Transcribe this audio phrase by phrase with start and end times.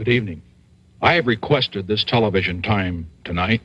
[0.00, 0.40] Good evening.
[1.02, 3.60] I have requested this television time tonight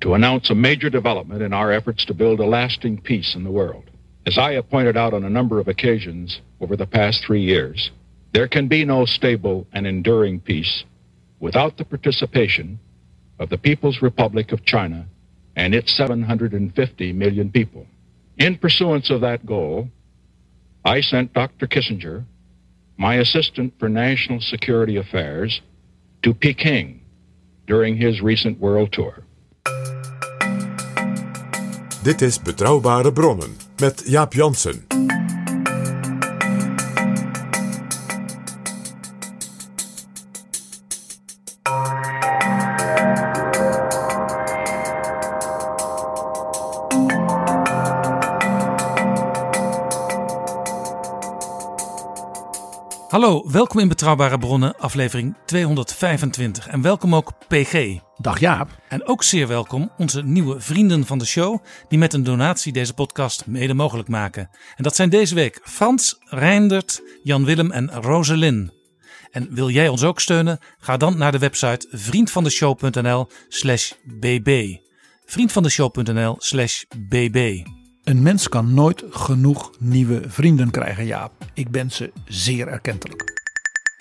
[0.00, 3.50] to announce a major development in our efforts to build a lasting peace in the
[3.50, 3.90] world.
[4.26, 7.90] As I have pointed out on a number of occasions over the past three years,
[8.32, 10.84] there can be no stable and enduring peace
[11.40, 12.78] without the participation
[13.40, 15.04] of the People's Republic of China
[15.56, 17.88] and its 750 million people.
[18.38, 19.88] In pursuance of that goal,
[20.84, 21.66] I sent Dr.
[21.66, 22.24] Kissinger
[22.96, 25.62] my assistant for national security affairs,
[26.22, 27.00] to Peking
[27.66, 29.22] during his recent world tour.
[32.02, 34.85] Dit is Betrouwbare Bronnen met Jaap Jansen.
[53.76, 56.68] Welkom in Betrouwbare Bronnen, aflevering 225.
[56.68, 57.98] En welkom ook PG.
[58.16, 58.68] Dag Jaap.
[58.88, 62.94] En ook zeer welkom onze nieuwe vrienden van de show, die met een donatie deze
[62.94, 64.50] podcast mede mogelijk maken.
[64.76, 68.72] En dat zijn deze week Frans, Reindert, Jan-Willem en Roselyn.
[69.30, 70.58] En wil jij ons ook steunen?
[70.78, 74.76] Ga dan naar de website vriendvandeshow.nl slash bb.
[75.24, 77.66] vriendvandeshow.nl slash bb.
[78.04, 81.32] Een mens kan nooit genoeg nieuwe vrienden krijgen, Jaap.
[81.54, 83.35] Ik ben ze zeer erkentelijk.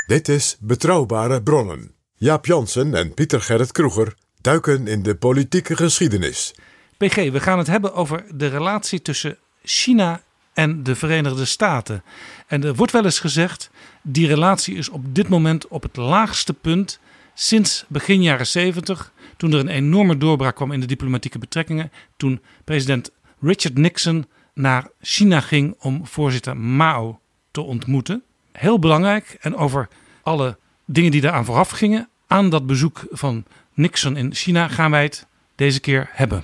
[0.05, 1.91] Dit is Betrouwbare Bronnen.
[2.15, 6.53] Jaap Jansen en Pieter Gerrit Kroeger duiken in de politieke geschiedenis.
[6.97, 10.21] PG, we gaan het hebben over de relatie tussen China
[10.53, 12.03] en de Verenigde Staten.
[12.47, 13.69] En er wordt wel eens gezegd,
[14.01, 16.99] die relatie is op dit moment op het laagste punt
[17.33, 22.41] sinds begin jaren 70, toen er een enorme doorbraak kwam in de diplomatieke betrekkingen, toen
[22.63, 27.19] president Richard Nixon naar China ging om voorzitter Mao
[27.51, 28.23] te ontmoeten.
[28.57, 29.87] Heel belangrijk en over
[30.23, 35.03] alle dingen die daaraan vooraf gingen aan dat bezoek van Nixon in China gaan wij
[35.03, 36.43] het deze keer hebben.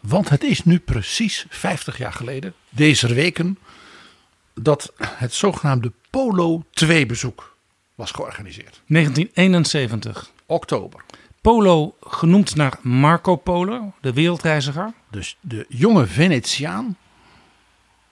[0.00, 3.58] Want het is nu precies 50 jaar geleden, deze weken,
[4.54, 7.56] dat het zogenaamde Polo 2 bezoek
[7.94, 8.80] was georganiseerd.
[8.86, 10.30] 1971.
[10.46, 11.04] Oktober.
[11.40, 14.92] Polo genoemd naar Marco Polo, de wereldreiziger.
[15.10, 16.96] Dus de jonge Venetiaan,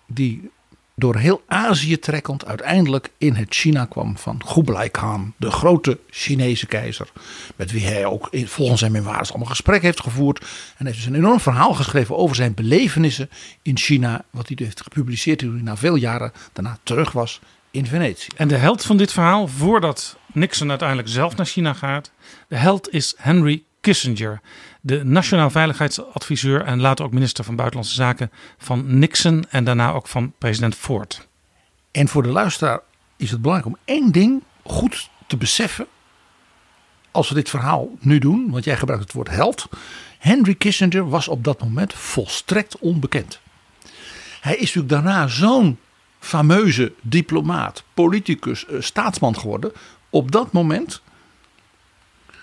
[0.06, 0.50] die
[1.00, 6.66] door heel Azië trekkend uiteindelijk in het China kwam van Kublai Khan, de grote Chinese
[6.66, 7.08] keizer,
[7.56, 10.46] met wie hij ook in- volgens zijn memoires allemaal gesprek heeft gevoerd.
[10.76, 13.30] En heeft dus een enorm verhaal geschreven over zijn belevenissen
[13.62, 17.40] in China, wat hij heeft gepubliceerd toen hij na veel jaren daarna terug was
[17.70, 18.28] in Venetië.
[18.36, 22.10] En de held van dit verhaal, voordat Nixon uiteindelijk zelf naar China gaat,
[22.48, 24.40] de held is Henry Kissinger,
[24.80, 30.08] de nationaal veiligheidsadviseur en later ook minister van Buitenlandse Zaken van Nixon en daarna ook
[30.08, 31.28] van president Ford.
[31.90, 32.80] En voor de luisteraar
[33.16, 35.86] is het belangrijk om één ding goed te beseffen.
[37.10, 39.68] Als we dit verhaal nu doen, want jij gebruikt het woord held.
[40.18, 43.40] Henry Kissinger was op dat moment volstrekt onbekend.
[44.40, 45.78] Hij is natuurlijk daarna zo'n
[46.18, 49.72] fameuze diplomaat, politicus, eh, staatsman geworden.
[50.10, 51.02] Op dat moment,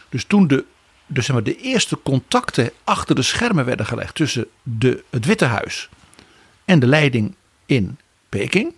[0.09, 0.65] dus toen de,
[1.07, 5.45] dus zeg maar, de eerste contacten achter de schermen werden gelegd tussen de, het Witte
[5.45, 5.89] Huis
[6.65, 7.97] en de leiding in
[8.29, 8.73] Peking,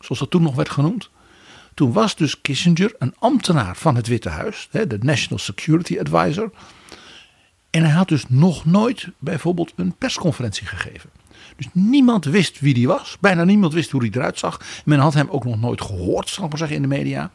[0.00, 1.10] zoals dat toen nog werd genoemd.
[1.74, 6.50] Toen was dus Kissinger een ambtenaar van het Witte Huis, de National Security Advisor.
[7.70, 11.10] En hij had dus nog nooit bijvoorbeeld een persconferentie gegeven.
[11.56, 13.16] Dus niemand wist wie die was.
[13.20, 14.60] Bijna niemand wist hoe hij eruit zag.
[14.84, 17.30] Men had hem ook nog nooit gehoord, zal ik maar zeggen, in de media.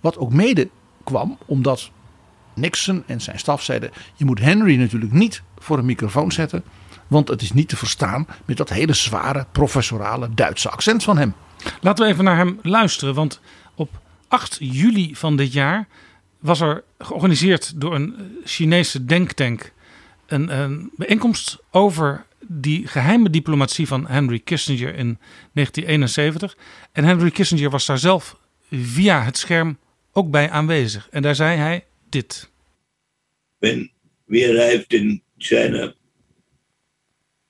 [0.00, 0.68] Wat ook mede
[1.04, 1.90] kwam omdat
[2.54, 6.64] Nixon en zijn staf zeiden: je moet Henry natuurlijk niet voor een microfoon zetten,
[7.06, 11.34] want het is niet te verstaan met dat hele zware professorale Duitse accent van hem.
[11.80, 13.40] Laten we even naar hem luisteren, want
[13.74, 15.86] op 8 juli van dit jaar
[16.38, 19.72] was er georganiseerd door een Chinese denktank
[20.26, 25.18] een, een bijeenkomst over die geheime diplomatie van Henry Kissinger in
[25.52, 26.56] 1971.
[26.92, 28.36] En Henry Kissinger was daar zelf
[28.70, 29.78] via het scherm
[30.12, 31.08] ook bij aanwezig.
[31.10, 31.84] En daar zei hij
[32.14, 32.46] dit.
[33.58, 33.90] When
[34.28, 35.94] we arrived in China,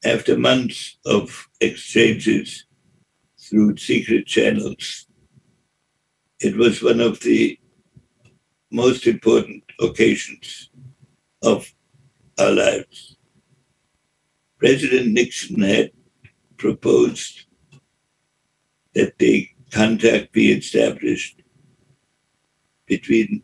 [0.02, 2.64] after months of exchanges
[3.38, 5.06] through secret channels,
[6.40, 7.58] it was one of the
[8.70, 10.70] most important occasions
[11.42, 11.70] of
[12.38, 13.16] our lives.
[14.58, 15.90] President Nixon had
[16.56, 17.46] proposed
[18.94, 21.42] that the contact be established
[22.86, 23.42] between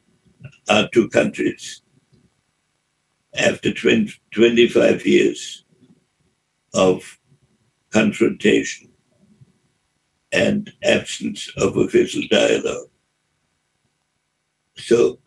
[0.70, 1.82] our two countries
[3.34, 5.64] after 20, 25 years
[6.72, 7.18] of
[7.90, 8.88] confrontation
[10.32, 12.88] and absence of official dialogue.
[14.76, 15.18] So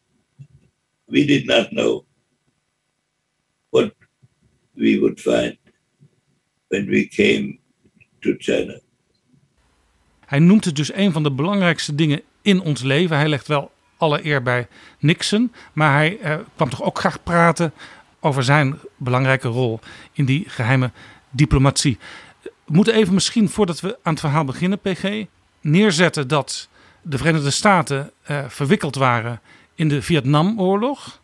[1.07, 2.05] we did not know
[3.71, 3.93] what
[4.75, 5.57] we would find
[6.69, 7.59] when we came
[8.21, 8.79] to China.
[10.25, 13.17] Hij noemt het dus een van de belangrijkste dingen in ons leven.
[13.17, 13.71] Hij legt wel
[14.03, 14.67] alle eer bij
[14.99, 17.73] Nixon, maar hij eh, kwam toch ook graag praten
[18.19, 19.79] over zijn belangrijke rol
[20.13, 20.91] in die geheime
[21.29, 21.97] diplomatie.
[22.41, 25.25] We moeten even misschien, voordat we aan het verhaal beginnen, PG,
[25.61, 26.67] neerzetten dat
[27.01, 29.41] de Verenigde Staten eh, verwikkeld waren
[29.75, 31.21] in de Vietnamoorlog.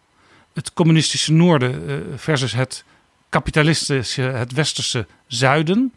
[0.53, 2.83] Het communistische noorden eh, versus het
[3.29, 5.93] kapitalistische, het westerse zuiden.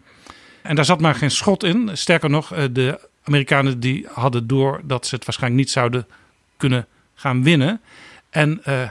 [0.63, 1.91] En daar zat maar geen schot in.
[1.93, 6.07] Sterker nog, eh, de Amerikanen die hadden door dat ze het waarschijnlijk niet zouden
[6.63, 7.81] kunnen gaan winnen.
[8.31, 8.89] En uh,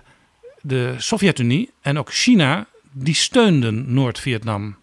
[0.61, 4.75] de Sovjet-Unie en ook China, die steunden Noord-Vietnam.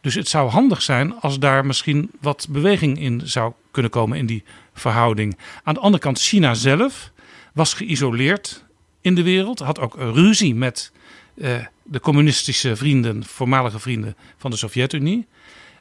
[0.00, 4.26] Dus het zou handig zijn als daar misschien wat beweging in zou kunnen komen in
[4.26, 4.44] die
[4.74, 5.38] verhouding.
[5.62, 7.12] Aan de andere kant, China zelf
[7.52, 8.64] was geïsoleerd
[9.00, 10.92] in de wereld, had ook ruzie met
[11.34, 15.26] uh, de communistische vrienden, voormalige vrienden van de Sovjet-Unie.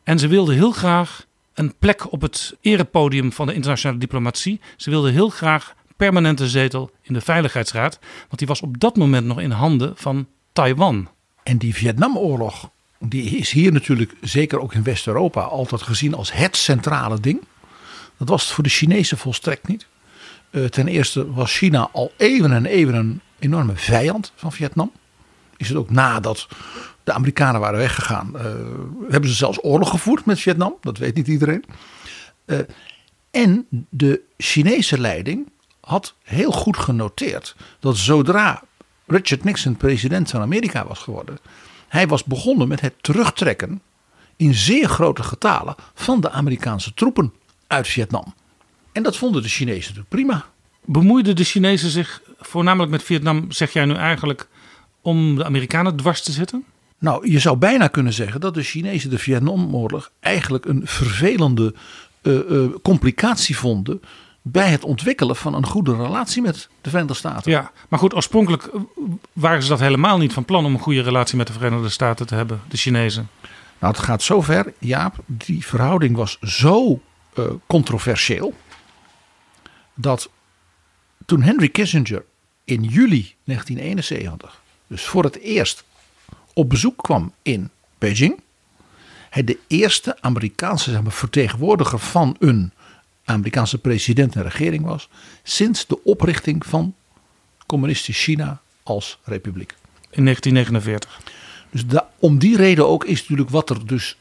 [0.03, 4.59] En ze wilden heel graag een plek op het erepodium van de internationale diplomatie.
[4.77, 9.25] Ze wilden heel graag permanente zetel in de Veiligheidsraad, want die was op dat moment
[9.25, 11.07] nog in handen van Taiwan.
[11.43, 12.69] En die Vietnamoorlog,
[12.99, 17.41] die is hier natuurlijk, zeker ook in West-Europa, altijd gezien als het centrale ding.
[18.17, 19.87] Dat was het voor de Chinezen volstrekt niet.
[20.51, 24.91] Uh, ten eerste was China al eeuwen en eeuwen een enorme vijand van Vietnam.
[25.57, 26.47] Is het ook nadat
[27.03, 28.41] de Amerikanen waren weggegaan, uh,
[29.09, 30.75] hebben ze zelfs oorlog gevoerd met Vietnam.
[30.81, 31.63] Dat weet niet iedereen.
[32.45, 32.59] Uh,
[33.31, 35.47] en de Chinese leiding
[35.89, 38.63] had heel goed genoteerd dat zodra
[39.07, 41.37] Richard Nixon president van Amerika was geworden,
[41.87, 43.81] hij was begonnen met het terugtrekken
[44.35, 47.33] in zeer grote getalen van de Amerikaanse troepen
[47.67, 48.33] uit Vietnam.
[48.91, 50.45] En dat vonden de Chinezen natuurlijk prima.
[50.85, 54.47] Bemoeiden de Chinezen zich voornamelijk met Vietnam, zeg jij nu eigenlijk,
[55.01, 56.63] om de Amerikanen dwars te zitten?
[56.99, 61.73] Nou, je zou bijna kunnen zeggen dat de Chinezen de Vietnamoorlog eigenlijk een vervelende
[62.21, 64.01] uh, uh, complicatie vonden
[64.51, 67.51] bij het ontwikkelen van een goede relatie met de Verenigde Staten.
[67.51, 68.69] Ja, maar goed, oorspronkelijk
[69.33, 72.27] waren ze dat helemaal niet van plan om een goede relatie met de Verenigde Staten
[72.27, 73.29] te hebben, de Chinezen.
[73.79, 77.01] Nou, het gaat zover, Jaap, die verhouding was zo
[77.33, 78.53] uh, controversieel
[79.93, 80.29] dat
[81.25, 82.23] toen Henry Kissinger
[82.63, 85.83] in juli 1971, dus voor het eerst
[86.53, 88.39] op bezoek kwam in Beijing,
[89.29, 92.73] hij de eerste Amerikaanse zeg maar, vertegenwoordiger van een
[93.33, 95.09] Amerikaanse president en regering was
[95.43, 96.95] sinds de oprichting van
[97.65, 99.75] communistisch China als republiek.
[100.09, 101.21] In 1949.
[101.69, 101.83] Dus
[102.19, 104.17] om die reden ook is natuurlijk wat er dus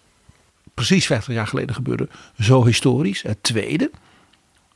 [0.74, 2.08] precies 50 jaar geleden gebeurde
[2.40, 3.22] zo historisch.
[3.22, 3.90] Het tweede,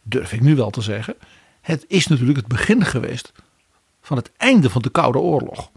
[0.03, 1.15] durf ik nu wel te zeggen,
[1.61, 3.33] het is natuurlijk het begin geweest
[4.03, 5.71] van het einde van de Koude Oorlog.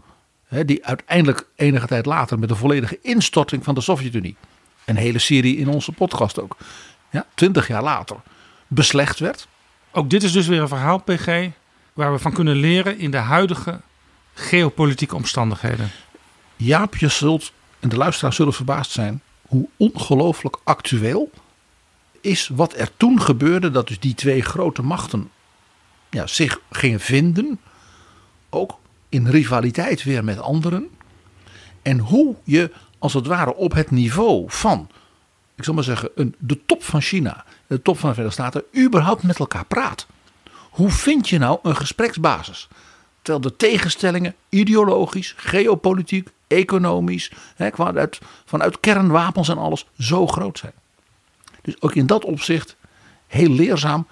[0.64, 4.36] die uiteindelijk enige tijd later met de volledige instorting van de Sovjet-Unie.
[4.84, 6.56] Een hele serie in onze podcast ook.
[7.10, 8.16] Ja, twintig jaar later
[8.66, 9.48] beslecht werd.
[9.90, 11.48] Ook dit is dus weer een verhaal, PG,
[11.92, 13.80] waar we van kunnen leren in de huidige
[14.34, 15.90] geopolitieke omstandigheden.
[16.56, 21.30] Jaap, je zult, en de luisteraars zullen verbaasd zijn, hoe ongelooflijk actueel
[22.20, 23.70] is wat er toen gebeurde.
[23.70, 25.30] Dat dus die twee grote machten
[26.10, 27.60] ja, zich gingen vinden.
[28.50, 30.88] Ook in rivaliteit weer met anderen.
[31.82, 34.88] En hoe je als het ware op het niveau van,
[35.54, 38.84] ik zal maar zeggen, een, de top van China de top van de Verenigde Staten
[38.84, 40.06] überhaupt met elkaar praat.
[40.70, 42.68] Hoe vind je nou een gespreksbasis?
[43.22, 50.72] Terwijl de tegenstellingen ideologisch, geopolitiek, economisch, hè, vanuit, vanuit kernwapens en alles zo groot zijn.
[51.62, 52.76] Dus ook in dat opzicht
[53.26, 54.06] heel leerzaam.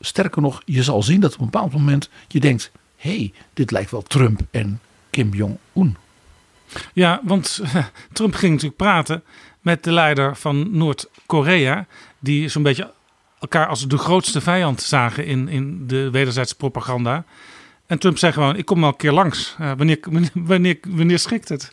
[0.00, 3.70] Sterker nog, je zal zien dat op een bepaald moment je denkt: hé, hey, dit
[3.70, 4.80] lijkt wel Trump en
[5.10, 5.96] Kim Jong-un.
[6.92, 7.60] Ja, want
[8.12, 9.22] Trump ging natuurlijk praten
[9.62, 11.86] met de leider van Noord-Korea,
[12.18, 12.92] die zo'n beetje
[13.40, 17.24] elkaar als de grootste vijand zagen in, in de wederzijdse propaganda.
[17.86, 19.56] En Trump zei gewoon: Ik kom wel een keer langs.
[19.60, 19.98] Uh, wanneer,
[20.34, 21.70] wanneer, wanneer schikt het?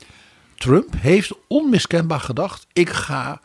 [0.55, 3.41] Trump heeft onmiskenbaar gedacht: Ik ga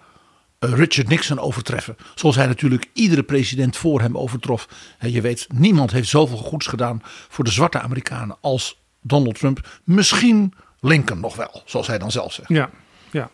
[0.59, 1.97] eh, Richard Nixon overtreffen.
[2.15, 4.69] Zoals hij natuurlijk iedere president voor hem overtrof.
[5.01, 9.69] Je weet, niemand heeft zoveel goeds gedaan voor de zwarte Amerikanen als Donald Trump.
[9.85, 12.49] Misschien Lincoln nog wel, zoals hij dan zelf zegt.
[12.49, 12.71] Ja,
[13.11, 13.31] ja.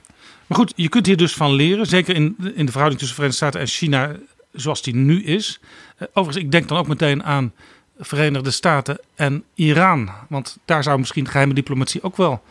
[0.50, 1.87] Maar goed, je kunt hier dus van leren.
[1.87, 4.16] Zeker in, in de verhouding tussen Verenigde Staten en China
[4.52, 5.61] zoals die nu is.
[5.97, 7.52] Eh, overigens, ik denk dan ook meteen aan
[7.99, 10.11] Verenigde Staten en Iran.
[10.28, 12.42] Want daar zou misschien geheime diplomatie ook wel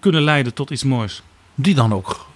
[0.00, 1.22] kunnen leiden tot iets moois.
[1.54, 2.26] Die dan ook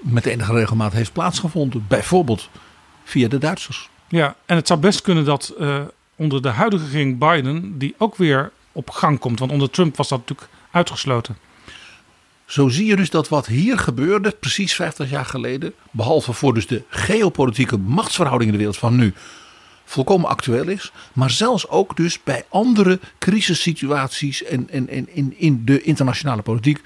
[0.00, 1.84] met enige regelmaat heeft plaatsgevonden.
[1.88, 2.48] Bijvoorbeeld
[3.04, 3.88] via de Duitsers.
[4.08, 5.80] Ja, en het zou best kunnen dat uh,
[6.16, 9.38] onder de huidige regering Biden die ook weer op gang komt.
[9.38, 11.36] Want onder Trump was dat natuurlijk uitgesloten.
[12.50, 16.66] Zo zie je dus dat wat hier gebeurde, precies 50 jaar geleden, behalve voor dus
[16.66, 19.14] de geopolitieke machtsverhoudingen in de wereld van nu,
[19.84, 20.92] volkomen actueel is.
[21.12, 26.80] Maar zelfs ook dus bij andere crisissituaties en, en, en in, in de internationale politiek.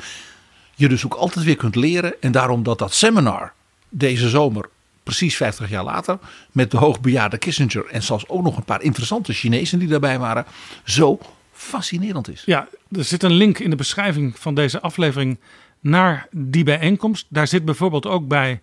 [0.74, 2.22] Je dus ook altijd weer kunt leren.
[2.22, 3.52] En daarom dat dat seminar
[3.88, 4.68] deze zomer,
[5.02, 6.18] precies 50 jaar later,
[6.52, 10.44] met de hoogbejaarde Kissinger en zelfs ook nog een paar interessante Chinezen die daarbij waren,
[10.84, 11.18] zo
[11.54, 12.42] fascinerend is.
[12.46, 15.38] Ja, er zit een link in de beschrijving van deze aflevering
[15.80, 17.26] naar die bijeenkomst.
[17.28, 18.60] Daar zit bijvoorbeeld ook bij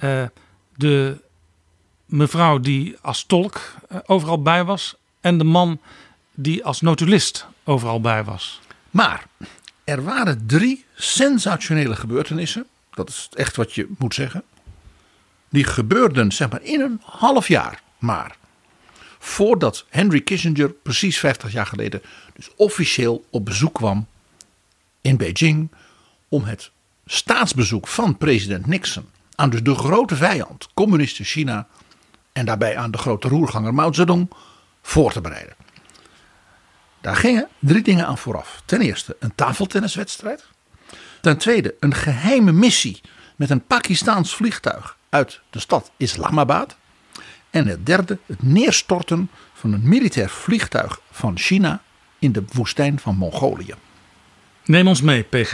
[0.00, 0.22] uh,
[0.76, 1.20] de
[2.06, 3.60] mevrouw die als tolk
[3.92, 5.80] uh, overal bij was en de man
[6.34, 8.60] die als notulist overal bij was.
[8.90, 9.26] Maar
[9.84, 12.66] er waren drie sensationele gebeurtenissen.
[12.90, 14.42] Dat is echt wat je moet zeggen.
[15.48, 18.36] Die gebeurden zeg maar in een half jaar maar
[19.18, 22.02] voordat Henry Kissinger precies 50 jaar geleden
[22.40, 24.06] dus officieel op bezoek kwam
[25.00, 25.70] in Beijing
[26.28, 26.70] om het
[27.06, 31.68] staatsbezoek van president Nixon aan dus de grote vijand, communiste China
[32.32, 34.30] en daarbij aan de grote roerganger Mao Zedong
[34.82, 35.54] voor te bereiden.
[37.00, 38.62] Daar gingen drie dingen aan vooraf.
[38.64, 40.44] Ten eerste een tafeltenniswedstrijd.
[41.20, 43.00] Ten tweede een geheime missie
[43.36, 46.76] met een Pakistaans vliegtuig uit de stad Islamabad.
[47.50, 51.82] En het derde, het neerstorten van een militair vliegtuig van China
[52.20, 53.74] in de woestijn van Mongolië.
[54.64, 55.52] Neem ons mee, PG.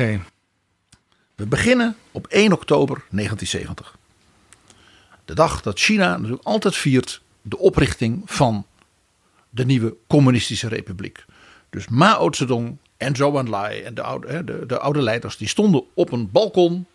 [1.35, 3.97] We beginnen op 1 oktober 1970.
[5.25, 8.67] De dag dat China natuurlijk altijd viert de oprichting van
[9.51, 11.25] de nieuwe communistische republiek.
[11.71, 15.85] Dus Mao Zedong en Zhou Enlai en de oude, de, de oude leiders die stonden
[15.95, 16.87] op een balkon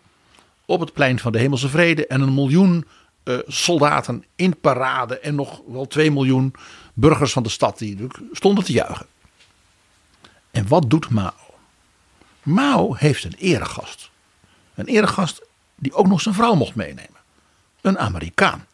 [0.66, 2.84] op het plein van de Hemelse Vrede en een miljoen
[3.24, 6.54] uh, soldaten in parade en nog wel 2 miljoen
[6.94, 9.06] burgers van de stad die stonden te juichen.
[10.52, 11.32] En wat doet Mao?
[12.42, 14.10] Mao heeft een eregast.
[14.74, 15.42] Een eregast
[15.74, 17.20] die ook nog zijn vrouw mocht meenemen.
[17.80, 18.66] Een Amerikaan.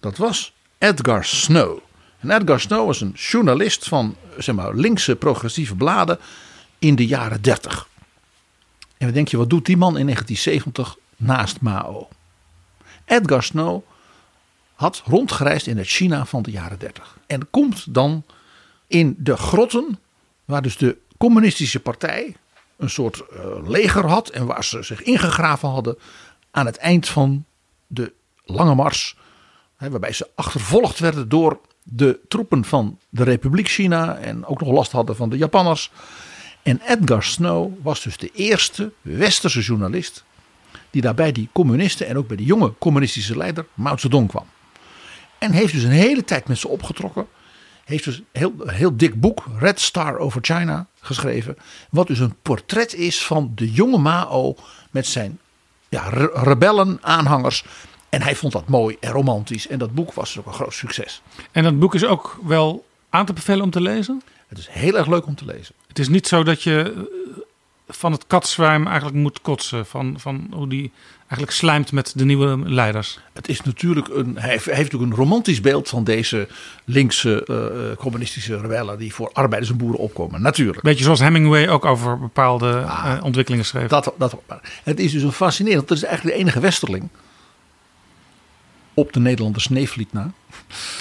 [0.00, 1.78] Dat was Edgar Snow.
[2.18, 6.18] En Edgar Snow was een journalist van zeg maar, linkse progressieve bladen
[6.78, 7.88] in de jaren 30.
[8.96, 12.08] En wat denk je, wat doet die man in 1970 naast Mao?
[13.04, 13.82] Edgar Snow
[14.74, 17.18] had rondgereisd in het China van de jaren 30.
[17.26, 18.24] En komt dan
[18.86, 19.98] in de grotten,
[20.44, 22.36] waar dus de communistische partij
[22.76, 25.98] een soort uh, leger had en waar ze zich ingegraven hadden
[26.50, 27.44] aan het eind van
[27.86, 28.12] de
[28.44, 29.16] lange mars,
[29.76, 34.70] hè, waarbij ze achtervolgd werden door de troepen van de Republiek China en ook nog
[34.70, 35.90] last hadden van de Japanners.
[36.62, 40.24] En Edgar Snow was dus de eerste westerse journalist
[40.90, 44.46] die daarbij die communisten en ook bij de jonge communistische leider Mao Zedong kwam.
[45.38, 47.26] En heeft dus een hele tijd met ze opgetrokken.
[47.84, 51.56] Heeft dus een heel, heel dik boek, Red Star over China, geschreven.
[51.90, 54.56] Wat dus een portret is van de jonge Mao
[54.90, 55.38] met zijn
[55.88, 57.64] ja, rebellen, aanhangers.
[58.08, 59.66] En hij vond dat mooi en romantisch.
[59.66, 61.22] En dat boek was dus ook een groot succes.
[61.52, 64.22] En dat boek is ook wel aan te bevelen om te lezen?
[64.46, 65.74] Het is heel erg leuk om te lezen.
[65.88, 67.08] Het is niet zo dat je
[67.88, 69.86] van het katzwijm eigenlijk moet kotsen.
[69.86, 73.18] Van, van hoe die eigenlijk slijmt met de nieuwe leiders.
[73.32, 76.48] Het is natuurlijk een, hij heeft, natuurlijk een romantisch beeld van deze
[76.84, 80.42] linkse uh, communistische rebellen die voor arbeiders en boeren opkomen.
[80.42, 80.82] Natuurlijk.
[80.82, 83.88] Beetje zoals Hemingway ook over bepaalde ah, uh, ontwikkelingen schreef.
[83.88, 84.36] Dat, dat,
[84.82, 85.88] het is dus een fascinerend.
[85.88, 87.08] Dat is eigenlijk de enige westerling
[88.94, 90.32] op de Nederlander Sneevliet na.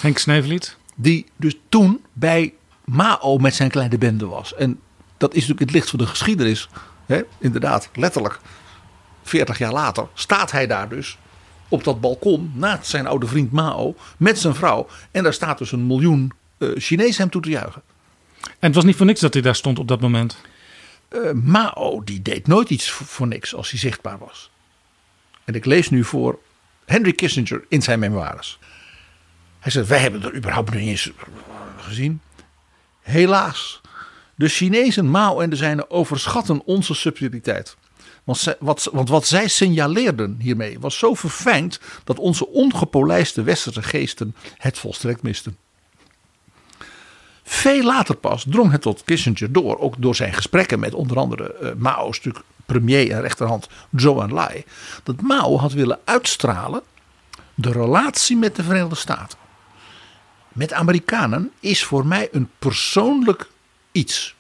[0.01, 0.77] Henk Sneevliet.
[0.95, 2.53] Die dus toen bij
[2.85, 4.55] Mao met zijn kleine bende was.
[4.55, 4.79] En
[5.23, 6.69] dat is natuurlijk het licht van de geschiedenis.
[7.05, 7.21] Hè?
[7.39, 8.39] Inderdaad, letterlijk.
[9.23, 11.17] 40 jaar later staat hij daar dus
[11.67, 14.87] op dat balkon naast zijn oude vriend Mao met zijn vrouw.
[15.11, 17.81] En daar staat dus een miljoen uh, Chinezen hem toe te juichen.
[18.41, 20.37] En het was niet voor niks dat hij daar stond op dat moment.
[21.09, 24.51] Uh, Mao die deed nooit iets voor niks als hij zichtbaar was.
[25.43, 26.39] En ik lees nu voor
[26.85, 28.59] Henry Kissinger in zijn memoires.
[29.59, 31.11] Hij zegt, wij hebben er überhaupt niet eens
[31.77, 32.21] gezien.
[33.01, 33.81] Helaas,
[34.43, 37.75] de Chinezen, Mao en de zijnen overschatten onze subtiliteit.
[38.23, 44.35] Want, wat, want wat zij signaleerden hiermee was zo verfijnd dat onze ongepolijste westerse geesten
[44.57, 45.57] het volstrekt misten.
[47.43, 51.55] Veel later pas drong het tot Kissinger door, ook door zijn gesprekken met onder andere
[51.61, 52.21] uh, Mao's
[52.65, 54.63] premier en rechterhand Zhou Enlai,
[55.03, 56.81] dat Mao had willen uitstralen
[57.53, 59.37] de relatie met de Verenigde Staten.
[60.53, 63.51] Met Amerikanen is voor mij een persoonlijk
[63.93, 64.35] iets.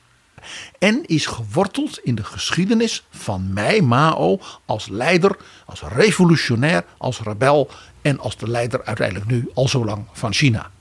[0.79, 7.69] En is geworteld in de geschiedenis van mij, Mao, als leider, als revolutionair, als rebel
[8.01, 10.71] en als de leider uiteindelijk nu al zo lang van China.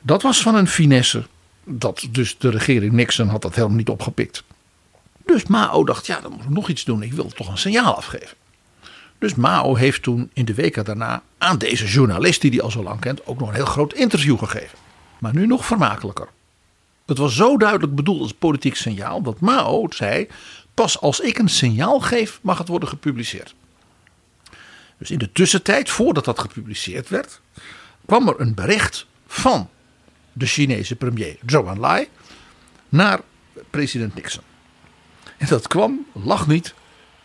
[0.00, 1.26] Dat was van een finesse.
[1.64, 4.44] Dat dus de regering Nixon had dat helemaal niet opgepikt.
[5.26, 7.02] Dus Mao dacht, ja, dan moet ik nog iets doen.
[7.02, 8.36] Ik wil toch een signaal afgeven.
[9.18, 12.82] Dus Mao heeft toen in de weken daarna aan deze journalist, die hij al zo
[12.82, 14.78] lang kent, ook nog een heel groot interview gegeven.
[15.18, 16.28] Maar nu nog vermakelijker.
[17.06, 20.28] Het was zo duidelijk bedoeld als politiek signaal dat Mao zei:
[20.74, 23.54] pas als ik een signaal geef, mag het worden gepubliceerd.
[24.98, 27.40] Dus in de tussentijd, voordat dat gepubliceerd werd,
[28.06, 29.68] kwam er een bericht van
[30.32, 32.08] de Chinese premier Zhou Enlai
[32.88, 33.20] naar
[33.70, 34.42] president Nixon.
[35.38, 36.74] En dat kwam, lag niet,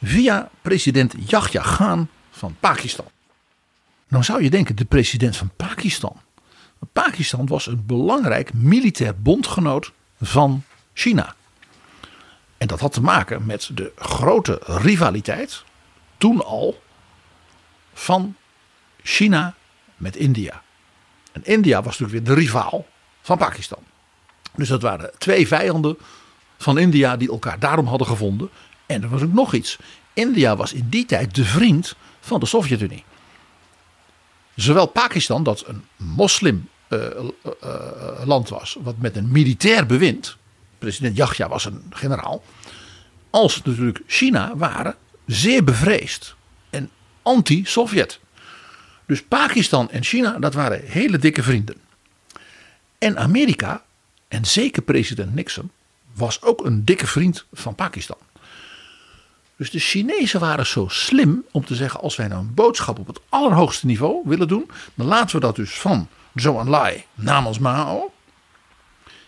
[0.02, 3.06] via president Yahya Khan van Pakistan.
[4.08, 6.22] Nou zou je denken, de president van Pakistan.
[6.94, 11.36] Pakistan was een belangrijk militair bondgenoot van China.
[12.58, 15.64] En dat had te maken met de grote rivaliteit,
[16.18, 16.82] toen al,
[17.94, 18.36] van
[19.04, 19.54] China
[19.98, 20.62] met India.
[21.32, 22.88] En India was natuurlijk weer de rivaal
[23.22, 23.84] van Pakistan.
[24.56, 25.98] Dus dat waren twee vijanden
[26.58, 28.50] van India die elkaar daarom hadden gevonden.
[28.86, 29.78] En er was ook nog iets.
[30.14, 33.04] India was in die tijd de vriend van de Sovjet-Unie.
[34.60, 37.00] Zowel Pakistan, dat een moslim uh,
[37.64, 40.38] uh, land was, wat met een militair bewind,
[40.78, 42.44] president Yahya was een generaal,
[43.30, 44.96] als natuurlijk China waren
[45.26, 46.36] zeer bevreesd
[46.70, 46.90] en
[47.22, 48.20] anti-Sovjet.
[49.06, 51.76] Dus Pakistan en China, dat waren hele dikke vrienden.
[52.98, 53.84] En Amerika,
[54.28, 55.72] en zeker president Nixon,
[56.14, 58.18] was ook een dikke vriend van Pakistan.
[59.60, 63.08] Dus de Chinezen waren zo slim om te zeggen: als wij nou een boodschap op
[63.08, 68.14] het allerhoogste niveau willen doen, dan laten we dat dus van Zhou Enlai namens Mao.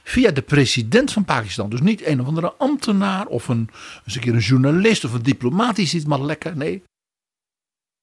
[0.04, 1.70] Via de president van Pakistan.
[1.70, 3.70] Dus niet een of andere ambtenaar of een,
[4.06, 6.58] eens een keer een journalist of een diplomaat die ziet maar lekker.
[6.58, 6.84] Nee.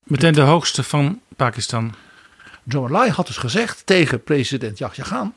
[0.04, 1.94] Meteen de hoogste van Pakistan.
[2.66, 5.34] Zhou Enlai had dus gezegd tegen president Yahya Khan.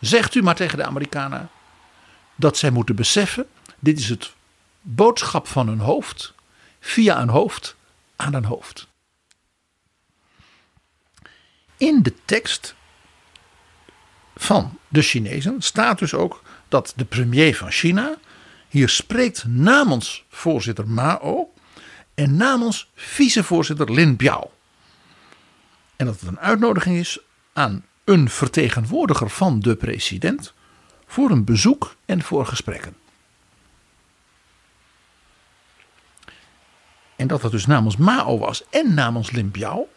[0.00, 1.48] Zegt u maar tegen de Amerikanen
[2.34, 3.46] dat zij moeten beseffen:
[3.78, 4.35] dit is het
[4.88, 6.34] boodschap van een hoofd
[6.80, 7.76] via een hoofd
[8.16, 8.88] aan een hoofd.
[11.76, 12.74] In de tekst
[14.36, 18.16] van de Chinezen staat dus ook dat de premier van China
[18.68, 21.52] hier spreekt namens voorzitter Mao
[22.14, 24.50] en namens vicevoorzitter Lin Biao.
[25.96, 27.18] En dat het een uitnodiging is
[27.52, 30.52] aan een vertegenwoordiger van de president
[31.06, 32.96] voor een bezoek en voor gesprekken.
[37.16, 39.88] En dat dat dus namens Mao was en namens Lin Biao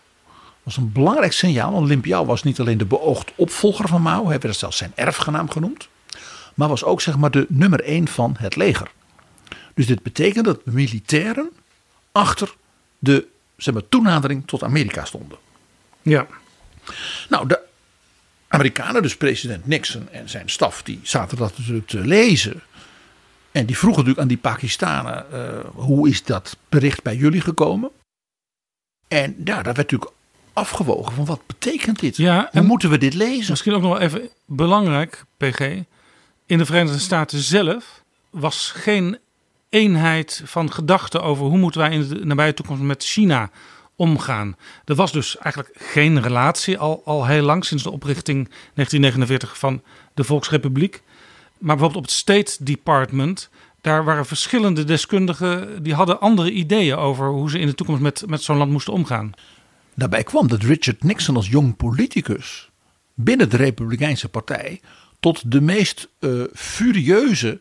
[0.64, 1.72] was een belangrijk signaal.
[1.72, 4.92] Want Lin Biao was niet alleen de beoogd opvolger van Mao, hij werd zelfs zijn
[4.96, 5.88] erfgenaam genoemd,
[6.54, 8.92] maar was ook zeg maar de nummer één van het leger.
[9.74, 11.50] Dus dit betekent dat de militairen
[12.12, 12.56] achter
[13.00, 13.28] de
[13.58, 15.38] zeg maar, toenadering tot Amerika stonden.
[16.02, 16.28] Ja.
[17.30, 17.60] Nou, de
[18.48, 22.62] Amerikanen, dus president Nixon en zijn staf, die zaten dat natuurlijk te lezen.
[23.60, 27.90] En die vroegen natuurlijk aan die Pakistanen: uh, hoe is dat bericht bij jullie gekomen?
[29.08, 30.12] En ja, daar werd natuurlijk
[30.54, 32.18] afgewogen van wat betekent dit?
[32.18, 33.50] Ja, hoe moeten we dit lezen?
[33.50, 35.60] Misschien ook nog wel even belangrijk, PG.
[36.46, 39.18] In de Verenigde Staten zelf was geen
[39.70, 43.50] eenheid van gedachten over hoe moeten wij in de nabije toekomst met China
[43.96, 44.56] omgaan.
[44.86, 49.82] Er was dus eigenlijk geen relatie al, al heel lang sinds de oprichting 1949 van
[50.14, 51.02] de Volksrepubliek.
[51.60, 53.50] Maar bijvoorbeeld op het State Department,
[53.82, 58.24] daar waren verschillende deskundigen die hadden andere ideeën over hoe ze in de toekomst met,
[58.28, 59.32] met zo'n land moesten omgaan.
[59.96, 62.70] Daarbij kwam dat Richard Nixon als jong politicus
[63.14, 64.82] binnen de Republikeinse Partij
[65.20, 67.60] tot de meest uh, furieuze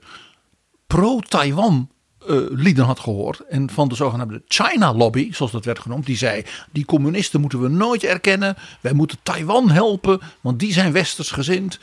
[0.86, 1.90] pro-Taiwan
[2.28, 3.40] uh, lieden had gehoord.
[3.40, 6.06] En van de zogenaamde China Lobby, zoals dat werd genoemd.
[6.06, 8.56] Die zei, die communisten moeten we nooit erkennen.
[8.80, 11.78] Wij moeten Taiwan helpen, want die zijn westers gezind.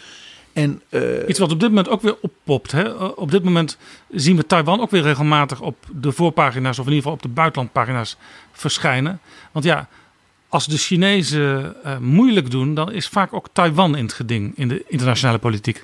[0.55, 2.71] En, uh, Iets wat op dit moment ook weer oppopt.
[2.71, 2.89] Hè?
[2.93, 3.77] Op dit moment
[4.09, 7.27] zien we Taiwan ook weer regelmatig op de voorpagina's, of in ieder geval op de
[7.27, 8.17] buitenlandpagina's
[8.51, 9.19] verschijnen.
[9.51, 9.87] Want ja,
[10.49, 14.67] als de Chinezen uh, moeilijk doen, dan is vaak ook Taiwan in het geding in
[14.67, 15.83] de internationale politiek.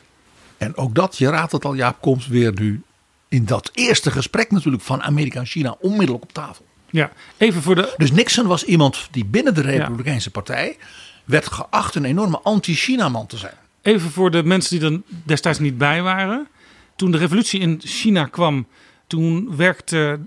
[0.58, 2.82] En ook dat, je raadt het al, Jaap, komt weer nu
[3.28, 6.66] in dat eerste gesprek natuurlijk van Amerika en China onmiddellijk op tafel.
[6.90, 7.94] Ja, even voor de.
[7.98, 10.42] Dus Nixon was iemand die binnen de Republikeinse ja.
[10.42, 10.78] Partij
[11.26, 13.56] werd geacht een enorme anti-China-man te zijn.
[13.82, 16.48] Even voor de mensen die er destijds niet bij waren.
[16.96, 18.67] Toen de revolutie in China kwam,
[19.08, 20.20] toen werkte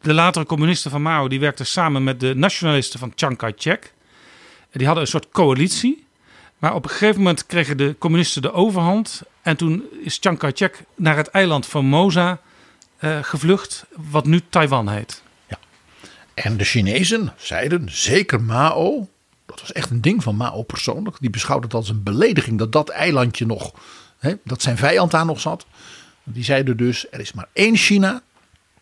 [0.00, 3.92] de latere communisten van Mao, die werkten samen met de nationalisten van Chiang Kai-shek.
[4.72, 6.04] Die hadden een soort coalitie.
[6.58, 9.22] Maar op een gegeven moment kregen de communisten de overhand.
[9.42, 12.40] En toen is Chiang Kai-shek naar het eiland Formosa
[13.00, 15.22] uh, gevlucht, wat nu Taiwan heet.
[15.48, 15.58] Ja.
[16.34, 19.08] En de Chinezen zeiden, zeker Mao,
[19.56, 21.16] dat was echt een ding van Mao persoonlijk.
[21.20, 23.72] Die beschouwde het als een belediging dat dat eilandje nog,
[24.18, 25.66] hè, dat zijn vijand daar nog zat.
[26.22, 28.22] Die zeiden dus, er is maar één China.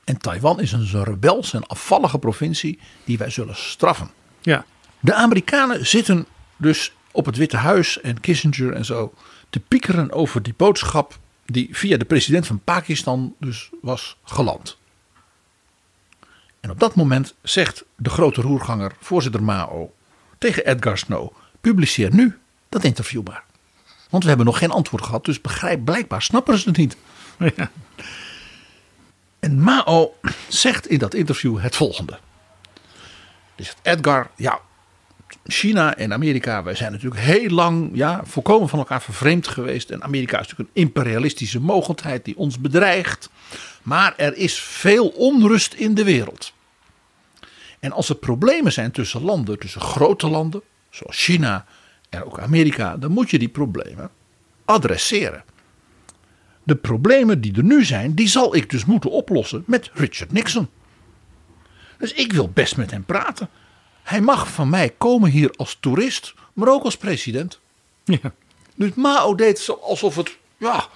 [0.05, 4.11] En Taiwan is een rebelse en afvallige provincie die wij zullen straffen.
[4.41, 4.65] Ja.
[5.01, 9.15] De Amerikanen zitten dus op het Witte Huis en Kissinger en zo
[9.51, 14.79] te piekeren over die boodschap die via de president van Pakistan dus was geland.
[16.61, 19.93] En op dat moment zegt de grote roerganger, voorzitter Mao,
[20.45, 23.45] tegen Edgar Snow: publiceer nu dat interview maar.
[24.11, 26.97] Want we hebben nog geen antwoord gehad, dus begrijp, blijkbaar snappen ze het niet.
[27.57, 27.71] Ja.
[29.39, 30.15] En Mao
[30.49, 32.19] zegt in dat interview het volgende.
[33.55, 34.61] Dus Edgar, ja,
[35.45, 39.91] China en Amerika, wij zijn natuurlijk heel lang ja, volkomen van elkaar vervreemd geweest.
[39.91, 43.31] En Amerika is natuurlijk een imperialistische mogendheid die ons bedreigt.
[43.83, 46.53] Maar er is veel onrust in de wereld.
[47.85, 51.67] En als er problemen zijn tussen landen, tussen grote landen, zoals China
[52.09, 54.11] en ook Amerika, dan moet je die problemen
[54.65, 55.45] adresseren.
[56.63, 60.69] De problemen die er nu zijn, die zal ik dus moeten oplossen met Richard Nixon.
[61.99, 63.49] Dus ik wil best met hem praten.
[64.03, 67.61] Hij mag van mij komen hier als toerist, maar ook als president.
[68.05, 68.35] Ja.
[68.75, 70.89] Dus Mao deed alsof het, ja,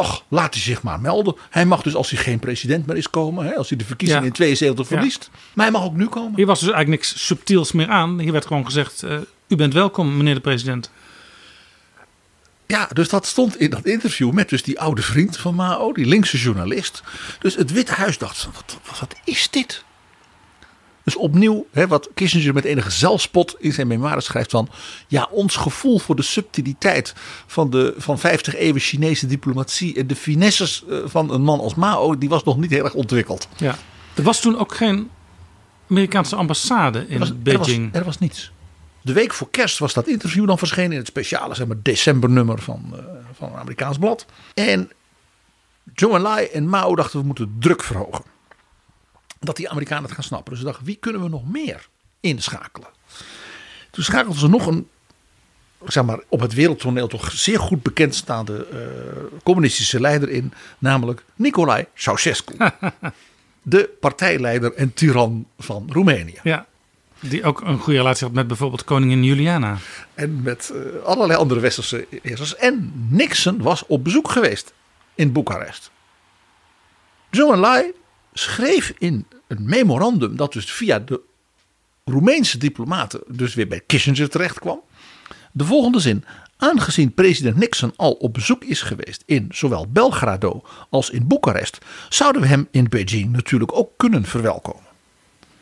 [0.00, 1.34] och, laat hij zich maar melden.
[1.50, 4.22] Hij mag dus als hij geen president meer is komen, hè, als hij de verkiezingen
[4.22, 4.28] Ja.
[4.28, 5.30] in 72 verliest.
[5.52, 6.32] Maar hij mag ook nu komen.
[6.36, 8.18] Hier was dus eigenlijk niks subtiels meer aan.
[8.18, 10.90] Hier werd gewoon gezegd: eh, U bent welkom, meneer de president.
[12.66, 16.06] Ja, dus dat stond in dat interview met dus die oude vriend van Mao, die
[16.06, 17.02] linkse journalist.
[17.38, 19.84] Dus het Witte Huis dacht, wat, wat, wat is dit?
[21.04, 24.68] Dus opnieuw, hè, wat Kissinger met enige zelfspot in zijn memoires schrijft van...
[25.08, 27.14] ja, ons gevoel voor de subtiliteit
[27.46, 29.96] van de van 50 eeuwen Chinese diplomatie...
[29.96, 32.94] en de finesses eh, van een man als Mao, die was nog niet heel erg
[32.94, 33.48] ontwikkeld.
[33.56, 33.76] Ja.
[34.14, 35.10] Er was toen ook geen
[35.90, 37.94] Amerikaanse ambassade in Er was, er, was, Beijing.
[37.94, 38.52] er was niets.
[39.00, 42.58] De week voor kerst was dat interview dan verschenen in het speciale zeg maar, decembernummer
[42.58, 42.98] van, eh,
[43.32, 44.26] van een Amerikaans blad.
[44.54, 44.90] En
[45.94, 48.24] Zhou Enlai en Mao dachten we moeten druk verhogen.
[49.44, 50.50] Dat die Amerikanen het gaan snappen.
[50.50, 51.88] Dus ze dachten wie kunnen we nog meer
[52.20, 52.88] inschakelen.
[53.90, 54.88] Toen schakelden ze nog een
[55.86, 60.52] zeg maar, op het wereldtoneel toch zeer goed bekendstaande eh, communistische leider in.
[60.78, 62.56] Namelijk Nicolae Ceausescu.
[63.62, 66.38] de partijleider en tiran van Roemenië.
[66.42, 66.66] Ja.
[67.20, 69.76] Die ook een goede relatie had met bijvoorbeeld koningin Juliana.
[70.14, 72.56] En met eh, allerlei andere westerse heersers.
[72.56, 74.72] En Nixon was op bezoek geweest
[75.14, 75.90] in Boekarest.
[77.30, 77.92] Zhou Enlai
[78.32, 81.20] schreef in een memorandum dat dus via de
[82.04, 84.80] Roemeense diplomaten dus weer bij Kissinger terecht kwam.
[85.52, 86.24] De volgende zin.
[86.56, 91.78] Aangezien president Nixon al op bezoek is geweest in zowel Belgrado als in Boekarest,
[92.08, 94.82] zouden we hem in Beijing natuurlijk ook kunnen verwelkomen.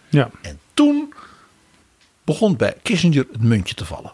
[0.09, 0.31] Ja.
[0.43, 1.15] En toen
[2.25, 4.13] begon bij Kissinger het muntje te vallen.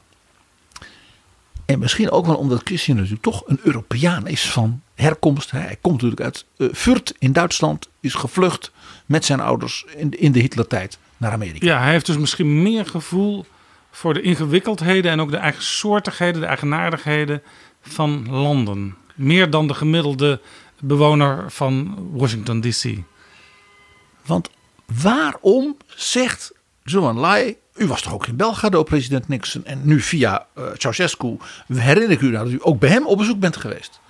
[1.67, 5.51] En misschien ook wel omdat Kissinger natuurlijk toch een Europeaan is van herkomst.
[5.51, 8.73] Hij komt natuurlijk uit uh, Fürth in Duitsland, is gevlucht
[9.09, 11.67] met zijn ouders in, in de Hitlertijd naar Amerika.
[11.67, 13.47] Ja, hij heeft dus misschien meer gevoel
[13.91, 17.43] voor de ingewikkeldheden en ook de eigensoortigheden, de eigenaardigheden
[17.81, 18.97] van landen.
[19.15, 20.41] Meer dan de gemiddelde
[20.81, 22.97] bewoner van Washington DC.
[24.27, 24.51] Want
[25.03, 26.53] waarom zegt
[26.85, 29.65] Zhou Enlai u was toch ook in Belgrado, president Nixon.
[29.65, 33.19] En nu via uh, Ceausescu herinner ik u nou dat u ook bij hem op
[33.19, 34.01] bezoek bent geweest.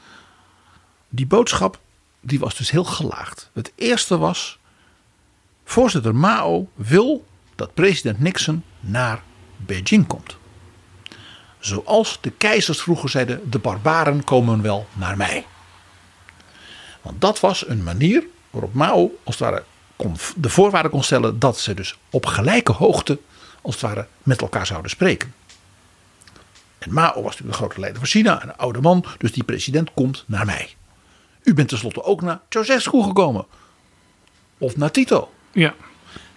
[1.09, 1.79] Die boodschap
[2.21, 3.51] die was dus heel gelaagd.
[3.53, 4.58] Het eerste was,
[5.69, 9.23] voorzitter Mao wil dat president Nixon naar
[9.57, 10.37] Beijing komt.
[11.59, 15.47] Zoals de keizers vroeger zeiden, de barbaren komen wel naar mij.
[17.03, 19.65] Want dat was een manier Waarop Mao als ware
[20.37, 23.19] de voorwaarden kon stellen dat ze dus op gelijke hoogte
[23.63, 25.35] als het ware met elkaar zouden spreken.
[26.79, 29.91] En Mao was natuurlijk de grote leider van China, een oude man, dus die president
[29.95, 30.75] komt naar mij.
[31.43, 33.47] U bent tenslotte ook naar Ceausescu gekomen.
[34.59, 35.31] Of naar Tito.
[35.59, 35.75] Ja.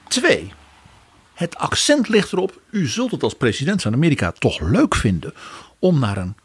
[0.07, 0.53] Twee,
[1.33, 5.33] het accent ligt erop, u zult het als president van Amerika toch leuk vinden
[5.79, 6.35] om naar een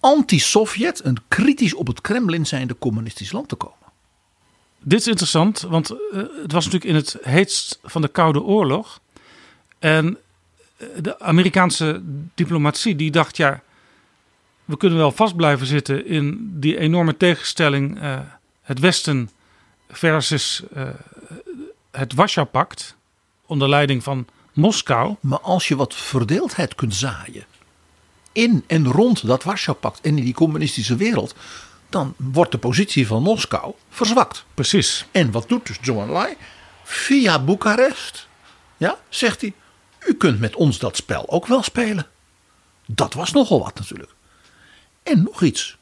[0.00, 3.76] anti-Sovjet, een kritisch op het Kremlin zijnde communistisch land te komen.
[4.78, 5.96] Dit is interessant, want eh,
[6.42, 9.00] het was natuurlijk in het heetst van de Koude Oorlog.
[9.78, 10.18] En
[10.76, 12.02] eh, de Amerikaanse
[12.34, 13.62] diplomatie die dacht, ja,
[14.64, 18.20] we kunnen wel vast blijven zitten in die enorme tegenstelling eh,
[18.62, 19.30] het Westen
[19.92, 20.88] versus eh,
[21.92, 22.96] het Warschau-pact
[23.46, 25.16] onder leiding van Moskou.
[25.20, 27.44] Maar als je wat verdeeldheid kunt zaaien
[28.32, 31.34] in en rond dat Warschau-pact en in die communistische wereld,
[31.88, 34.44] dan wordt de positie van Moskou verzwakt.
[34.54, 35.06] Precies.
[35.10, 36.34] En wat doet dus Zhou Enlai?
[36.82, 38.28] Via Boekarest
[38.76, 39.52] ja, zegt hij,
[40.06, 42.06] u kunt met ons dat spel ook wel spelen.
[42.86, 44.14] Dat was nogal wat natuurlijk.
[45.02, 45.76] En nog iets.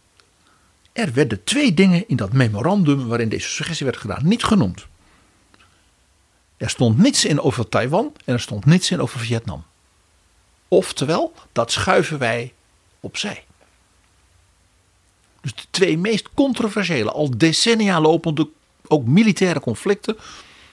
[0.93, 4.87] Er werden twee dingen in dat memorandum waarin deze suggestie werd gedaan niet genoemd.
[6.61, 9.65] Er stond niets in over Taiwan en er stond niets in over Vietnam.
[10.69, 12.53] Oftewel, dat schuiven wij
[13.01, 13.45] opzij.
[15.41, 18.49] Dus de twee meest controversiële, al decennia lopende,
[18.87, 20.17] ook militaire conflicten.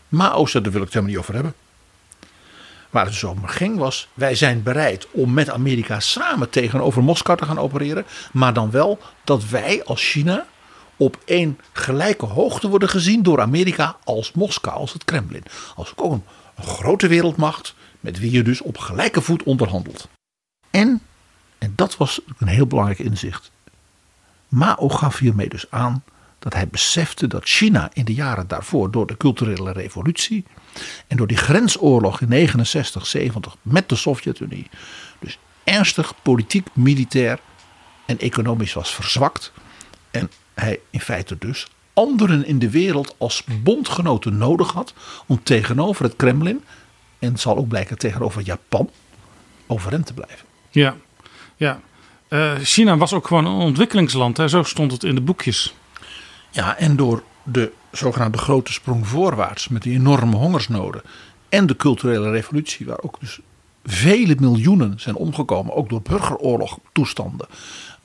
[0.08, 1.54] Mao zei, daar wil ik het helemaal niet over hebben.
[2.90, 7.38] Waar het dus om ging was, wij zijn bereid om met Amerika samen tegenover Moskou
[7.38, 8.06] te gaan opereren.
[8.32, 10.48] Maar dan wel dat wij als China
[10.98, 15.44] op één gelijke hoogte worden gezien door Amerika als Moskou, als het Kremlin.
[15.76, 16.24] Als ook een,
[16.56, 20.08] een grote wereldmacht met wie je dus op gelijke voet onderhandelt.
[20.70, 21.02] En,
[21.58, 23.52] en dat was een heel belangrijk inzicht,
[24.48, 26.04] Mao gaf hiermee dus aan
[26.40, 30.46] dat hij besefte dat China in de jaren daarvoor door de culturele revolutie
[31.08, 34.70] en door die grensoorlog in 69, 70 met de Sovjet-Unie
[35.20, 37.40] dus ernstig politiek, militair
[38.06, 39.52] en economisch was verzwakt.
[40.12, 44.94] En hij in feite dus anderen in de wereld als bondgenoten nodig had
[45.26, 46.64] om tegenover het Kremlin
[47.20, 48.90] en zal ook blijken tegenover Japan
[49.68, 50.46] overeind te blijven.
[50.70, 50.96] Ja,
[51.56, 51.80] ja.
[52.30, 54.48] Uh, China was ook gewoon een ontwikkelingsland, hè?
[54.48, 55.76] zo stond het in de boekjes.
[56.52, 61.02] Ja, en door de zogenaamde grote sprong voorwaarts met die enorme hongersnoden
[61.50, 63.40] en de culturele revolutie, waar ook dus
[63.86, 67.48] vele miljoenen zijn omgekomen, ook door burgeroorlogtoestanden,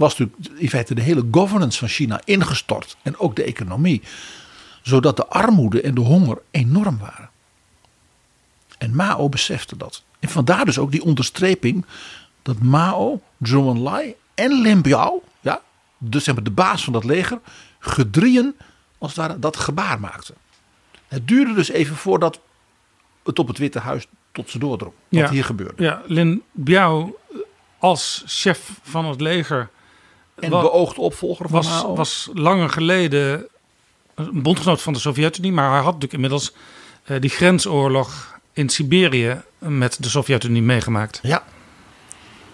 [0.03, 4.03] was natuurlijk in feite de hele governance van China ingestort en ook de economie,
[4.83, 7.31] zodat de armoede en de honger enorm waren.
[8.79, 10.03] En Mao besefte dat.
[10.21, 11.87] En vandaar dus ook die onderstreping
[12.43, 15.61] dat Mao, Zhou Enlai en Lin Biao, ja,
[15.99, 17.41] dus zeg maar de baas van dat leger,
[17.79, 18.55] gedrieën
[18.99, 20.35] als het ware dat gebaar maakten.
[21.09, 22.41] Het duurde dus even voordat
[23.25, 24.95] het op het Witte Huis tot ze doordrong.
[25.09, 25.83] Wat ja, hier gebeurde.
[25.83, 27.19] Ja, Lin Biao
[27.79, 29.71] als chef van het leger.
[30.35, 31.95] En beoogd opvolger van was, Mao.
[31.95, 33.47] was langer geleden
[34.15, 35.53] een bondgenoot van de Sovjet-Unie.
[35.53, 36.53] Maar hij had natuurlijk inmiddels
[37.07, 41.21] uh, die grensoorlog in Siberië met de Sovjet-Unie meegemaakt.
[41.23, 41.45] Ja.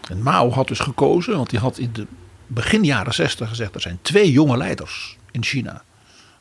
[0.09, 2.07] En Mao had dus gekozen, want hij had in de
[2.47, 5.83] begin jaren 60 gezegd: er zijn twee jonge leiders in China.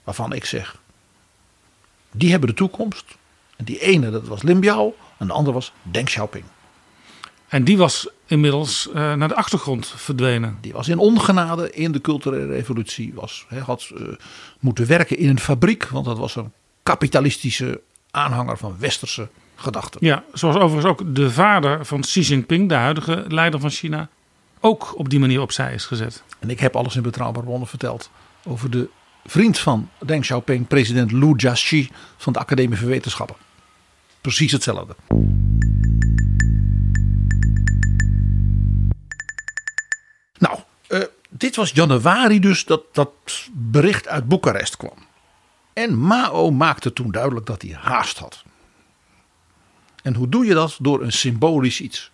[0.04, 0.78] Waarvan ik zeg:
[2.12, 3.06] die hebben de toekomst.
[3.56, 4.96] En die ene, dat was Lin Biao.
[5.18, 6.44] En de andere was Deng Xiaoping.
[7.48, 10.58] En die was inmiddels uh, naar de achtergrond verdwenen.
[10.62, 13.12] Die was in ongenade in de culturele revolutie.
[13.14, 14.08] Was, he, had uh,
[14.60, 15.88] moeten werken in een fabriek.
[15.88, 16.52] Want dat was een
[16.84, 17.82] kapitalistische
[18.12, 20.06] aanhanger van westerse gedachten.
[20.06, 24.10] Ja, zoals overigens ook de vader van Xi Jinping, de huidige leider van China,
[24.60, 26.24] ook op die manier opzij is gezet.
[26.40, 28.10] En ik heb alles in betrouwbare bronnen verteld
[28.44, 28.90] over de
[29.26, 33.36] vriend van Deng Xiaoping, president Lu Jiaxi van de Academie voor Wetenschappen.
[34.22, 34.96] Precies hetzelfde.
[41.38, 43.12] Dit was januari dus dat dat
[43.52, 44.98] bericht uit Boekarest kwam.
[45.74, 48.44] En Mao maakte toen duidelijk dat hij haast had.
[50.04, 50.78] En hoe doe je dat?
[50.80, 52.12] Door een symbolisch iets.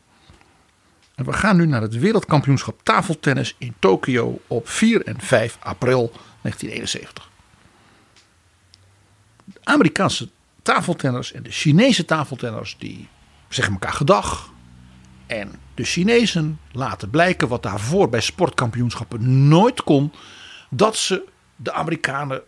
[1.16, 6.12] En we gaan nu naar het wereldkampioenschap tafeltennis in Tokio op 4 en 5 april
[6.42, 7.30] 1971.
[9.46, 10.30] De Amerikaanse
[10.62, 13.08] tafeltenners en de Chinese tafeltenners die
[13.50, 14.52] zeggen elkaar gedag.
[15.26, 20.14] En de Chinezen laten blijken wat daarvoor bij sportkampioenschappen nooit kon.
[20.70, 21.24] Dat ze
[21.56, 22.42] de Amerikanen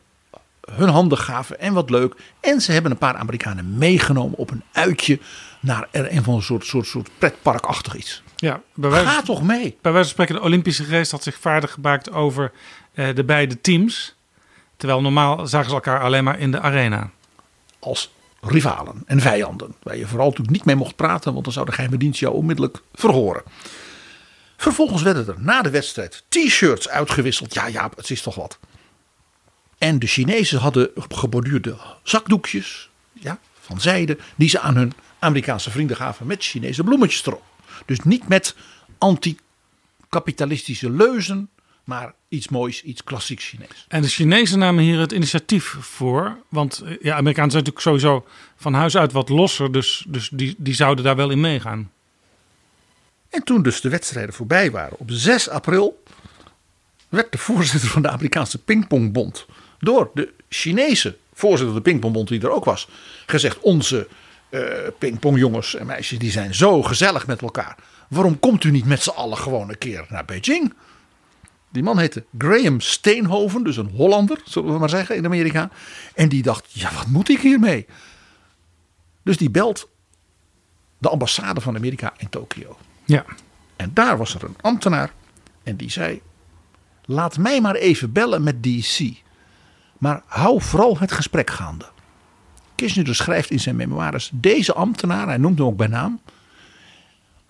[0.72, 2.16] hun handen gaven en wat leuk.
[2.40, 5.20] En ze hebben een paar Amerikanen meegenomen op een uitje
[5.60, 8.24] naar een van een soort, soort, soort pretparkachtig iets.
[8.36, 9.78] Ja, bij wijze, Ga toch mee.
[9.82, 12.52] Bij wijze van spreken, de Olympische geest had zich vaardig gemaakt over
[12.94, 14.16] uh, de beide teams.
[14.78, 17.10] Terwijl normaal zagen ze elkaar alleen maar in de arena.
[17.80, 18.12] Als
[18.48, 19.76] rivalen en vijanden.
[19.84, 22.34] Waar je vooral natuurlijk niet mee mocht praten, want dan zou de geheime dienst jou
[22.34, 23.44] onmiddellijk verhoren.
[24.58, 27.54] Vervolgens werden er na de wedstrijd t-shirts uitgewisseld.
[27.54, 28.60] Ja, ja, het is toch wat.
[29.78, 35.98] En de Chinezen hadden geborduurde zakdoekjes ja, van zijde, die ze aan hun Amerikaanse vrienden
[35.98, 37.44] gaven met Chinese bloemetjes erop.
[37.86, 38.56] Dus niet met
[38.98, 41.50] anti-kapitalistische leuzen,
[41.86, 43.86] maar iets moois, iets klassiek Chinees.
[43.88, 46.38] En de Chinezen namen hier het initiatief voor.
[46.50, 49.71] Want eh, ja, Amerikanen zijn natuurlijk sowieso van huis uit wat losser.
[49.71, 51.91] Dus, dus die, die zouden daar wel in meegaan.
[53.30, 56.04] En toen dus de wedstrijden voorbij waren, op 6 april,
[57.10, 59.45] werd de voorzitter van de Amerikaanse Pingpongbond
[59.80, 62.88] door de Chinese voorzitter van de Pingpongbond, die er ook was,
[63.26, 64.08] gezegd: Onze
[64.50, 64.62] uh,
[64.98, 67.76] pingpongjongens en meisjes die zijn zo gezellig met elkaar.
[68.08, 70.74] Waarom komt u niet met z'n allen gewoon een keer naar Beijing?
[71.76, 75.70] Die man heette Graham Steenhoven, dus een Hollander, zullen we maar zeggen, in Amerika.
[76.14, 77.86] En die dacht: ja, wat moet ik hiermee?
[79.24, 79.90] Dus die belt
[80.98, 82.78] de ambassade van Amerika in Tokio.
[83.06, 83.26] Ja.
[83.76, 85.12] En daar was er een ambtenaar
[85.64, 86.22] en die zei:
[87.06, 89.00] Laat mij maar even bellen met DC.
[89.98, 91.86] Maar hou vooral het gesprek gaande.
[92.76, 96.20] Kissinger schrijft in zijn memoires: Deze ambtenaar, hij noemt hem ook bij naam,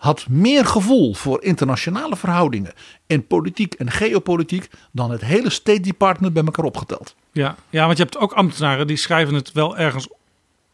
[0.06, 2.74] had meer gevoel voor internationale verhoudingen
[3.08, 7.16] en politiek en geopolitiek dan het hele State Department bij elkaar opgeteld.
[7.32, 10.08] Ja, ja want je hebt ook ambtenaren die schrijven het wel ergens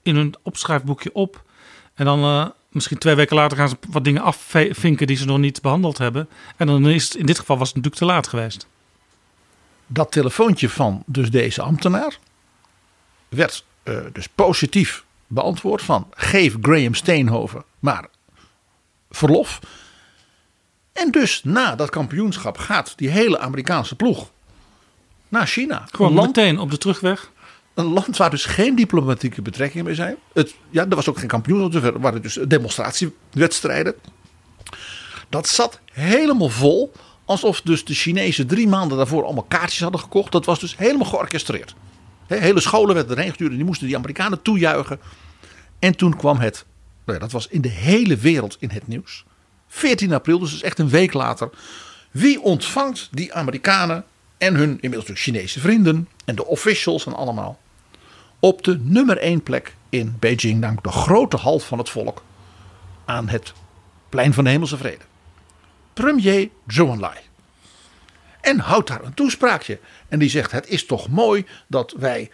[0.02, 1.44] in hun opschrijfboekje op.
[1.94, 5.38] En dan uh, misschien twee weken later gaan ze wat dingen afvinken die ze nog
[5.38, 6.30] niet behandeld hebben.
[6.58, 8.68] En dan is het in dit geval was het natuurlijk te laat geweest.
[9.88, 12.18] Dat telefoontje van dus deze ambtenaar
[13.30, 18.08] werd uh, dus positief beantwoord van geef Graham Steenhoven maar
[19.12, 19.60] verlof.
[20.94, 24.32] En dus na dat kampioenschap gaat die hele Amerikaanse ploeg
[25.30, 25.88] naar China.
[25.92, 27.32] Gewoon land, meteen op de terugweg.
[27.74, 30.16] Een land waar dus geen diplomatieke betrekkingen mee zijn.
[30.34, 33.96] Het, ja, er was ook geen kampioenschap, er waren dus demonstratiewedstrijden.
[35.30, 36.92] Dat zat helemaal vol.
[37.26, 40.32] Alsof dus de Chinezen drie maanden daarvoor allemaal kaartjes hadden gekocht.
[40.32, 41.76] Dat was dus helemaal georchestreerd.
[42.28, 45.00] hele scholen werden erheen gestuurd en die moesten die Amerikanen toejuichen.
[45.80, 46.66] En toen kwam het
[47.06, 49.26] nou dat was in de hele wereld in het nieuws.
[49.68, 51.50] 14 april, dus is echt een week later.
[52.12, 54.06] Wie ontvangt die Amerikanen
[54.38, 57.60] en hun inmiddels Chinese vrienden en de officials en allemaal
[58.40, 62.24] op de nummer 1 plek in Beijing, namelijk de grote hal van het volk
[63.06, 63.54] aan het
[64.10, 65.04] plein van de Hemelse Vrede.
[65.94, 67.18] Premier Zhou Enlai.
[68.42, 69.80] En houdt daar een toespraakje.
[70.08, 72.30] En die zegt: Het is toch mooi dat wij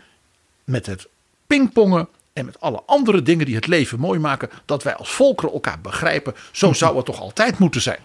[0.63, 1.07] met het
[1.47, 5.53] pingpongen en met alle andere dingen die het leven mooi maken, dat wij als volkeren
[5.53, 6.35] elkaar begrijpen.
[6.51, 7.99] Zo zou het toch altijd moeten zijn.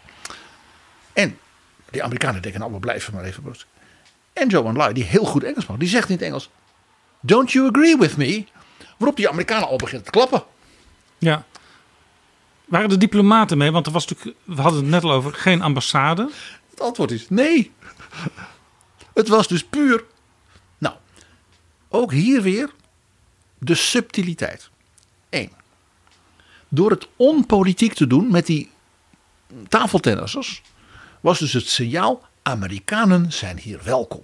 [1.12, 1.38] En
[1.90, 3.56] die Amerikanen denken, nou we blijven maar even.
[4.32, 6.50] En Joe Enlai, die heel goed Engels maakt, die zegt in het Engels:
[7.20, 8.44] Don't you agree with me?
[8.96, 10.42] Waarop die Amerikanen al beginnen te klappen.
[11.18, 11.44] Ja.
[12.64, 13.70] Waren er diplomaten mee?
[13.70, 16.30] Want er was natuurlijk, we hadden het net al over, geen ambassade.
[16.70, 17.72] Het antwoord is nee.
[19.14, 20.04] Het was dus puur.
[20.78, 20.94] Nou,
[21.88, 22.70] ook hier weer
[23.64, 24.70] de subtiliteit.
[25.30, 25.50] Eén.
[26.68, 28.70] Door het onpolitiek te doen met die
[29.68, 30.62] tafeltennissers
[31.20, 34.22] was dus het signaal: Amerikanen zijn hier welkom.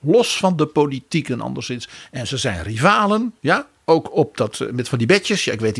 [0.00, 1.88] Los van de politiek en anderszins.
[2.10, 3.66] En ze zijn rivalen, ja.
[3.84, 5.44] Ook op dat, eh, met van die bedjes.
[5.44, 5.76] Ja, ik, weet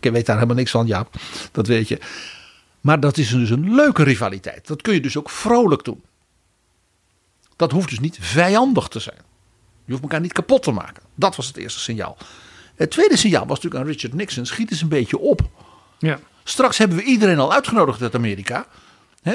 [0.00, 1.06] weet daar helemaal niks van, ja.
[1.52, 1.98] Dat weet je.
[2.80, 4.66] Maar dat is dus een leuke rivaliteit.
[4.66, 6.02] Dat kun je dus ook vrolijk doen.
[7.56, 9.22] Dat hoeft dus niet vijandig te zijn.
[9.84, 11.03] Je hoeft elkaar niet kapot te maken.
[11.14, 12.16] Dat was het eerste signaal.
[12.74, 15.40] Het tweede signaal was natuurlijk aan Richard Nixon: schiet eens een beetje op.
[15.98, 16.18] Ja.
[16.44, 18.66] Straks hebben we iedereen al uitgenodigd uit Amerika.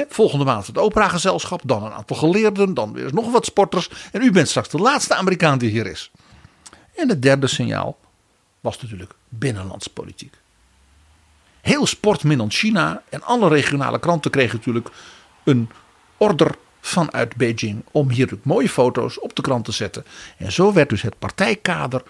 [0.08, 3.90] volgende maand het operagezelschap, dan een aantal geleerden, dan weer nog wat sporters.
[4.12, 6.10] En u bent straks de laatste Amerikaan die hier is.
[6.94, 7.98] En het derde signaal
[8.60, 10.34] was natuurlijk binnenlandspolitiek.
[11.60, 14.88] Heel sportminnend China en alle regionale kranten kregen natuurlijk
[15.44, 15.70] een
[16.16, 20.04] order vanuit Beijing om hier mooie foto's op de krant te zetten.
[20.36, 22.02] En zo werd dus het partijkader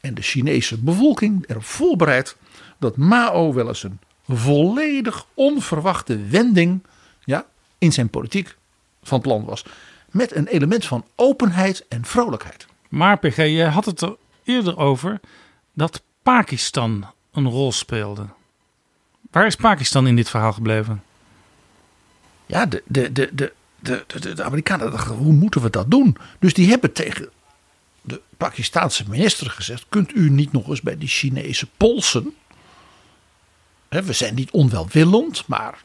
[0.00, 2.36] en de Chinese bevolking erop voorbereid
[2.78, 6.82] dat Mao wel eens een volledig onverwachte wending
[7.24, 7.46] ja,
[7.78, 8.56] in zijn politiek
[9.02, 9.64] van plan was.
[10.10, 12.66] Met een element van openheid en vrolijkheid.
[12.88, 15.20] Maar PG, je had het er eerder over
[15.72, 18.26] dat Pakistan een rol speelde.
[19.30, 21.02] Waar is Pakistan in dit verhaal gebleven?
[22.46, 24.04] Ja, de, de, de, de, de,
[24.34, 26.16] de, Amerikanen dachten, hoe moeten we dat doen?
[26.38, 27.28] Dus die hebben tegen
[28.00, 32.34] de Pakistaanse minister gezegd: kunt u niet nog eens bij die Chinese polsen?
[33.88, 35.82] we zijn niet onwelwillend, maar.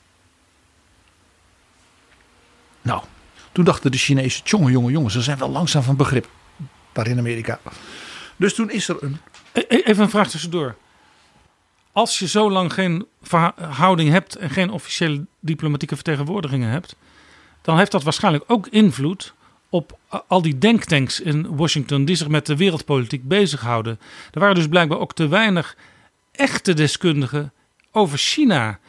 [2.82, 3.04] Nou,
[3.52, 6.30] toen dachten de Chinezen: jongen, jongen, jongen, ze zijn wel langzaam van begrip.
[6.92, 7.60] daar in Amerika.
[8.36, 9.18] Dus toen is er een.
[9.52, 10.76] E- e- Even een vraag tussendoor.
[11.92, 16.96] Als je zo lang geen verhouding hebt en geen officiële diplomatieke vertegenwoordigingen hebt,
[17.64, 19.34] dan heeft dat waarschijnlijk ook invloed
[19.70, 19.98] op
[20.28, 24.00] al die denktanks in Washington die zich met de wereldpolitiek bezighouden.
[24.32, 25.76] Er waren dus blijkbaar ook te weinig
[26.32, 27.52] echte deskundigen
[27.92, 28.80] over China.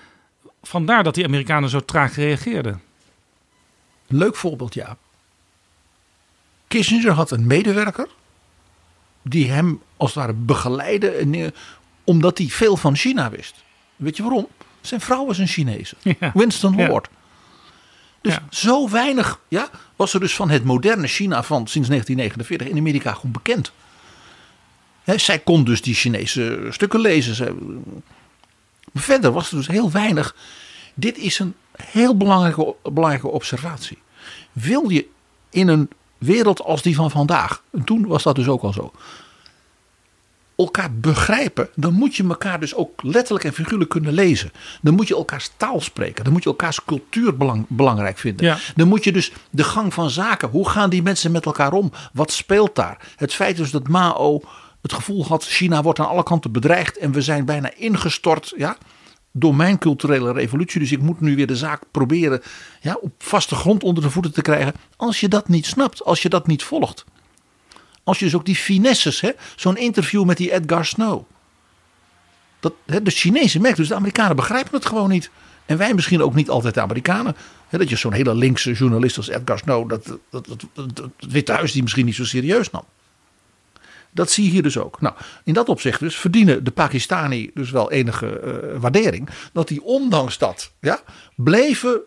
[0.63, 2.83] Vandaar dat die Amerikanen zo traag reageerden.
[4.07, 4.97] Leuk voorbeeld, ja.
[6.69, 8.09] Kissinger had een medewerker
[9.23, 11.47] die hem als het ware begeleidde, en, eh,
[12.05, 13.55] omdat hij veel van China wist.
[13.97, 14.49] Weet je waarom?
[14.81, 16.31] Zijn vrouw was een Chinese, Ja.
[16.35, 17.01] Winston Ja.
[18.25, 22.79] Dus zo weinig ja, was er dus van het moderne China van sinds 1949 in
[22.79, 23.73] Amerika gewoon bekend.
[25.03, 27.35] Hè, zij kon dus die Chinese stukken lezen.
[27.35, 27.53] Zij-
[28.93, 30.37] Maar verder was er dus heel weinig.
[30.95, 33.99] Dit is een heel belangrijke, belangrijke observatie.
[34.53, 35.07] Wil je
[35.51, 38.93] in een wereld als die van vandaag, en toen was dat dus ook al zo,
[40.57, 44.53] elkaar begrijpen, dan moet je elkaar dus ook letterlijk en figuurlijk kunnen lezen.
[44.83, 46.25] Dan moet je elkaars taal spreken.
[46.25, 48.47] Dan moet je elkaars cultuur belang- belangrijk vinden.
[48.47, 48.59] Ja.
[48.77, 50.49] Dan moet je dus de gang van zaken.
[50.49, 51.93] Hoe gaan die mensen met elkaar om?
[52.13, 53.13] Wat speelt daar?
[53.17, 54.41] Het feit dus dat Mao
[54.83, 58.53] het gevoel had: China wordt aan alle kanten bedreigd en we zijn bijna ingestort.
[58.57, 58.77] Ja,
[59.33, 60.81] door mijn culturele revolutie.
[60.81, 62.43] Dus ik moet nu weer de zaak proberen
[62.81, 64.75] ja, op vaste grond onder de voeten te krijgen.
[64.97, 67.05] Als je dat niet snapt, als je dat niet volgt.
[68.05, 69.23] Als je dus ook die finesses,
[69.57, 71.23] zo'n interview met die Edgar Snow.
[72.61, 75.31] Dat, hè, de Chinezen merken, dus de Amerikanen begrijpen het gewoon niet.
[75.67, 77.37] En wij misschien ook niet altijd de Amerikanen.
[77.69, 80.65] Hè, dat je zo'n hele linkse journalist als Edgar Snow, dat, dat, dat,
[81.19, 82.85] het Witte Huis die misschien niet zo serieus nam.
[84.11, 85.01] Dat zie je hier dus ook.
[85.01, 89.29] Nou, in dat opzicht dus verdienen de Pakistani dus wel enige eh, waardering.
[89.53, 91.01] Dat die ondanks dat ja,
[91.37, 92.01] bleven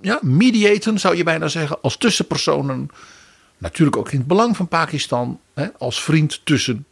[0.00, 2.90] ja, mediaten, zou je bijna zeggen, als tussenpersonen.
[3.62, 6.86] Natuurlijk ook in het belang van Pakistan, hè, als vriend tussen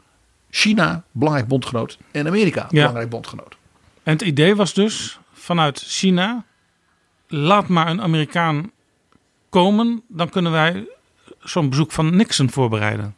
[0.51, 3.57] China, belangrijk bondgenoot, en Amerika, belangrijk bondgenoot.
[4.03, 6.45] En het idee was dus vanuit China:
[7.27, 8.71] laat maar een Amerikaan
[9.49, 10.89] komen, dan kunnen wij
[11.41, 13.15] zo'n bezoek van Nixon voorbereiden.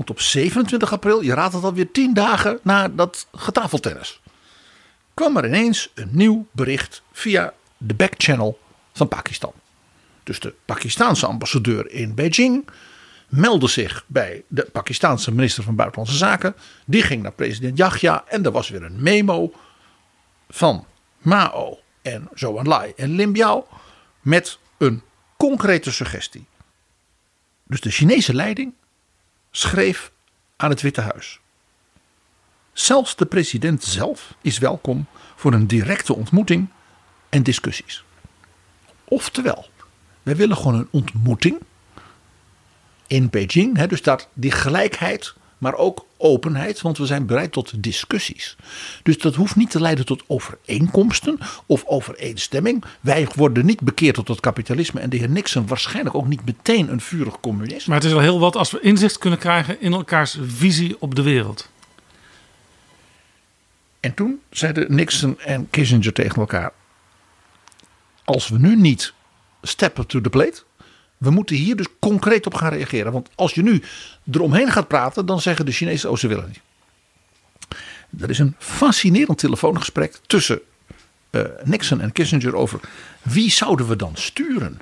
[0.00, 4.20] Want op 27 april, je raadt het alweer tien dagen na dat getafeltennis,
[5.14, 8.58] kwam er ineens een nieuw bericht via de backchannel
[8.92, 9.52] van Pakistan.
[10.30, 12.68] Dus de Pakistaanse ambassadeur in Beijing
[13.28, 16.54] meldde zich bij de Pakistaanse minister van Buitenlandse Zaken.
[16.86, 19.52] Die ging naar president Yahya en er was weer een memo
[20.48, 20.86] van
[21.18, 23.66] Mao en Zhou Enlai en Lim Biao
[24.20, 25.02] met een
[25.36, 26.46] concrete suggestie.
[27.64, 28.72] Dus de Chinese leiding
[29.50, 30.12] schreef
[30.56, 31.40] aan het Witte Huis.
[32.72, 35.06] Zelfs de president zelf is welkom
[35.36, 36.68] voor een directe ontmoeting
[37.28, 38.04] en discussies.
[39.04, 39.68] Oftewel,
[40.22, 41.58] wij willen gewoon een ontmoeting
[43.06, 43.76] in Beijing.
[43.76, 48.56] Hè, dus dat die gelijkheid, maar ook openheid, want we zijn bereid tot discussies.
[49.02, 52.84] Dus dat hoeft niet te leiden tot overeenkomsten of overeenstemming.
[53.00, 56.92] Wij worden niet bekeerd tot het kapitalisme en de heer Nixon waarschijnlijk ook niet meteen
[56.92, 57.86] een vurig communist.
[57.86, 61.14] Maar het is wel heel wat als we inzicht kunnen krijgen in elkaars visie op
[61.14, 61.70] de wereld.
[64.00, 66.72] En toen zeiden Nixon en Kissinger tegen elkaar:
[68.24, 69.12] Als we nu niet
[69.62, 70.62] steppen to the plate,
[71.16, 73.12] we moeten hier dus concreet op gaan reageren.
[73.12, 73.82] Want als je nu
[74.30, 76.60] eromheen gaat praten, dan zeggen de Chinezen: Oh, ze willen niet.
[78.22, 80.60] Er is een fascinerend telefoongesprek tussen
[81.30, 82.80] eh, Nixon en Kissinger over
[83.22, 84.80] wie zouden we dan sturen.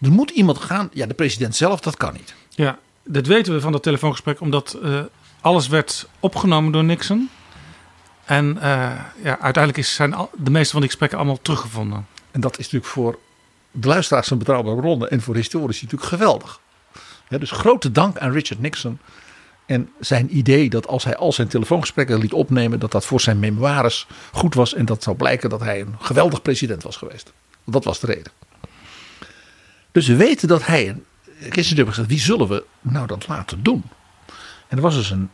[0.00, 0.90] Er moet iemand gaan.
[0.92, 2.34] Ja, de president zelf, dat kan niet.
[2.50, 5.00] Ja, dat weten we van dat telefoongesprek, omdat eh,
[5.40, 7.30] alles werd opgenomen door Nixon.
[8.24, 8.62] En eh,
[9.22, 12.06] ja, uiteindelijk is, zijn al, de meeste van die gesprekken allemaal teruggevonden.
[12.30, 13.18] En dat is natuurlijk voor
[13.74, 16.60] de luisteraars van Betrouwbare Bronnen en voor historici natuurlijk geweldig.
[17.28, 18.98] Dus grote dank aan Richard Nixon
[19.66, 23.38] en zijn idee dat als hij al zijn telefoongesprekken liet opnemen, dat dat voor zijn
[23.38, 27.32] memoires goed was en dat zou blijken dat hij een geweldig president was geweest.
[27.64, 28.32] Dat was de reden.
[29.92, 31.04] Dus we weten dat hij en
[31.50, 33.82] Kissinger hebben gezegd, wie zullen we nou dat laten doen?
[34.68, 35.30] En er was dus een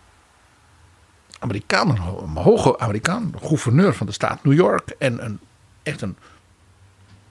[1.39, 5.41] Amerikaan, een hoge Amerikaan, gouverneur van de staat New York en een,
[5.83, 6.17] echt een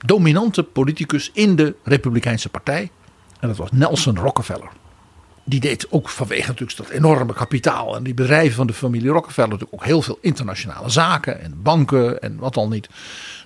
[0.06, 2.91] dominante politicus in de Republikeinse Partij.
[3.39, 4.70] En dat was Nelson Rockefeller.
[5.43, 9.50] Die deed ook vanwege natuurlijk dat enorme kapitaal en die bedrijven van de familie Rockefeller
[9.50, 12.89] natuurlijk ook heel veel internationale zaken en banken en wat al niet.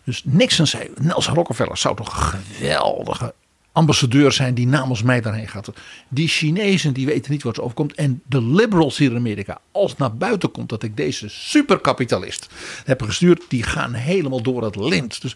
[0.03, 3.33] Dus Nixon zei, Nelson Rockefeller zou toch een geweldige
[3.73, 5.71] ambassadeur zijn die namens mij daarheen gaat.
[6.09, 7.93] Die Chinezen die weten niet wat ze overkomt.
[7.93, 12.47] En de liberals hier in Amerika, als naar buiten komt dat ik deze superkapitalist
[12.85, 15.21] heb gestuurd, die gaan helemaal door het lint.
[15.21, 15.35] Dus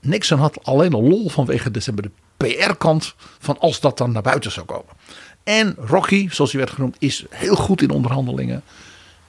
[0.00, 4.52] Nixon had alleen al lol vanwege de, de PR-kant van als dat dan naar buiten
[4.52, 4.92] zou komen.
[5.44, 8.62] En Rocky, zoals hij werd genoemd, is heel goed in onderhandelingen.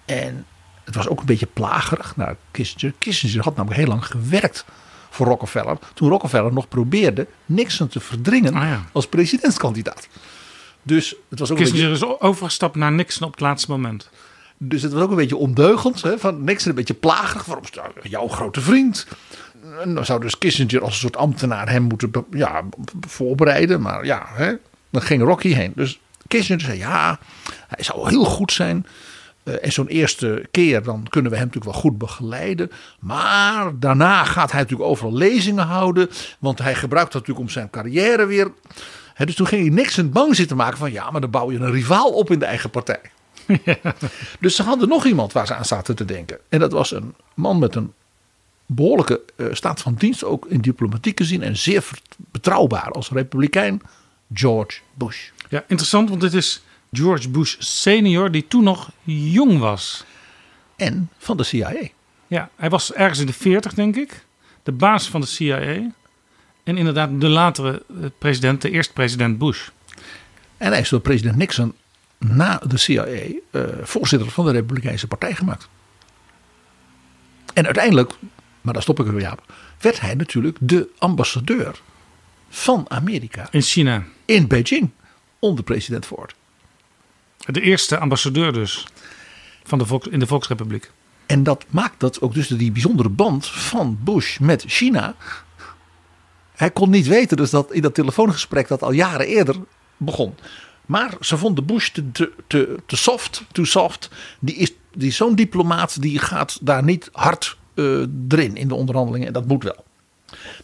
[0.05, 0.45] En
[0.83, 2.93] het was ook een beetje plagerig naar Kissinger.
[2.99, 4.65] Kissinger had namelijk heel lang gewerkt
[5.09, 5.77] voor Rockefeller.
[5.93, 8.85] Toen Rockefeller nog probeerde Nixon te verdringen Ah, ja.
[8.91, 10.07] als presidentskandidaat.
[10.83, 14.09] Dus het was ook een beetje, Kissinger is overgestapt naar Nixon op het laatste moment.
[14.57, 16.01] dus het was ook een beetje ondeugend.
[16.01, 17.45] Hè, van Nixon een beetje plagerig.
[17.45, 17.65] Waarom
[18.03, 19.07] jouw grote vriend?
[19.79, 22.63] En dan zou dus Kissinger als een soort ambtenaar hem moeten ja,
[23.07, 23.81] voorbereiden.
[23.81, 24.53] Maar ja, hè,
[24.89, 25.71] dan ging Rocky heen.
[25.75, 27.19] Dus Kissinger zei ja,
[27.67, 28.85] hij zou heel goed zijn.
[29.43, 32.71] Eh, en zo'n eerste keer dan kunnen we hem natuurlijk wel goed begeleiden.
[32.99, 36.09] Maar daarna gaat hij natuurlijk overal lezingen houden.
[36.39, 38.51] Want hij gebruikt dat natuurlijk om zijn carrière weer.
[39.13, 41.59] Hè, dus toen ging hij Nixon bang zitten maken van ja, maar dan bouw je
[41.59, 43.01] een rivaal op in de eigen partij.
[44.39, 46.37] Dus ze hadden nog iemand waar ze aan zaten te denken.
[46.49, 47.93] En dat was een man met een
[48.75, 51.43] behoorlijke eh, staat van dienst, ook in diplomatieke zin.
[51.43, 51.87] En zeer
[52.31, 53.81] betrouwbaar als republikein,
[54.33, 55.29] George Bush.
[55.49, 60.05] Ja, interessant, want dit is George Bush senior, die toen nog jong was.
[60.75, 61.73] En van de CIA.
[62.27, 64.25] Ja, hij was ergens in de 40, denk ik.
[64.63, 65.91] De baas van de CIA.
[66.63, 69.67] En inderdaad de latere eh, president, de eerste president Bush.
[70.57, 71.73] En hij is door president Nixon
[72.17, 75.69] na de CIA eh, voorzitter van de Republikeinse Partij gemaakt.
[77.53, 78.11] En uiteindelijk,
[78.61, 81.81] maar daar stop ik weer Jaap, werd hij natuurlijk de ambassadeur
[82.49, 84.03] van Amerika In China.
[84.25, 84.89] in Beijing
[85.39, 86.35] onder president Ford.
[87.37, 88.87] De eerste ambassadeur dus.
[89.63, 90.91] Van de volks, in de Volksrepubliek.
[91.25, 95.15] En dat maakt dat ook dus die bijzondere band van Bush met China.
[96.55, 99.55] Hij kon niet weten dus dat in dat telefoongesprek dat al jaren eerder
[99.97, 100.35] begon.
[100.85, 104.09] Maar ze vonden Bush te, te, te, te soft, too soft.
[104.39, 109.27] Die is, die zo'n diplomaat, die gaat daar niet hard eh, erin in de onderhandelingen.
[109.27, 109.85] En dat moet wel.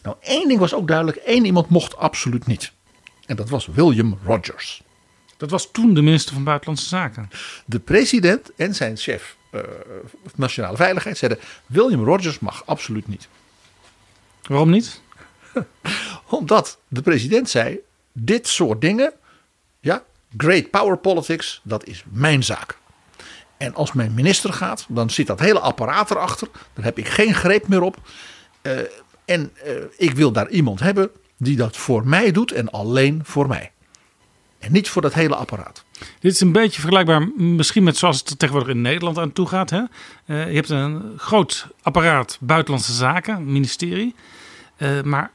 [0.02, 1.16] Nou, één ding was ook duidelijk.
[1.16, 2.72] één iemand mocht absoluut niet.
[3.26, 4.82] En dat was William Rogers.
[5.36, 7.30] Dat was toen de minister van Buitenlandse Zaken.
[7.66, 9.60] De president en zijn chef eh,
[10.34, 13.28] nationale veiligheid zeiden: William Rogers mag absoluut niet.
[14.42, 15.00] Waarom niet?
[16.28, 17.78] Omdat de president zei:
[18.12, 19.12] dit soort dingen,
[19.80, 20.02] ja,
[20.36, 22.78] great power politics, dat is mijn zaak.
[23.58, 26.48] En als mijn minister gaat, dan zit dat hele apparaat erachter.
[26.74, 27.96] Daar heb ik geen greep meer op.
[28.62, 28.78] Eh,
[29.24, 33.48] en eh, ik wil daar iemand hebben die dat voor mij doet en alleen voor
[33.48, 33.72] mij.
[34.58, 35.84] En niet voor dat hele apparaat.
[36.20, 39.70] Dit is een beetje vergelijkbaar misschien met zoals het tegenwoordig in Nederland aan toe gaat.
[39.70, 39.82] Hè?
[40.24, 44.14] Eh, je hebt een groot apparaat buitenlandse zaken, ministerie.
[45.04, 45.30] Maar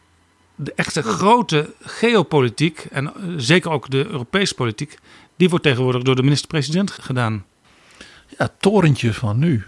[0.56, 4.98] de echte grote geopolitiek en zeker ook de Europese politiek,
[5.36, 7.46] die wordt tegenwoordig door de minister-president gedaan.
[8.38, 9.64] Ja, het torentje van nu,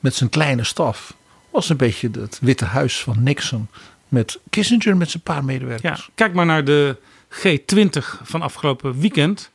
[0.00, 1.14] met zijn kleine staf,
[1.50, 3.68] was een beetje het Witte Huis van Nixon.
[4.08, 6.10] Met Kissinger met zijn paar Ja, medewerkers.
[6.14, 6.96] kijk maar naar de
[7.30, 9.50] G20 van afgelopen weekend.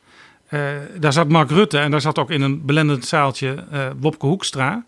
[0.46, 0.60] Eh,
[0.98, 4.84] daar zat Mark Rutte en daar zat ook in een belendend zaaltje eh Wopke Hoekstra.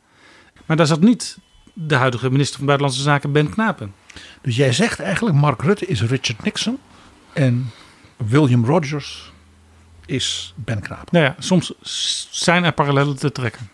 [0.67, 1.39] Maar daar zat niet
[1.73, 3.95] de huidige minister van Buitenlandse Zaken Ben Knapen.
[4.43, 6.79] Dus jij zegt eigenlijk, Mark Rutte is Richard Nixon
[7.33, 7.71] en
[8.17, 9.32] William Rogers
[10.13, 11.09] is Ben Knapen.
[11.11, 11.73] Nou ja, soms
[12.31, 13.71] zijn er parallellen te trekken.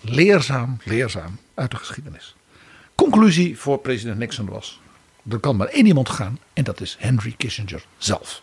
[0.00, 2.34] Leerzaam, leerzaam uit de geschiedenis.
[2.94, 4.80] Conclusie voor president Nixon was,
[5.30, 8.42] er kan maar één iemand gaan en dat is Henry Kissinger zelf.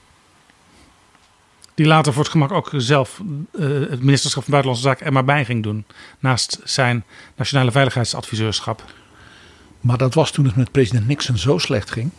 [1.74, 5.26] Die later voor het gemak ook zelf eh, het ministerschap van Buitenlandse Zaken er maar
[5.26, 5.86] bij ging doen.
[6.20, 7.04] Naast zijn
[7.36, 8.84] nationale veiligheidsadviseurschap.
[9.80, 12.12] Maar dat was toen het met president Nixon zo slecht ging.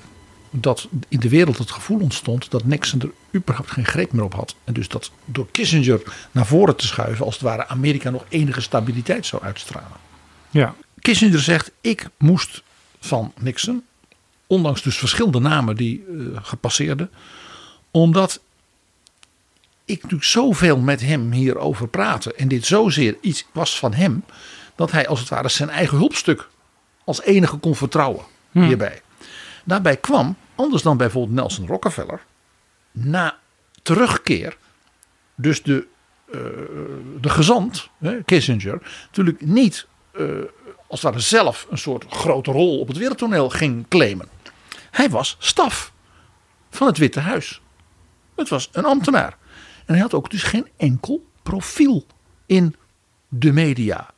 [0.51, 4.35] Dat in de wereld het gevoel ontstond dat Nixon er überhaupt geen greep meer op
[4.35, 4.55] had.
[4.65, 8.61] En dus dat door Kissinger naar voren te schuiven, als het ware Amerika nog enige
[8.61, 9.99] stabiliteit zou uitstralen.
[10.51, 12.63] Ja, Kissinger zegt: Ik moest
[13.01, 13.85] van Nixon,
[14.47, 17.11] ondanks dus verschillende namen die eh, gepasseerden,
[17.91, 18.41] omdat
[19.85, 24.25] ik natuurlijk zoveel met hem hierover praatte en dit zozeer iets was van hem,
[24.75, 26.49] dat hij als het ware zijn eigen hulpstuk
[27.05, 29.03] als enige kon vertrouwen hierbij.
[29.71, 32.21] Daarbij kwam, anders dan bijvoorbeeld Nelson Rockefeller,
[32.91, 33.39] na
[33.83, 34.57] terugkeer,
[35.35, 35.87] dus de,
[36.33, 36.41] eh,
[37.21, 37.89] de gezant,
[38.25, 40.27] Kissinger, natuurlijk niet eh,
[40.87, 44.29] als het ware zelf een soort grote rol op het wereldtoneel ging claimen.
[44.91, 45.93] Hij was staf
[46.71, 47.61] van het Witte Huis.
[48.35, 49.37] Het was een ambtenaar.
[49.85, 52.07] En hij had ook dus geen enkel profiel
[52.47, 52.77] in
[53.29, 54.11] de media.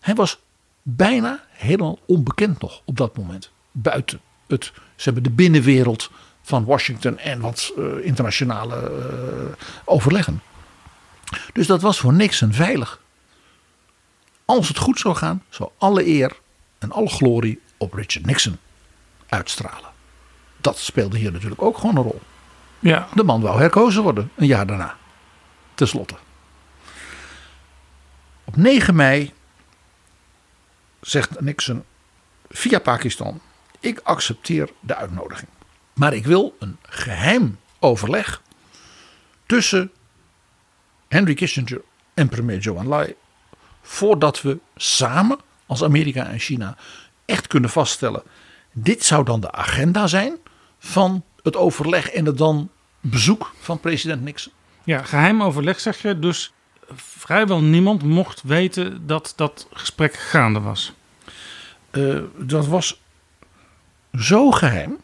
[0.00, 0.40] Hij was
[0.82, 3.52] bijna helemaal onbekend nog op dat moment.
[3.72, 4.20] Buiten
[4.50, 6.10] het, ze hebben de binnenwereld
[6.42, 10.42] van Washington en wat eh, internationale eh, overleggen.
[11.52, 13.00] Dus dat was voor Nixon veilig.
[14.44, 16.36] Als het goed zou gaan, zou alle eer
[16.78, 18.58] en alle glorie op Richard Nixon
[19.28, 19.90] uitstralen.
[20.56, 22.20] dat speelde hier natuurlijk ook gewoon een rol.
[22.78, 23.08] Ja.
[23.14, 24.96] De man wou herkozen worden, een jaar daarna.
[25.74, 26.14] Ten slotte.
[28.44, 29.32] Op 9 mei
[31.00, 31.84] zegt Nixon
[32.48, 33.40] via Pakistan:
[33.80, 35.50] Ik accepteer de uitnodiging.
[35.94, 38.42] Maar ik wil een geheim overleg
[39.46, 39.90] tussen
[41.08, 41.80] Henry Kissinger
[42.14, 43.14] en premier Zhou Enlai.
[43.82, 46.76] Voordat we samen als Amerika en China
[47.24, 48.22] echt kunnen vaststellen.
[48.72, 50.36] Dit zou dan de agenda zijn
[50.78, 52.70] van het overleg en het dan
[53.00, 54.52] bezoek van president Nixon.
[54.84, 56.18] Ja, geheim overleg zeg je.
[56.18, 56.52] Dus
[56.94, 60.92] vrijwel niemand mocht weten dat dat gesprek gaande was.
[61.92, 63.00] Uh, dat was
[64.18, 64.96] zo geheim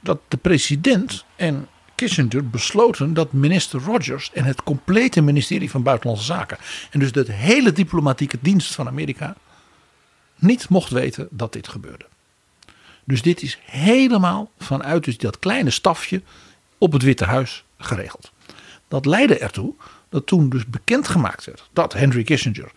[0.00, 6.24] dat de president en Kissinger besloten dat minister Rogers en het complete ministerie van Buitenlandse
[6.24, 6.58] Zaken
[6.90, 9.36] en dus de hele diplomatieke dienst van Amerika
[10.36, 12.06] niet mocht weten dat dit gebeurde.
[13.04, 16.22] Dus dit is helemaal vanuit dus dat kleine stafje
[16.78, 18.32] op het Witte Huis geregeld.
[18.88, 19.74] Dat leidde ertoe
[20.08, 22.70] dat toen dus bekendgemaakt werd dat Henry Kissinger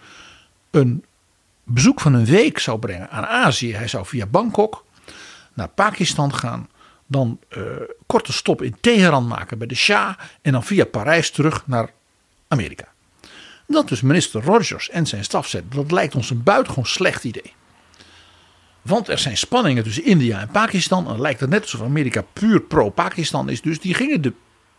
[0.72, 1.03] een
[1.63, 3.74] bezoek van een week zou brengen aan Azië.
[3.74, 4.86] Hij zou via Bangkok
[5.54, 6.70] naar Pakistan gaan.
[7.08, 7.64] Dan uh,
[8.06, 10.14] korte stop in Teheran maken bij de Shah.
[10.41, 11.89] En dan via Parijs terug naar
[12.47, 12.88] Amerika.
[13.68, 15.72] Dat dus minister Rogers en zijn staf zeiden.
[15.76, 17.54] Dat lijkt ons een buitengewoon slecht idee.
[18.82, 21.08] Want er zijn spanningen tussen India en Pakistan.
[21.08, 23.62] En lijkt het net alsof Amerika puur pro-Pakistan is.
[23.62, 24.34] Dus die gingen de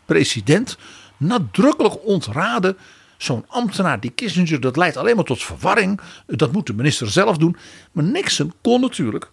[0.05, 0.77] president
[1.17, 2.77] nadrukkelijk ontraden.
[3.17, 5.99] Zo'n ambtenaar die Kissinger, dat leidt alleen maar tot verwarring.
[6.25, 7.57] Dat moet de minister zelf doen.
[7.91, 9.31] Maar Nixon kon natuurlijk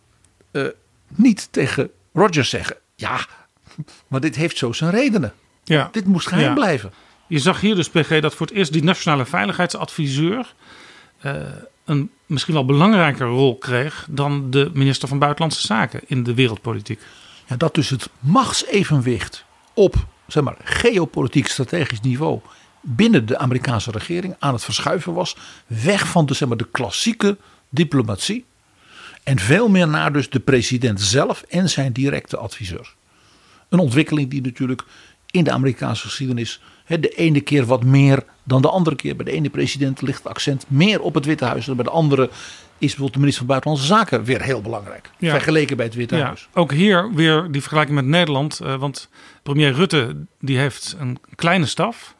[0.52, 0.66] uh,
[1.08, 2.76] niet tegen Rogers zeggen.
[2.94, 3.26] Ja,
[4.08, 5.32] maar dit heeft zo zijn redenen.
[5.64, 5.88] Ja.
[5.92, 6.54] Dit moest geheim Ja.
[6.54, 6.92] blijven.
[7.26, 10.54] Je zag hier dus, PG, dat voor het eerst die nationale veiligheidsadviseur
[11.20, 11.34] eh,
[11.84, 17.00] een misschien wel belangrijker rol kreeg dan de minister van Buitenlandse Zaken in de wereldpolitiek.
[17.46, 19.44] Ja, dat dus het machtsevenwicht
[19.74, 19.94] op
[20.26, 22.40] zeg maar, geopolitiek strategisch niveau
[22.80, 25.36] binnen de Amerikaanse regering aan het verschuiven was.
[25.66, 27.36] Weg van de, zeg maar, de klassieke
[27.68, 28.44] diplomatie.
[29.28, 32.96] En veel meer naar dus de president zelf en zijn directe adviseurs.
[33.68, 34.82] Een ontwikkeling die natuurlijk
[35.30, 39.16] in de Amerikaanse geschiedenis de ene keer wat meer dan de andere keer.
[39.16, 41.68] Bij de ene president ligt het accent meer op het Witte Huis.
[41.68, 42.30] En bij de andere is
[42.78, 45.10] bijvoorbeeld de minister van Buitenlandse Zaken weer heel belangrijk.
[45.18, 45.30] Ja.
[45.30, 46.48] Vergeleken bij het Witte Ja, Huis.
[46.54, 48.60] ook hier weer die vergelijking met Nederland.
[48.60, 49.08] eh, want
[49.42, 52.14] premier Rutte die heeft een kleine staf.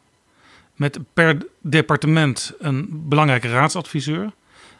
[0.75, 4.31] Met per departement een belangrijke raadsadviseur.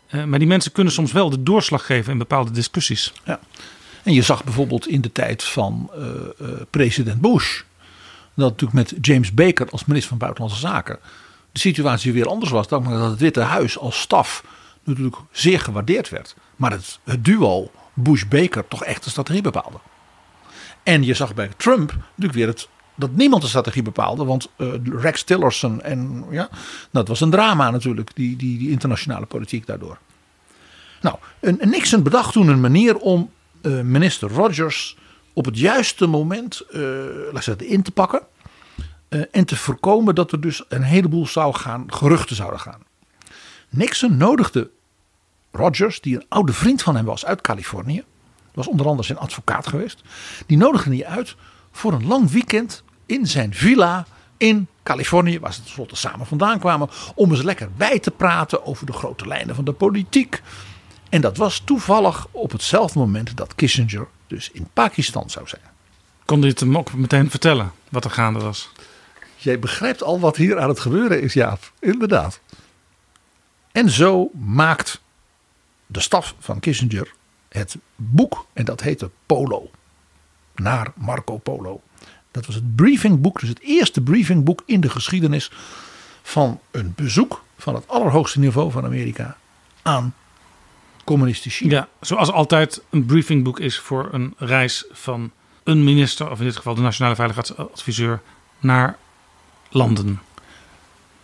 [0.10, 3.14] Eh, maar die mensen kunnen soms wel de doorslag geven in bepaalde discussies.
[3.26, 3.39] Ja.
[4.03, 7.62] En je zag bijvoorbeeld in de tijd van eh, eh, president Bush.
[8.36, 10.99] Dat natuurlijk met James Baker als minister van Buitenlandse Zaken.
[11.51, 12.68] De situatie weer anders was.
[12.68, 14.43] Dan dat het Witte Huis als staf
[14.84, 16.36] natuurlijk zeer gewaardeerd werd.
[16.55, 19.78] Maar het, het duo Bush-Baker toch echt de strategie bepaalde.
[20.84, 22.68] En je zag bij Trump natuurlijk weer het,
[23.00, 24.26] dat niemand de strategie bepaalde.
[24.26, 26.50] Want eh, Rex Tillerson en ja,
[26.91, 28.16] dat was een drama natuurlijk.
[28.16, 29.97] Die, die, die internationale politiek daardoor.
[31.02, 33.32] Nou, Nixon bedacht toen een manier om
[33.62, 34.97] eh, minister Rogers
[35.34, 36.82] op het juiste moment eh,
[37.32, 38.22] laat zeggen, in te pakken.
[39.32, 42.82] en te voorkomen dat er dus een heleboel zou gaan, geruchten zouden gaan.
[43.70, 44.70] Nixon nodigde
[45.52, 48.04] Rogers, die een oude vriend van hem was uit Californië.
[48.54, 50.02] Was onder andere zijn advocaat geweest.
[50.45, 51.36] Die nodigde hij uit
[51.72, 54.05] voor een lang weekend in zijn villa
[54.38, 55.39] in Californië.
[55.39, 56.89] Waar ze tenslotte samen vandaan kwamen.
[57.16, 60.41] Om eens lekker bij te praten over de grote lijnen van de politiek.
[61.10, 65.62] En dat was toevallig op hetzelfde moment dat Kissinger dus in Pakistan zou zijn.
[66.26, 68.70] Kon dit hem ook meteen vertellen wat er gaande was?
[69.36, 71.72] Jij begrijpt al wat hier aan het gebeuren is, Jaap.
[71.80, 72.39] Inderdaad.
[73.72, 75.01] En zo maakt
[75.86, 77.14] de staf van Kissinger
[77.49, 78.45] het boek.
[78.53, 79.70] En dat heette Polo.
[80.55, 81.82] Naar Marco Polo.
[82.40, 83.40] Dat was het briefingboek.
[83.40, 85.52] Dus het eerste briefingboek in de geschiedenis
[86.22, 89.38] van een bezoek van het allerhoogste niveau van Amerika
[89.82, 90.14] aan
[91.04, 91.76] communistisch China.
[91.76, 95.32] Ja, zoals altijd een briefingboek is voor een reis van
[95.64, 98.22] een minister, of in dit geval de nationale veiligheidsadviseur,
[98.60, 98.98] naar
[99.70, 100.22] landen.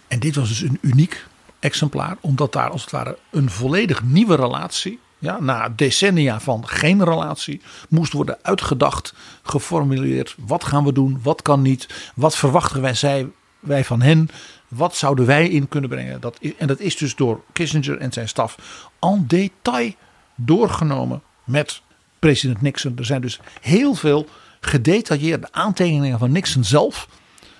[0.08, 1.26] En dit was dus een uniek
[1.60, 7.04] exemplaar, omdat daar als het ware een volledig nieuwe relatie, ja, na decennia van geen
[7.04, 9.14] relatie, moest worden uitgedacht,
[9.44, 10.36] geformuleerd.
[10.38, 11.20] Wat gaan we doen?
[11.24, 12.12] Wat kan niet?
[12.16, 13.28] Wat verwachten wij, zij,
[13.60, 14.30] wij van hen?
[14.68, 16.22] Wat zouden wij in kunnen brengen?
[16.22, 18.58] Dat, en dat is dus door Kissinger en zijn staf
[19.00, 19.94] en detail
[20.36, 21.82] doorgenomen met
[22.20, 22.98] president Nixon.
[22.98, 24.28] Er zijn dus heel veel
[24.60, 27.08] gedetailleerde aantekeningen van Nixon zelf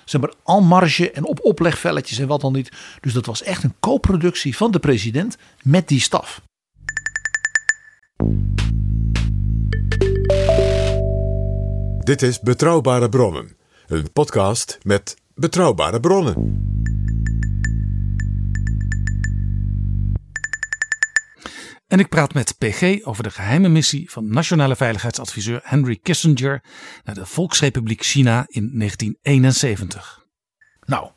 [0.04, 2.72] zeg maar, al marge en op oplegvelletjes en wat dan niet.
[3.00, 6.40] Dus dat was echt een co-productie van de president met die staf.
[12.06, 13.56] Dit is Betrouwbare Bronnen,
[13.86, 16.64] een podcast met betrouwbare bronnen.
[21.86, 26.62] En ik praat met PG over de geheime missie van nationale veiligheidsadviseur Henry Kissinger
[27.04, 30.26] naar de Volksrepubliek China in 1971.
[30.84, 31.10] Nou,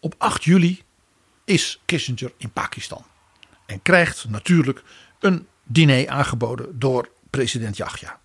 [0.00, 0.82] op 8 juli
[1.44, 3.04] is Kissinger in Pakistan
[3.66, 4.82] en krijgt natuurlijk
[5.20, 8.20] een diner aangeboden door president Yahya.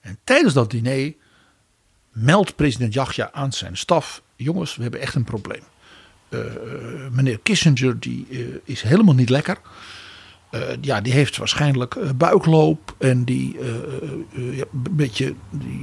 [0.00, 1.14] En tijdens dat diner
[2.12, 5.62] meldt president Yahya aan zijn staf: jongens, we hebben echt een probleem.
[6.28, 6.40] Uh,
[7.10, 9.58] meneer Kissinger die uh, is helemaal niet lekker.
[10.80, 13.58] Ja, die heeft waarschijnlijk buikloop en die
[14.34, 15.34] ja, een beetje,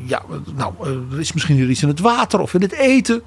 [0.05, 0.23] ja,
[0.55, 0.73] nou,
[1.11, 3.21] er is misschien iets in het water of in het eten.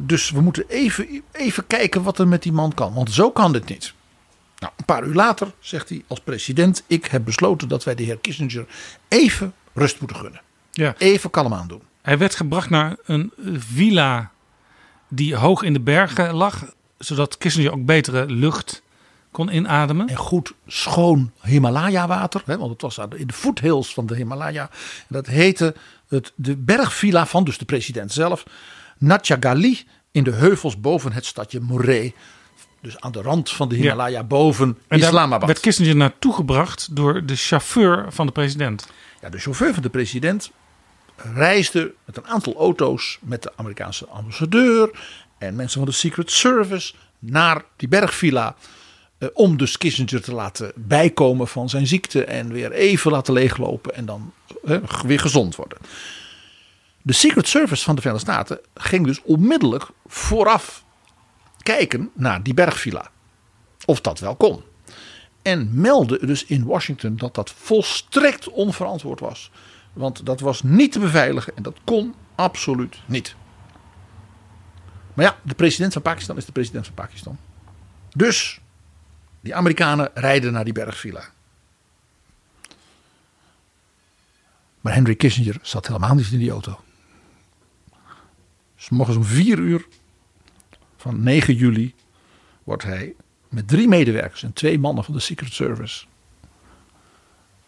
[0.00, 3.52] dus we moeten even, even kijken wat er met die man kan, want zo kan
[3.52, 3.94] dit niet.
[4.62, 8.02] Nou, een paar uur later zegt hij als president: Ik heb besloten dat wij de
[8.02, 8.66] heer Kissinger
[9.08, 10.40] even rust moeten gunnen.
[10.70, 10.94] Ja.
[10.98, 11.82] Even kalm aan doen.
[12.02, 14.30] Hij werd gebracht naar een villa
[15.08, 16.64] die hoog in de bergen lag,
[16.98, 18.82] zodat Kissinger ook betere lucht
[19.30, 20.08] kon inademen.
[20.08, 24.70] En goed schoon Himalaya water, hè, want het was in de foothills van de Himalaya.
[25.08, 25.74] Dat heette
[26.08, 28.44] het, de bergvilla van dus de president zelf,
[28.98, 32.14] Natchagali, in de heuvels boven het stadje Moree.
[32.82, 34.24] Dus aan de rand van de Himalaya ja.
[34.24, 35.46] boven en Islamabad.
[35.46, 38.88] werd Kissinger naartoe gebracht door de chauffeur van de president.
[39.20, 40.50] Ja, de chauffeur van de president
[41.16, 44.90] reisde met een aantal auto's met de Amerikaanse ambassadeur
[45.38, 48.56] en mensen van de Secret Service naar die bergvilla.
[49.18, 53.94] Eh, om dus Kissinger te laten bijkomen van zijn ziekte en weer even laten leeglopen
[53.94, 54.32] en dan
[54.64, 55.78] eh, weer gezond worden.
[57.02, 60.84] De Secret Service van de Verenigde Staten ging dus onmiddellijk vooraf
[61.62, 63.10] kijken naar die bergvilla.
[63.84, 64.62] Of dat wel kon.
[65.42, 69.50] En meldde dus in Washington dat dat volstrekt onverantwoord was.
[69.92, 73.34] Want dat was niet te beveiligen en dat kon absoluut niet.
[75.14, 77.38] Maar ja, de president van Pakistan is de president van Pakistan.
[78.10, 78.60] Dus
[79.40, 81.24] die Amerikanen rijden naar die bergvilla.
[84.80, 86.80] Maar Henry Kissinger zat helemaal niet in die auto.
[88.76, 89.86] Dus morgens om vier uur
[91.02, 91.94] van 9 juli
[92.64, 93.14] wordt hij
[93.48, 96.04] met drie medewerkers en twee mannen van de Secret Service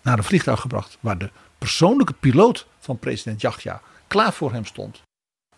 [0.03, 5.03] naar een vliegtuig gebracht waar de persoonlijke piloot van president Yahya klaar voor hem stond.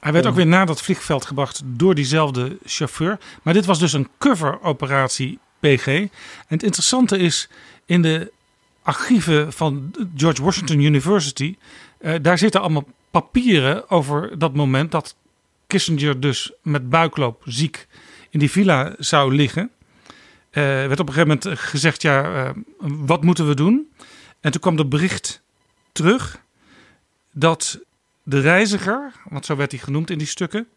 [0.00, 3.18] Hij werd ook weer naar dat vliegveld gebracht door diezelfde chauffeur.
[3.42, 5.86] Maar dit was dus een cover-operatie PG.
[5.86, 6.10] En
[6.46, 7.48] het interessante is,
[7.84, 8.32] in de
[8.82, 11.56] archieven van George Washington University,
[12.00, 15.16] uh, daar zitten allemaal papieren over dat moment dat
[15.66, 17.86] Kissinger dus met buikloop ziek
[18.30, 19.70] in die villa zou liggen.
[20.50, 22.50] Uh, werd op een gegeven moment gezegd, ja, uh,
[22.80, 23.92] wat moeten we doen?
[24.40, 25.42] En toen kwam er bericht
[25.92, 26.40] terug
[27.32, 27.80] dat
[28.22, 30.68] de reiziger, want zo werd hij genoemd in die stukken,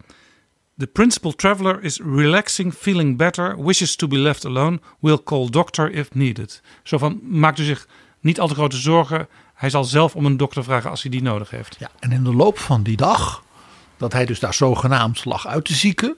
[0.79, 5.91] The principal traveler is relaxing, feeling better, wishes to be left alone, will call doctor
[5.91, 6.61] if needed.
[6.83, 7.87] Zo van, maakt u zich
[8.19, 9.27] niet al te grote zorgen.
[9.53, 11.75] Hij zal zelf om een dokter vragen als hij die nodig heeft.
[11.79, 13.43] Ja, en in de loop van die dag,
[13.99, 16.15] dat hij dus daar zogenaamd lag uit te zieken,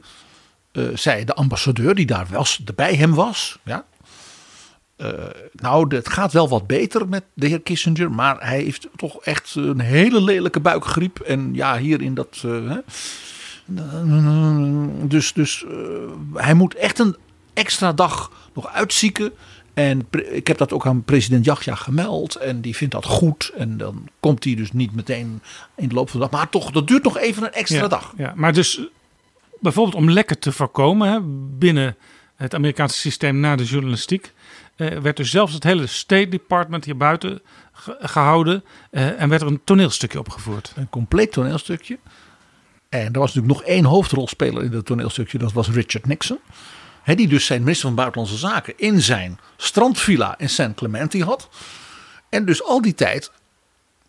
[0.71, 3.85] uh, zei de ambassadeur die daar was, bij hem was, ja,
[5.01, 5.09] uh,
[5.51, 9.55] nou, het gaat wel wat beter met de heer Kissinger, maar hij heeft toch echt
[9.55, 11.19] een hele lelijke buikgriep.
[11.19, 12.43] En ja, hier in dat.
[12.45, 12.77] Uh,
[15.07, 15.65] dus dus
[16.33, 17.15] hij moet echt een
[17.53, 19.31] extra dag nog uitzieken.
[19.73, 22.35] En ik heb dat ook aan president Yahya gemeld.
[22.35, 23.51] En die vindt dat goed.
[23.57, 25.41] En dan komt hij dus niet meteen
[25.75, 26.39] in de loop van de dag.
[26.39, 28.13] Maar toch, dat duurt nog even een extra ja, dag.
[28.17, 28.81] Ja, maar dus
[29.59, 31.19] bijvoorbeeld om lekker te voorkomen hè,
[31.57, 31.95] binnen
[32.35, 34.33] het Amerikaanse systeem na de journalistiek.
[34.75, 37.41] Uh, werd dus zelfs het hele State Department hier buiten
[37.71, 38.63] ge gehouden.
[38.91, 40.73] Uh, en werd er een toneelstukje opgevoerd.
[40.75, 41.99] Een compleet toneelstukje.
[42.89, 45.37] En er was natuurlijk nog één hoofdrolspeler in dat toneelstukje.
[45.37, 46.39] Dat was Richard Nixon.
[47.05, 51.49] Die dus zijn minister van Buitenlandse Zaken in zijn strandvilla in San Clemente had.
[52.29, 53.31] En dus al die tijd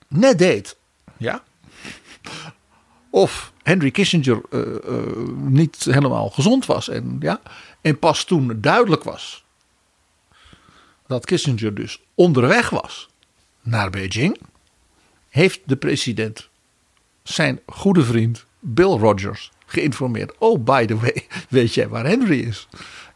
[0.09, 0.77] net deed.
[1.17, 1.43] Ja.
[3.11, 6.89] Of Henry Kissinger uh, uh, niet helemaal gezond was.
[6.89, 7.41] En, ja,
[7.81, 9.45] en pas toen duidelijk was
[11.07, 13.09] dat Kissinger dus onderweg was
[13.61, 14.41] naar Beijing,
[15.29, 16.49] heeft de president
[17.23, 20.33] zijn goede vriend Bill Rogers geïnformeerd.
[20.39, 22.69] Oh, by the way, weet jij waar Henry is?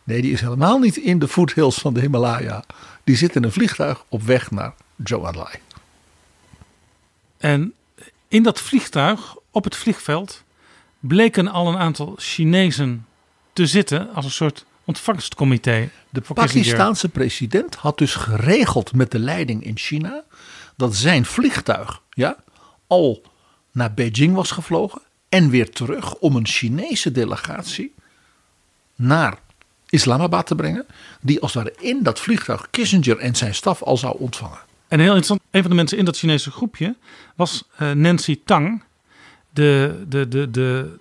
[0.05, 2.65] Nee, die is helemaal niet in de foothills van de Himalaya.
[3.05, 5.35] Die zit in een vliegtuig op weg naar Zhou
[7.39, 7.75] En
[8.29, 10.43] in dat vliegtuig, op het vliegveld,
[10.99, 13.07] bleken al een aantal Chinezen
[13.53, 15.91] te zitten als een soort ontvangstcomité.
[16.11, 20.25] De Pakistaanse president had dus geregeld met de leiding in China
[20.77, 22.37] dat zijn vliegtuig ja,
[22.87, 23.23] al
[23.73, 25.03] naar Beijing was gevlogen
[25.37, 27.95] en weer terug om een Chinese delegatie
[28.95, 29.39] naar
[29.89, 30.87] Islamabad te brengen,
[31.21, 34.59] die als ware in dat vliegtuig Kissinger en zijn staf al zou ontvangen.
[34.89, 36.97] En heel interessant, een van de mensen in dat Chinese groepje
[37.35, 38.83] was uh, Nancy Tang,
[39.51, 40.97] de, de, de, de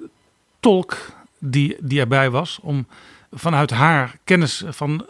[0.60, 2.88] tolk die, die erbij was, om
[3.32, 5.06] vanuit haar kennis van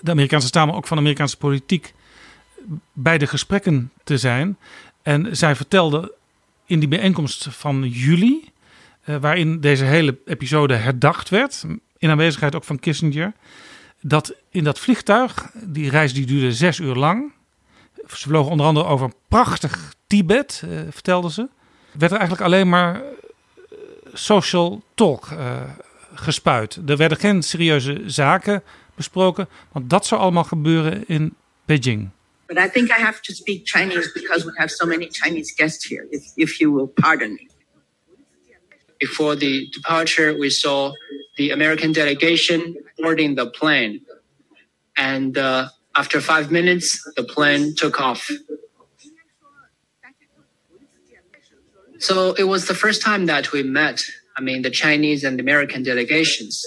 [0.00, 1.94] de Amerikaanse taal, maar ook van Amerikaanse politiek,
[2.92, 4.58] bij de gesprekken te zijn.
[5.02, 6.12] En zij vertelde
[6.66, 8.49] in die bijeenkomst van juli,
[9.20, 11.64] waarin deze hele episode herdacht werd,
[11.98, 13.32] in aanwezigheid ook van Kissinger,
[14.00, 17.32] dat in dat vliegtuig, die reis die duurde zes uur lang,
[18.08, 21.48] ze vlogen onder andere over prachtig Tibet, uh, vertelde ze,
[21.92, 23.02] werd er eigenlijk alleen maar
[24.12, 25.60] social talk uh,
[26.14, 26.78] gespuit.
[26.86, 28.62] Er werden geen serieuze zaken
[28.94, 31.34] besproken, want dat zou allemaal gebeuren in
[31.64, 32.10] Beijing.
[32.46, 35.88] But I think I have to speak Chinese because we have so many Chinese guests
[35.88, 37.49] here, if, if you will pardon me.
[39.00, 40.92] Before the departure, we saw
[41.36, 44.02] the American delegation boarding the plane.
[44.96, 48.30] And uh, after five minutes, the plane took off.
[51.98, 54.02] So it was the first time that we met,
[54.36, 56.64] I mean, the Chinese and American delegations.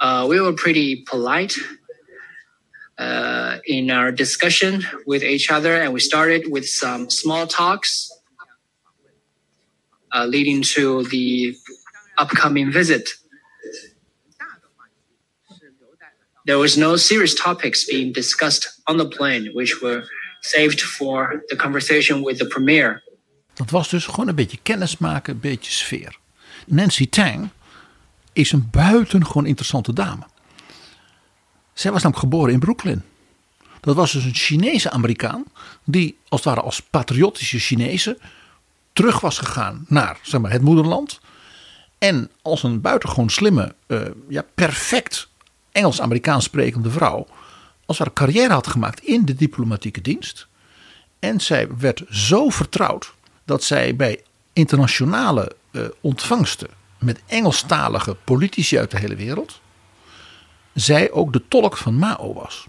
[0.00, 1.54] Uh, we were pretty polite
[2.98, 8.10] uh, in our discussion with each other, and we started with some small talks
[10.12, 11.56] uh, leading to the
[12.16, 13.20] upcoming visit.
[16.44, 20.04] There was no serious topics being discussed on the plane, which were
[20.40, 23.02] saved for the conversation with the premier.
[23.54, 26.18] Dat was dus gewoon een beetje kennis maken, een beetje sfeer.
[26.66, 27.48] Nancy Tang
[28.32, 30.26] is een buitengewoon interessante dame.
[31.72, 33.02] Zij was namelijk geboren in Brooklyn.
[33.80, 35.44] Dat was dus een Chinese Amerikaan
[35.84, 38.18] die als het ware als patriotische Chinese
[38.92, 41.20] terug was gegaan naar zeg maar, het moederland.
[41.98, 45.28] En als een buitengewoon slimme, uh, ja, perfect
[45.72, 47.26] Engels-Amerikaans sprekende vrouw
[47.86, 50.46] als ware carrière had gemaakt in de diplomatieke dienst.
[51.18, 53.14] En zij werd zo vertrouwd
[53.44, 54.22] dat zij bij
[54.52, 56.68] internationale uh, ontvangsten
[56.98, 59.60] met Engelstalige politici uit de hele wereld,
[60.74, 62.66] zij ook de tolk van Mao was.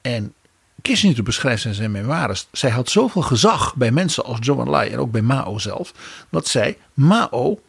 [0.00, 0.34] En
[0.82, 4.98] Kissinger beschrijft in zijn memoires, zij had zoveel gezag bij mensen als Zhou Enlai en
[4.98, 5.94] ook bij Mao zelf,
[6.30, 7.60] dat zij Mao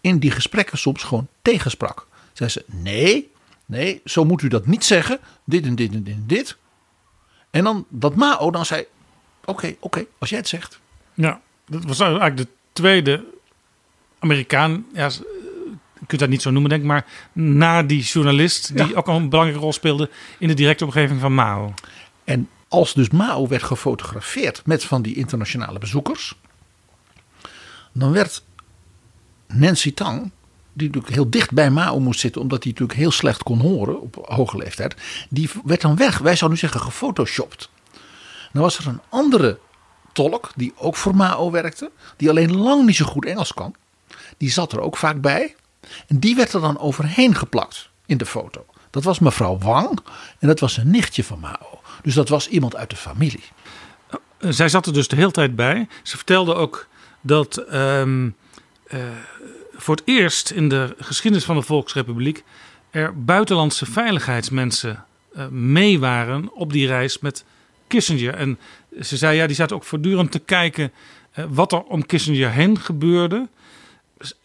[0.00, 2.06] in die gesprekken soms gewoon tegensprak.
[2.32, 3.30] Zei ze, nee,
[3.66, 6.56] nee, zo moet u dat niet zeggen, dit en dit en dit en dit.
[7.50, 8.80] En dan dat Mao dan zei,
[9.40, 10.80] oké, okay, oké, okay, als jij het zegt.
[11.14, 13.24] Ja, dat was eigenlijk de tweede
[14.18, 15.08] Amerikaan, ja,
[16.00, 18.94] je kunt dat niet zo noemen denk ik, maar na die journalist die ja.
[18.94, 21.74] ook al een belangrijke rol speelde in de directe omgeving van Mao.
[22.30, 26.34] En als dus Mao werd gefotografeerd met van die internationale bezoekers,
[27.92, 28.42] dan werd
[29.46, 30.30] Nancy Tang,
[30.72, 34.00] die natuurlijk heel dicht bij Mao moest zitten, omdat hij natuurlijk heel slecht kon horen
[34.00, 34.96] op hoge leeftijd,
[35.30, 36.18] die werd dan weg.
[36.18, 37.70] Wij zouden nu zeggen gefotoshopt.
[38.52, 39.58] Dan was er een andere
[40.12, 43.74] tolk die ook voor Mao werkte, die alleen lang niet zo goed Engels kan.
[44.36, 45.54] Die zat er ook vaak bij.
[46.06, 48.66] En die werd er dan overheen geplakt in de foto.
[48.90, 49.98] Dat was mevrouw Wang
[50.38, 51.79] en dat was een nichtje van Mao.
[52.02, 53.44] Dus dat was iemand uit de familie.
[54.38, 55.88] Zij zat er dus de hele tijd bij.
[56.02, 56.86] Ze vertelde ook
[57.20, 58.36] dat um,
[58.88, 59.00] uh,
[59.72, 62.44] voor het eerst in de geschiedenis van de Volksrepubliek
[62.90, 65.04] er buitenlandse veiligheidsmensen
[65.36, 67.44] uh, mee waren op die reis met
[67.86, 68.34] Kissinger.
[68.34, 68.58] En
[69.00, 70.92] ze zei ja, die zaten ook voortdurend te kijken
[71.48, 73.48] wat er om Kissinger heen gebeurde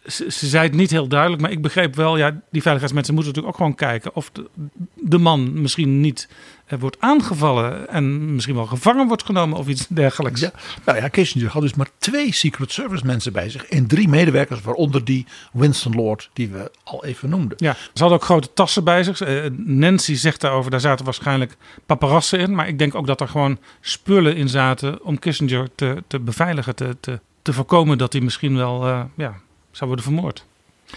[0.06, 3.34] ze, ze, zei het niet heel duidelijk, maar ik begreep wel, ja, die veiligheidsmensen moeten
[3.34, 4.46] natuurlijk ook gewoon kijken of de,
[4.94, 6.30] de man misschien niet
[6.66, 10.42] eh, wordt aangevallen en misschien wel gevangen wordt genomen of iets dergelijks.
[10.42, 10.52] Ja,
[10.86, 14.62] nou ja, Kissinger had dus maar twee Secret Service mensen bij zich en drie medewerkers,
[14.62, 17.58] waaronder die Winston Lord die we al even noemden.
[17.62, 19.28] Ja, ze hadden ook grote tassen bij zich.
[19.28, 23.28] Uh, Nancy zegt daarover, daar zaten waarschijnlijk paparassen in, maar ik denk ook dat er
[23.28, 28.22] gewoon spullen in zaten om Kissinger te, te beveiligen, te, te, te voorkomen dat hij
[28.22, 29.44] misschien wel, uh, ja
[29.76, 30.46] zou worden vermoord.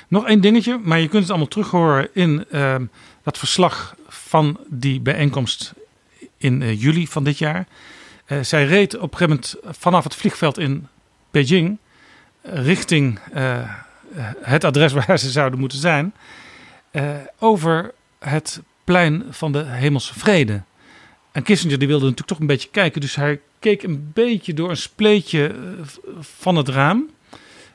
[0.08, 2.76] Nog één dingetje, maar je kunt het allemaal terug horen in uh,
[3.22, 5.74] dat verslag van die bijeenkomst
[6.36, 7.66] in uh, juli van dit jaar.
[8.26, 10.88] Uh, zij reed op een gegeven moment vanaf het vliegveld in
[11.30, 11.78] Beijing
[12.42, 13.74] richting eh,
[14.40, 16.14] het adres waar ze zouden moeten zijn,
[17.38, 20.62] over het plein van de Hemelse Vrede.
[21.32, 24.70] En Kissinger die wilde natuurlijk toch een beetje kijken, dus hij keek een beetje door
[24.70, 25.54] een spleetje
[26.20, 27.10] van het raam.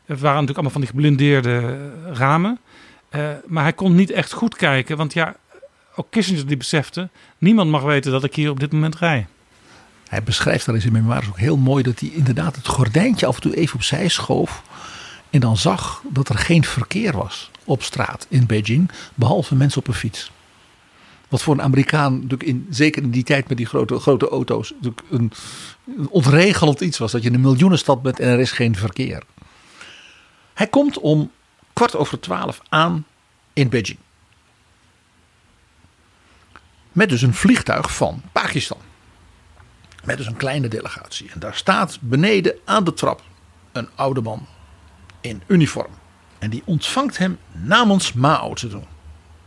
[0.05, 2.59] Het waren natuurlijk allemaal van die geblindeerde ramen.
[3.15, 4.97] Uh, maar hij kon niet echt goed kijken.
[4.97, 5.35] Want ja,
[5.95, 7.09] ook Kissinger die besefte...
[7.37, 9.27] niemand mag weten dat ik hier op dit moment rij.
[10.07, 13.35] Hij beschrijft daar in zijn memoires ook heel mooi dat hij inderdaad het gordijntje af
[13.35, 14.63] en toe even opzij schoof.
[15.29, 19.87] En dan zag dat er geen verkeer was op straat in Beijing, behalve mensen op
[19.87, 20.31] een fiets.
[21.27, 24.73] Wat voor een Amerikaan, natuurlijk in, zeker in die tijd met die grote, grote auto's,
[24.81, 25.31] natuurlijk een,
[26.11, 27.11] een iets was.
[27.11, 29.23] Dat je in een miljoenenstad bent en er is geen verkeer.
[30.53, 31.31] Hij komt om
[31.73, 33.05] kwart over twaalf aan
[33.53, 33.97] in Beijing.
[36.91, 38.77] Met dus een vliegtuig van Pakistan.
[40.03, 41.31] Met dus een kleine delegatie.
[41.31, 43.21] En daar staat beneden aan de trap
[43.71, 44.47] een oude man
[45.21, 45.91] in uniform.
[46.39, 48.85] En die ontvangt hem namens Mao Zedong.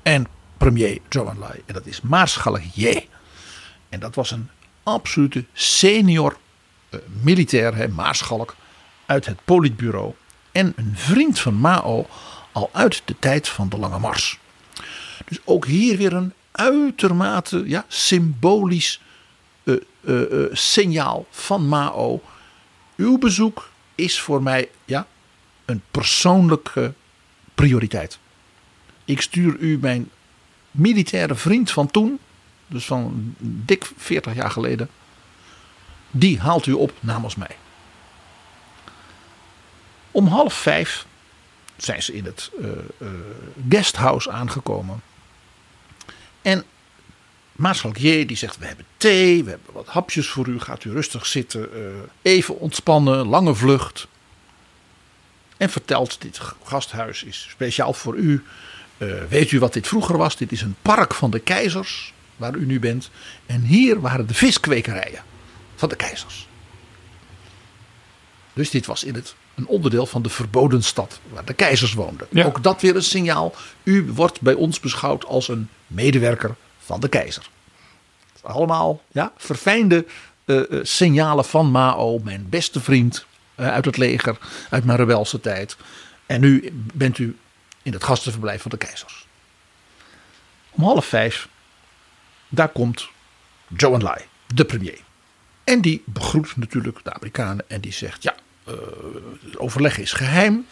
[0.03, 0.27] En
[0.57, 1.63] premier Zhou Enlai.
[1.67, 3.09] En dat is Maarschalk Ye.
[3.89, 4.51] En dat was een
[4.83, 6.37] absolute senior
[6.91, 8.57] uh, militair, hè, maarschalk,
[9.07, 10.15] uit het politbureau.
[10.57, 12.07] En een vriend van Mao
[12.53, 14.39] al uit de tijd van de Lange Mars.
[15.27, 19.01] Dus ook hier weer een uitermate ja, symbolisch
[19.65, 22.23] uh, uh, signaal van Mao.
[22.97, 25.07] Uw bezoek is voor mij ja,
[25.65, 26.93] een persoonlijke
[27.55, 28.19] prioriteit.
[29.05, 30.11] Ik stuur u mijn
[30.71, 32.19] militaire vriend van toen,
[32.67, 34.89] dus van dik 40 jaar geleden,
[36.11, 37.57] die haalt u op namens mij.
[40.17, 41.07] Om half vijf
[41.77, 42.69] zijn ze in het uh,
[43.69, 45.03] guesthouse aangekomen.
[46.43, 46.65] En
[47.53, 50.61] Maarschalk J die zegt: We hebben thee, we hebben wat hapjes voor u.
[50.61, 51.87] Gaat u rustig zitten, uh,
[52.23, 54.07] even ontspannen, lange vlucht.
[55.57, 58.45] En vertelt: Dit gasthuis is speciaal voor u.
[59.29, 60.37] Weet u wat dit vroeger was?
[60.37, 63.11] Dit is een park van de keizers, waar u nu bent.
[63.47, 65.23] En hier waren de viskwekerijen
[65.75, 66.49] van de keizers.
[68.53, 72.27] Dus dit was in het, een onderdeel van de verboden stad waar de keizers woonden.
[72.31, 72.45] Ja.
[72.45, 73.55] Ook dat weer een signaal.
[73.83, 77.49] U wordt bij ons beschouwd als een medewerker van de keizer.
[78.43, 80.07] Allemaal ja, verfijnde
[80.45, 84.39] uh, signalen van Mao, mijn beste vriend uit het leger,
[84.71, 85.77] uit mijn rebelse tijd.
[86.27, 87.37] En nu bent u
[87.83, 89.27] in het gastenverblijf van de keizers.
[90.71, 91.49] Om half vijf,
[92.49, 93.09] daar komt
[93.77, 95.01] Zhou Enlai, de premier.
[95.65, 98.35] En die begroet natuurlijk de Amerikanen en die zegt: Ja,
[99.57, 100.67] overleg is geheim.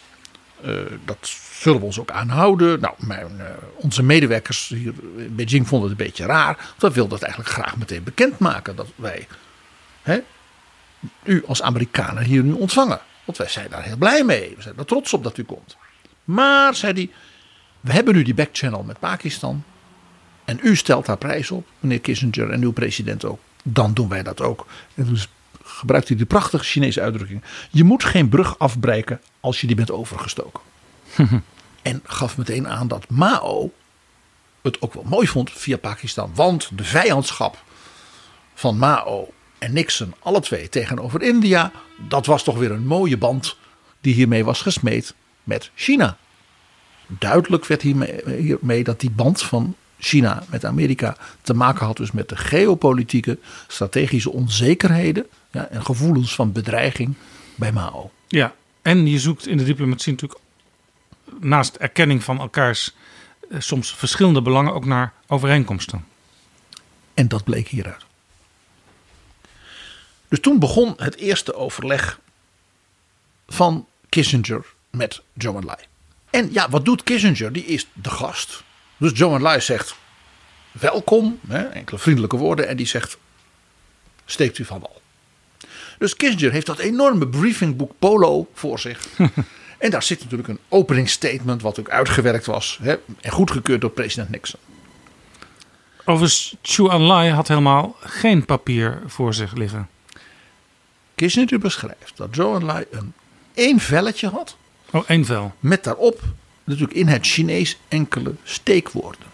[0.65, 1.17] Uh, dat
[1.51, 2.79] zullen we ons ook aanhouden.
[2.79, 6.73] Nou, mijn, uh, onze medewerkers hier in Beijing vonden het een beetje raar.
[6.77, 9.27] We wilden het eigenlijk graag meteen bekendmaken dat wij
[10.01, 10.19] hè,
[11.23, 12.99] u als Amerikanen hier nu ontvangen.
[13.25, 14.53] Want wij zijn daar heel blij mee.
[14.55, 15.77] We zijn er trots op dat u komt.
[16.23, 17.09] Maar, zei hij,
[17.79, 19.63] we hebben nu die backchannel met Pakistan.
[20.45, 23.39] En u stelt daar prijs op, meneer Kissinger en uw president ook.
[23.63, 24.65] Dan doen wij dat ook.
[24.95, 25.27] En dus
[25.75, 27.41] gebruikt hij die prachtige Chinese uitdrukking.
[27.71, 30.61] Je moet geen brug afbreken als je die bent overgestoken.
[31.81, 33.71] en gaf meteen aan dat Mao
[34.61, 36.31] het ook wel mooi vond via Pakistan.
[36.33, 37.63] Want de vijandschap
[38.53, 41.71] van Mao en Nixon, alle twee tegenover India.
[42.07, 43.57] Dat was toch weer een mooie band
[44.01, 46.17] die hiermee was gesmeed met China.
[47.07, 52.11] Duidelijk werd hiermee, hiermee dat die band van China met Amerika te maken had dus
[52.11, 55.25] met de geopolitieke, strategische onzekerheden
[55.55, 57.15] ja, en gevoelens van bedreiging
[57.55, 58.11] bij Mao.
[58.27, 60.39] Ja, en je zoekt in de diplomatie natuurlijk
[61.39, 62.95] naast erkenning van elkaars
[63.49, 66.05] eh, soms verschillende belangen ook naar overeenkomsten.
[67.13, 68.05] En dat bleek hieruit.
[70.27, 72.19] Dus toen begon het eerste overleg
[73.47, 75.79] van Kissinger met Zhou Enlai.
[76.29, 77.53] En ja, wat doet Kissinger?
[77.53, 78.63] Die is de gast.
[78.97, 79.95] Dus Zhou Enlai zegt
[80.71, 82.67] welkom, hè, enkele vriendelijke woorden.
[82.67, 83.17] En die zegt
[84.25, 85.03] steekt u van wal.
[85.97, 89.07] Dus Kissinger heeft dat enorme briefingboek Polo voor zich.
[89.77, 92.79] en daar zit natuurlijk een openingsstatement wat ook uitgewerkt was.
[92.81, 94.59] Hè, en goedgekeurd door president Nixon.
[96.05, 99.89] Overigens, Zhou Enlai had helemaal geen papier voor zich liggen.
[101.15, 103.13] Kissinger beschrijft dat Zhou Enlai een
[103.53, 104.57] één velletje had.
[104.91, 105.53] Oh, één vel.
[105.59, 106.21] Met daarop
[106.63, 109.33] natuurlijk in het Chinees enkele steekwoorden.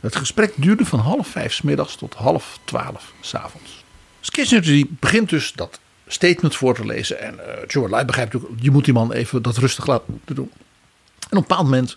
[0.00, 3.83] Het gesprek duurde van half vijf s middags tot half twaalf s avonds.
[4.24, 7.20] Dus Kissinger die begint dus dat statement voor te lezen.
[7.20, 10.50] En uh, Zhou Enlai begrijpt ook, je moet die man even dat rustig laten doen.
[10.54, 10.56] En
[11.20, 11.96] op een bepaald moment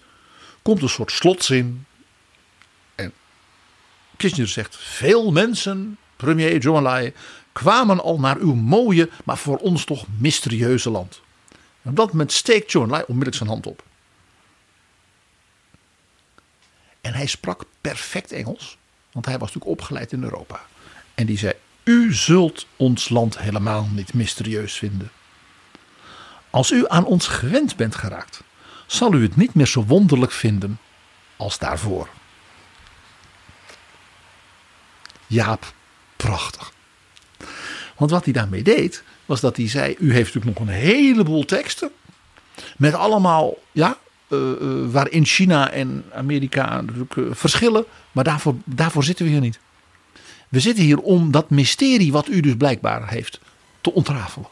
[0.62, 1.86] komt een soort slotzin.
[2.96, 3.14] En
[4.18, 7.14] Kissinger zegt, veel mensen, premier Zhou Enlai,
[7.52, 11.22] kwamen al naar uw mooie, maar voor ons toch mysterieuze land.
[11.82, 13.84] En op dat moment steekt Zhou Enlai onmiddellijk zijn hand op.
[17.02, 18.78] En hij sprak perfect Engels,
[19.12, 20.66] want hij was natuurlijk opgeleid in Europa.
[21.14, 21.54] En die zei:
[21.88, 25.12] U zult ons land helemaal niet mysterieus vinden.
[26.50, 28.44] Als u aan ons gewend bent geraakt,
[28.86, 30.80] zal u het niet meer zo wonderlijk vinden
[31.36, 32.10] als daarvoor.
[35.28, 35.74] Jaap,
[36.16, 36.72] prachtig.
[37.98, 41.46] Want wat hij daarmee deed, was dat hij zei: U heeft natuurlijk nog een heleboel
[41.46, 41.92] teksten.
[42.78, 47.86] Met allemaal, ja, uh, uh, waarin China en Amerika natuurlijk uh, verschillen.
[48.12, 49.60] Maar daarvoor, daarvoor zitten we hier niet.
[50.50, 53.40] We zitten hier om dat mysterie wat u dus blijkbaar heeft
[53.82, 54.48] te ontrafelen.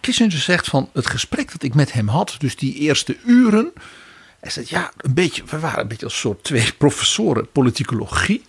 [0.00, 3.72] Kissinger zegt van het gesprek dat ik met hem had, dus die eerste uren.
[4.40, 8.44] Hij zegt ja, een beetje, we waren een beetje als soort twee professoren politicologie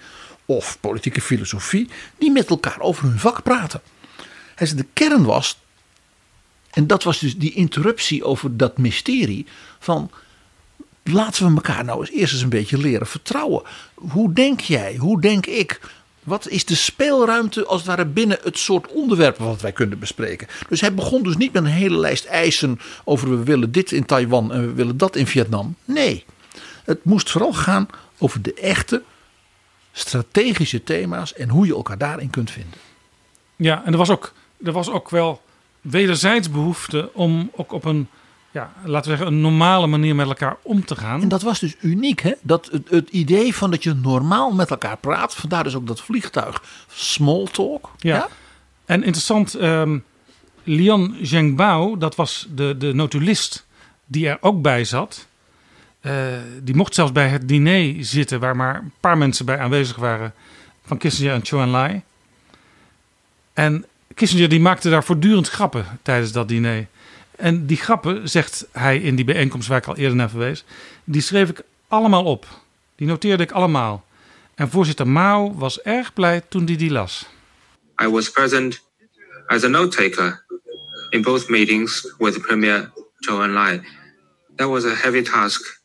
[0.45, 3.81] of politieke filosofie, die met elkaar over hun vak praten.
[4.55, 5.57] Hij zegt de kern was,
[6.71, 9.45] en dat was dus die interruptie over dat mysterie
[9.79, 10.11] van
[11.03, 13.63] laten we elkaar nou eens eerst eens een beetje leren vertrouwen.
[13.93, 14.95] Hoe denk jij?
[14.95, 15.79] Hoe denk ik?
[16.23, 20.47] Wat is de speelruimte als het ware binnen het soort onderwerpen wat wij kunnen bespreken?
[20.69, 24.05] Dus hij begon dus niet met een hele lijst eisen over we willen dit in
[24.05, 25.75] Taiwan en we willen dat in Vietnam.
[25.85, 26.25] Nee,
[26.83, 29.03] het moest vooral gaan over de echte
[29.91, 32.79] strategische thema's en hoe je elkaar daarin kunt vinden.
[33.55, 35.41] Ja, en er was ook, er was ook wel
[35.81, 38.07] wederzijds behoefte om ook op een
[38.51, 41.21] ja, laten we zeggen, een normale manier met elkaar om te gaan.
[41.21, 42.33] En dat was dus uniek, hè?
[42.41, 45.35] Dat het, het idee van dat je normaal met elkaar praat.
[45.35, 47.91] Vandaar dus ook dat vliegtuig small talk.
[47.97, 48.15] Ja.
[48.15, 48.27] ja?
[48.85, 50.03] En interessant, um,
[50.63, 53.65] Lian Zhengbao, dat was de, de notulist
[54.05, 55.27] die er ook bij zat.
[56.01, 56.13] Uh,
[56.61, 60.33] die mocht zelfs bij het diner zitten, waar maar een paar mensen bij aanwezig waren.
[60.85, 62.01] Van Kissinger en Chou Enlai.
[63.53, 66.87] En Kissinger die maakte daar voortdurend grappen tijdens dat diner.
[67.41, 70.63] En die grappen, zegt hij in die bijeenkomst waar ik al eerder naar verwees,
[71.03, 72.45] die schreef ik allemaal op.
[72.95, 74.05] Die noteerde ik allemaal.
[74.55, 77.25] En voorzitter Mao was erg blij toen hij die las.
[78.03, 78.81] I was present
[79.47, 80.45] as a note taker
[81.09, 83.81] in both meetings with Premier Zhou Enlai.
[84.55, 85.81] That was a heavy task.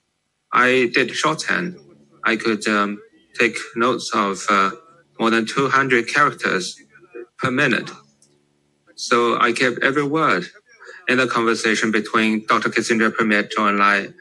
[0.55, 1.75] I did shorthand.
[2.33, 3.01] I could um,
[3.33, 4.71] take notes of uh,
[5.19, 6.81] more than 200 characters
[7.37, 7.91] per minute.
[8.95, 10.51] So I kept every word
[11.09, 12.71] in the conversation between Dr.
[12.71, 14.15] Kissinger, Premier Zhou Enlai.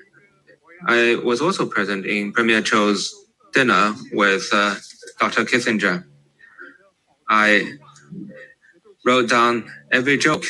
[0.88, 3.14] I was also present in Premier Zhou's
[3.54, 4.76] dinner with uh,
[5.20, 5.46] Dr.
[5.46, 6.06] Kissinger.
[7.30, 7.78] I
[9.06, 10.46] wrote down every joke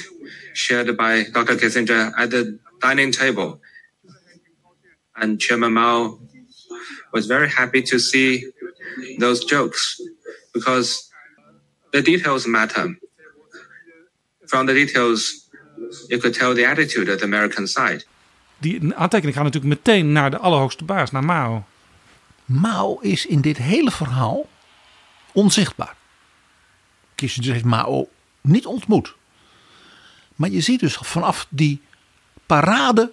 [0.54, 1.56] shared by Dr.
[1.56, 3.62] Kissinger at the dining table.
[5.18, 6.20] And Chairman Mao
[7.14, 8.46] was very happy to see
[9.20, 10.02] those jokes
[10.54, 11.10] because
[11.94, 12.96] the details matter.
[14.48, 15.45] From the details,
[16.08, 18.06] you could tell the attitude of the American side.
[18.58, 21.66] Die aantekening gaat natuurlijk meteen naar de allerhoogste baas, naar Mao.
[22.46, 24.50] Mao is in dit hele verhaal
[25.32, 25.96] onzichtbaar.
[27.16, 28.10] Kissinger heeft Mao
[28.42, 29.16] niet ontmoet.
[30.36, 31.82] Maar je ziet dus vanaf die
[32.46, 33.12] parade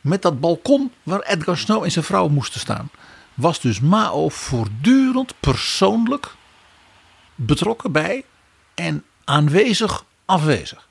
[0.00, 2.90] met dat balkon waar Edgar Snow en zijn vrouw moesten staan,
[3.34, 6.34] was dus Mao voortdurend persoonlijk
[7.34, 8.24] betrokken bij
[8.74, 10.88] en aanwezig afwezig.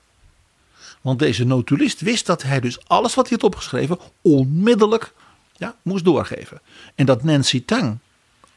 [1.00, 5.12] Want deze notulist wist dat hij dus alles wat hij had opgeschreven onmiddellijk
[5.56, 6.60] ja, moest doorgeven.
[6.94, 7.98] En dat Nancy Tang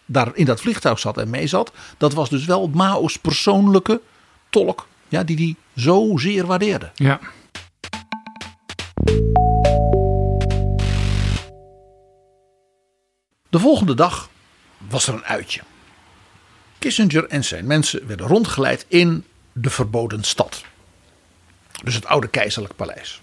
[0.05, 4.01] daar in dat vliegtuig zat en mee zat, dat was dus wel Mao's persoonlijke
[4.49, 6.91] tolk, ja, die hij zo zeer waardeerde.
[6.95, 7.19] Ja.
[13.49, 14.29] De volgende dag
[14.89, 15.61] was er een uitje.
[16.79, 20.63] Kissinger en zijn mensen werden rondgeleid in de verboden stad.
[21.83, 23.21] Dus het oude keizerlijk paleis.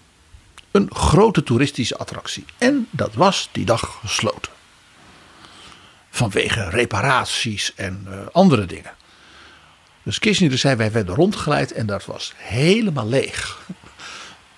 [0.71, 2.45] Een grote toeristische attractie.
[2.57, 4.51] En dat was die dag gesloten.
[6.09, 8.91] Vanwege reparaties en uh, andere dingen.
[10.03, 13.59] Dus Kissinger zei wij werden rondgeleid en dat was helemaal leeg.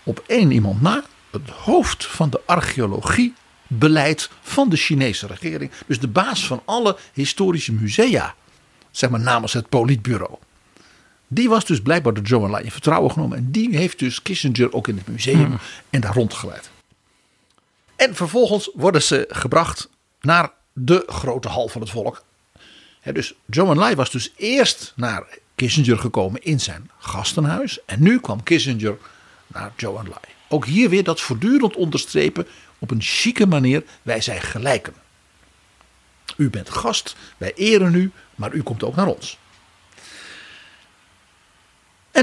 [0.03, 3.33] Op één iemand na, het hoofd van de archeologie
[3.67, 5.71] beleid van de Chinese regering.
[5.85, 8.35] Dus de baas van alle historische musea.
[8.91, 10.37] Zeg maar namens het politbureau.
[11.33, 13.37] Die was dus blijkbaar door Zhou Enlai in vertrouwen genomen.
[13.37, 15.59] En die heeft dus Kissinger ook in het museum hmm.
[15.89, 16.69] en daar rondgeleid.
[17.95, 19.89] En vervolgens worden ze gebracht
[20.21, 22.23] naar de grote hal van het volk.
[23.13, 27.79] dus Zhou Enlai was dus eerst naar Kissinger gekomen in zijn gastenhuis.
[27.85, 28.97] En nu kwam Kissinger
[29.47, 30.21] naar Zhou Enlai.
[30.47, 32.47] Ook hier weer dat voortdurend onderstrepen
[32.79, 33.83] op een chique manier.
[34.01, 34.93] Wij zijn gelijken.
[36.37, 39.37] U bent gast, wij eren u, maar u komt ook naar ons.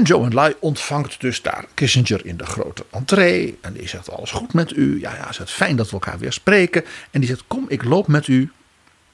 [0.01, 3.57] En Joe Enlai ontvangt dus daar Kissinger in de grote entree.
[3.61, 4.99] En die zegt: Alles goed met u?
[4.99, 6.85] Ja, ja, het fijn dat we elkaar weer spreken.
[7.11, 8.51] En die zegt: Kom, ik loop met u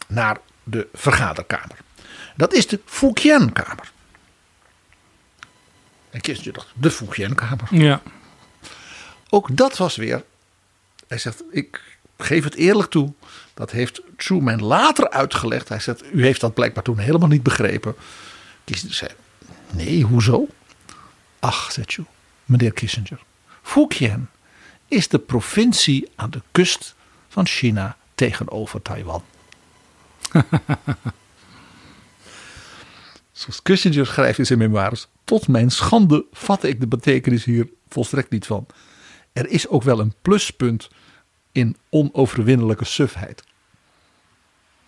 [0.08, 1.78] naar de vergaderkamer.
[2.36, 3.92] Dat is de Fujian-kamer.
[6.10, 7.68] En Kissinger dacht: De Fujian-kamer.
[7.72, 8.02] Ja.
[9.30, 10.24] Ook dat was weer.
[11.08, 11.82] Hij zegt: Ik
[12.18, 13.14] geef het eerlijk toe.
[13.54, 15.70] Dat heeft Truman later uitgelegd.
[15.70, 17.96] Hij zegt: U heeft dat blijkbaar toen helemaal niet begrepen.
[18.64, 19.12] Kissinger zei:
[19.72, 20.48] Nee, hoezo?
[21.48, 21.98] Ach, zegt
[22.46, 23.20] meneer Kissinger.
[23.62, 24.28] Fujian
[24.88, 26.96] is de provincie aan de kust
[27.28, 29.24] van China tegenover Taiwan.
[33.32, 35.08] Zoals Kissinger schrijft in zijn memoires.
[35.24, 38.66] Tot mijn schande vatte ik de betekenis hier volstrekt niet van.
[39.34, 40.90] Er is ook wel een pluspunt
[41.52, 43.44] in onoverwinnelijke sufheid.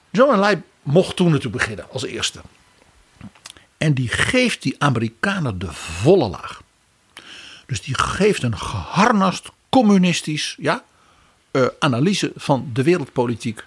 [0.09, 2.41] John Enlai mocht toen natuurlijk beginnen als eerste.
[3.79, 6.61] En die geeft die Amerikanen de volle laag.
[7.65, 10.83] Dus die geeft een geharnast communistisch ja,
[11.51, 13.65] uh, analyse van de wereldpolitiek.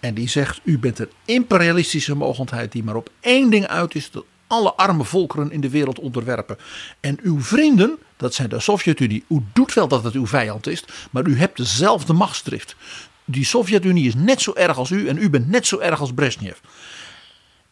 [0.00, 4.10] En die zegt: U bent een imperialistische mogendheid die maar op één ding uit is:
[4.10, 6.56] dat alle arme volkeren in de wereld onderwerpen.
[7.00, 10.84] En uw vrienden, dat zijn de Sovjet-Unie, u doet wel dat het uw vijand is,
[11.10, 12.76] maar u hebt dezelfde machtsdrift.
[13.24, 16.12] Die Sovjet-Unie is net zo erg als u en u bent net zo erg als
[16.12, 16.58] Brezhnev.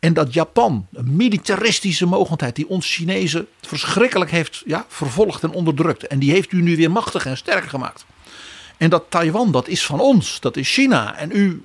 [0.00, 6.06] En dat Japan, een militaristische mogendheid die ons Chinezen verschrikkelijk heeft ja, vervolgd en onderdrukt.
[6.06, 8.04] En die heeft u nu weer machtig en sterk gemaakt.
[8.76, 11.16] En dat Taiwan, dat is van ons, dat is China.
[11.16, 11.64] En u.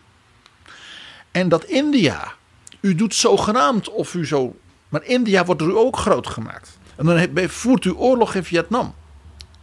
[1.31, 2.33] En dat India,
[2.79, 4.55] u doet zogenaamd of u zo.
[4.89, 6.77] Maar India wordt u ook groot gemaakt.
[6.95, 8.95] En dan voert u oorlog in Vietnam.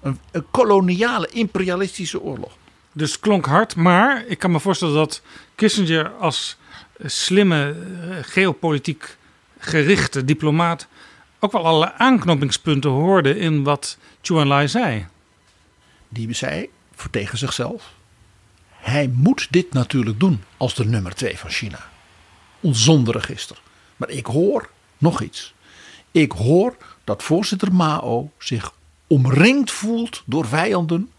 [0.02, 2.56] Een, een koloniale, imperialistische oorlog.
[2.92, 5.22] Dus klonk hard, maar ik kan me voorstellen dat
[5.54, 6.56] Kissinger als
[7.04, 9.16] slimme, eh, geopolitiek
[9.58, 10.86] gerichte diplomaat
[11.38, 15.06] ook wel alle aanknopingspunten hoorde in wat Chu Enlai zei.
[16.08, 17.92] Die zei voor tegen zichzelf:
[18.68, 21.90] hij moet dit natuurlijk doen als de nummer twee van China.
[22.60, 23.60] Zonder register.
[23.96, 25.54] Maar ik hoor nog iets.
[26.10, 28.72] Ik hoor dat voorzitter Mao zich
[29.06, 31.10] omringd voelt door vijanden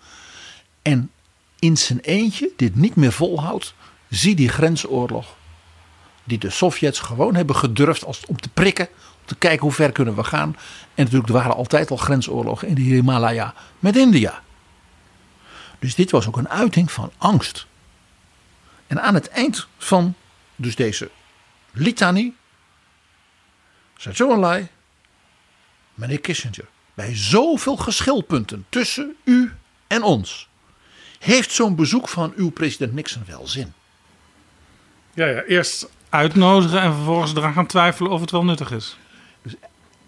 [0.81, 1.11] en
[1.59, 3.73] in zijn eentje dit niet meer volhoudt.
[4.09, 5.35] Zie die grensoorlog
[6.23, 8.87] die de Sovjets gewoon hebben gedurfd als, om te prikken.
[9.19, 10.55] Om te kijken hoe ver kunnen we gaan.
[10.95, 14.41] En natuurlijk, er waren altijd al grensoorlogen in de Himalaya met India.
[15.79, 17.67] Dus dit was ook een uiting van angst.
[18.87, 20.15] En aan het eind van
[20.55, 21.09] dus deze
[21.71, 22.35] litanie
[23.97, 24.67] zei Zhou
[25.93, 29.53] meneer Kissinger, bij zoveel geschilpunten tussen u
[29.87, 30.49] en ons,
[31.19, 33.73] heeft zo'n bezoek van uw president Nixon wel zin?
[35.13, 38.97] Ja, ja, eerst uitnodigen en vervolgens eraan gaan twijfelen of het wel nuttig is.
[39.41, 39.55] Dus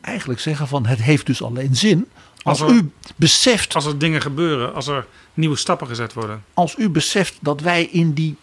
[0.02, 2.08] eigenlijk zeggen van het heeft dus alleen zin
[2.44, 3.76] als, u beseft.
[3.76, 6.44] Als er dingen gebeuren, als er nieuwe stappen gezet worden.
[6.54, 8.38] Als u beseft dat wij in die.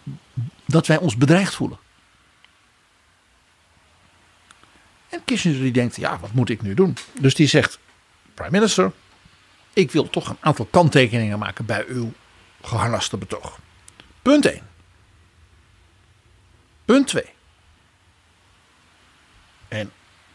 [0.65, 1.77] dat wij ons bedreigd voelen.
[5.09, 6.97] En Kissinger die denkt, ja, wat moet ik nu doen?
[7.19, 7.79] Dus die zegt,
[8.33, 8.91] prime minister,
[9.73, 12.13] ik wil toch een aantal kanttekeningen maken bij uw
[12.61, 13.59] geharnaste betoog.
[14.21, 14.61] Punt 1.
[16.85, 17.23] Punt 2.
[19.67, 19.91] En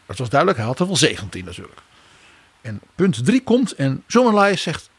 [0.09, 1.81] dat was duidelijk, hij had er wel 17 natuurlijk.
[2.61, 4.89] En punt 3 komt en Zomerlaai zegt,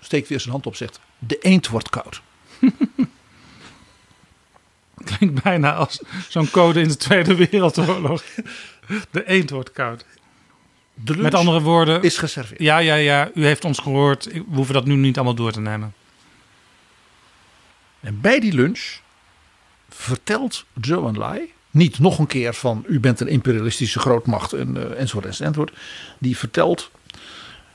[0.00, 2.20] steekt weer zijn hand op, zegt: De eend wordt koud.
[5.04, 8.22] Klinkt bijna als zo'n code in de Tweede Wereldoorlog.
[9.10, 10.04] De eend wordt koud.
[11.16, 12.02] Met andere woorden.
[12.02, 12.60] Is geserveerd.
[12.60, 13.30] Ja, ja, ja.
[13.34, 14.24] U heeft ons gehoord.
[14.24, 15.94] We hoeven dat nu niet allemaal door te nemen.
[18.00, 18.98] En bij die lunch
[19.88, 25.00] vertelt Joe Lai niet nog een keer van u bent een imperialistische grootmacht en, uh,
[25.00, 25.72] enzovoort enzovoort.
[26.18, 26.90] Die vertelt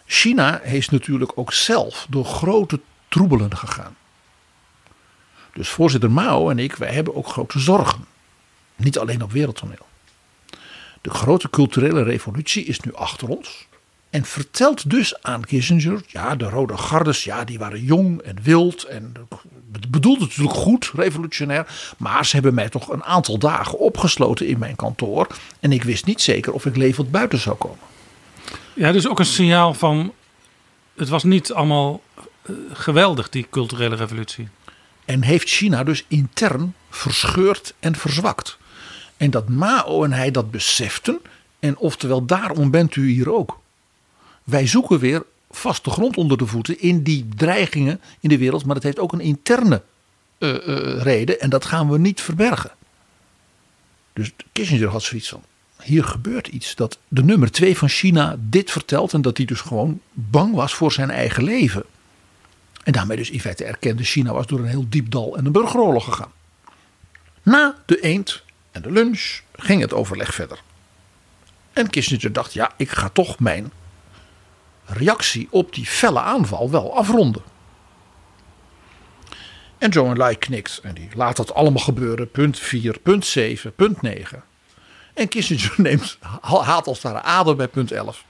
[0.05, 3.95] China heeft natuurlijk ook zelf door grote troebelen gegaan.
[5.53, 8.05] Dus voorzitter Mao en ik, wij hebben ook grote zorgen.
[8.75, 9.87] Niet alleen op wereldtoneel.
[11.01, 13.67] De grote culturele revolutie is nu achter ons.
[14.15, 18.83] En vertelt dus aan Kissinger, ja, de rode gardes, ja, die waren jong en wild
[18.83, 19.13] en
[19.71, 21.93] het natuurlijk goed, revolutionair.
[21.97, 25.27] Maar ze hebben mij toch een aantal dagen opgesloten in mijn kantoor.
[25.59, 27.77] En ik wist niet zeker of ik levend buiten zou komen.
[28.73, 30.13] Ja, dus ook een signaal van.
[30.95, 32.01] Het was niet allemaal
[32.41, 34.47] eh, geweldig, die culturele revolutie.
[35.05, 38.57] En heeft China dus intern verscheurd en verzwakt.
[39.17, 41.21] En dat Mao en hij dat beseften.
[41.59, 43.63] En oftewel, daarom bent u hier ook.
[44.45, 48.65] Wij zoeken weer vaste grond onder de voeten in die dreigingen in de wereld.
[48.65, 49.81] Maar het heeft ook een interne
[50.39, 52.71] uh, uh, reden en dat gaan we niet verbergen.
[54.13, 55.43] Dus Kissinger had zoiets van:
[55.81, 56.75] hier gebeurt iets.
[56.75, 60.73] Dat de nummer twee van China dit vertelt en dat hij dus gewoon bang was
[60.73, 61.83] voor zijn eigen leven.
[62.83, 65.51] En daarmee dus in feite erkende China was door een heel diep dal en een
[65.51, 66.31] burgeroorlog gegaan.
[67.43, 70.61] Na de eend en de lunch ging het overleg verder.
[71.73, 73.71] En Kissinger dacht: ja, ik ga toch mijn
[74.85, 77.43] reactie op die felle aanval wel afronden.
[79.77, 82.31] En Joe Enlai knikt en die laat dat allemaal gebeuren.
[82.31, 84.43] Punt 4, punt 7, punt 9.
[85.13, 88.25] En Kissinger neemt, haalt als het ware adem bij punt 11.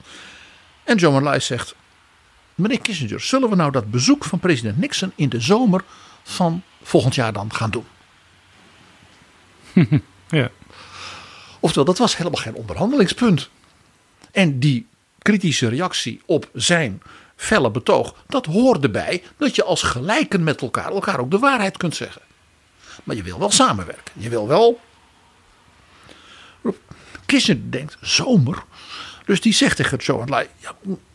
[0.84, 1.74] En John Enlai zegt:
[2.54, 5.84] Meneer Kissinger, zullen we nou dat bezoek van president Nixon in de zomer
[6.22, 7.86] van volgend jaar dan gaan doen?
[10.28, 10.50] ja.
[11.60, 13.50] Oftewel, dat was helemaal geen onderhandelingspunt.
[14.32, 14.86] En die
[15.26, 17.02] kritische reactie op zijn
[17.36, 21.76] felle betoog, dat hoorde bij dat je als gelijken met elkaar elkaar ook de waarheid
[21.76, 22.22] kunt zeggen.
[23.04, 24.12] Maar je wil wel samenwerken.
[24.12, 24.80] Je wil wel.
[27.26, 28.62] Kissinger denkt zomer.
[29.24, 30.74] Dus die zegt tegen Joe Enlai, ja,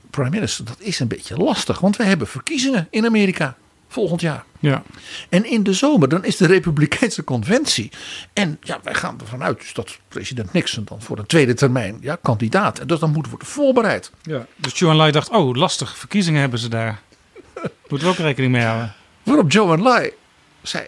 [0.10, 3.58] prime minister, dat is een beetje lastig, want we hebben verkiezingen in Amerika
[3.92, 4.44] volgend jaar.
[4.60, 4.84] Ja.
[5.30, 7.92] En in de zomer dan is de Republikeinse conventie.
[8.34, 11.98] En ja, wij gaan ervan uit dus dat president Nixon dan voor een tweede termijn
[12.02, 12.80] ja, kandidaat.
[12.80, 14.12] En dus dan moet worden voorbereid.
[14.22, 14.46] Ja.
[14.56, 17.02] Dus Joe Enlai dacht, oh lastig, verkiezingen hebben ze daar.
[17.88, 18.94] Moeten we ook rekening mee houden.
[19.24, 20.12] Waarop Joe Enlai
[20.62, 20.88] zei,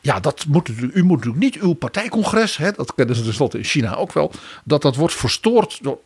[0.00, 3.64] ja, dat moet, u moet natuurlijk niet uw partijcongres, hè, dat kennen ze tenslotte in
[3.64, 4.32] China ook wel,
[4.64, 5.78] dat dat wordt verstoord.
[5.82, 5.98] Door...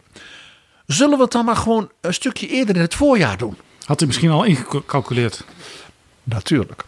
[0.86, 3.56] Zullen we het dan maar gewoon een stukje eerder in het voorjaar doen?
[3.84, 5.44] Had u misschien al ingecalculeerd?
[6.22, 6.84] Natuurlijk.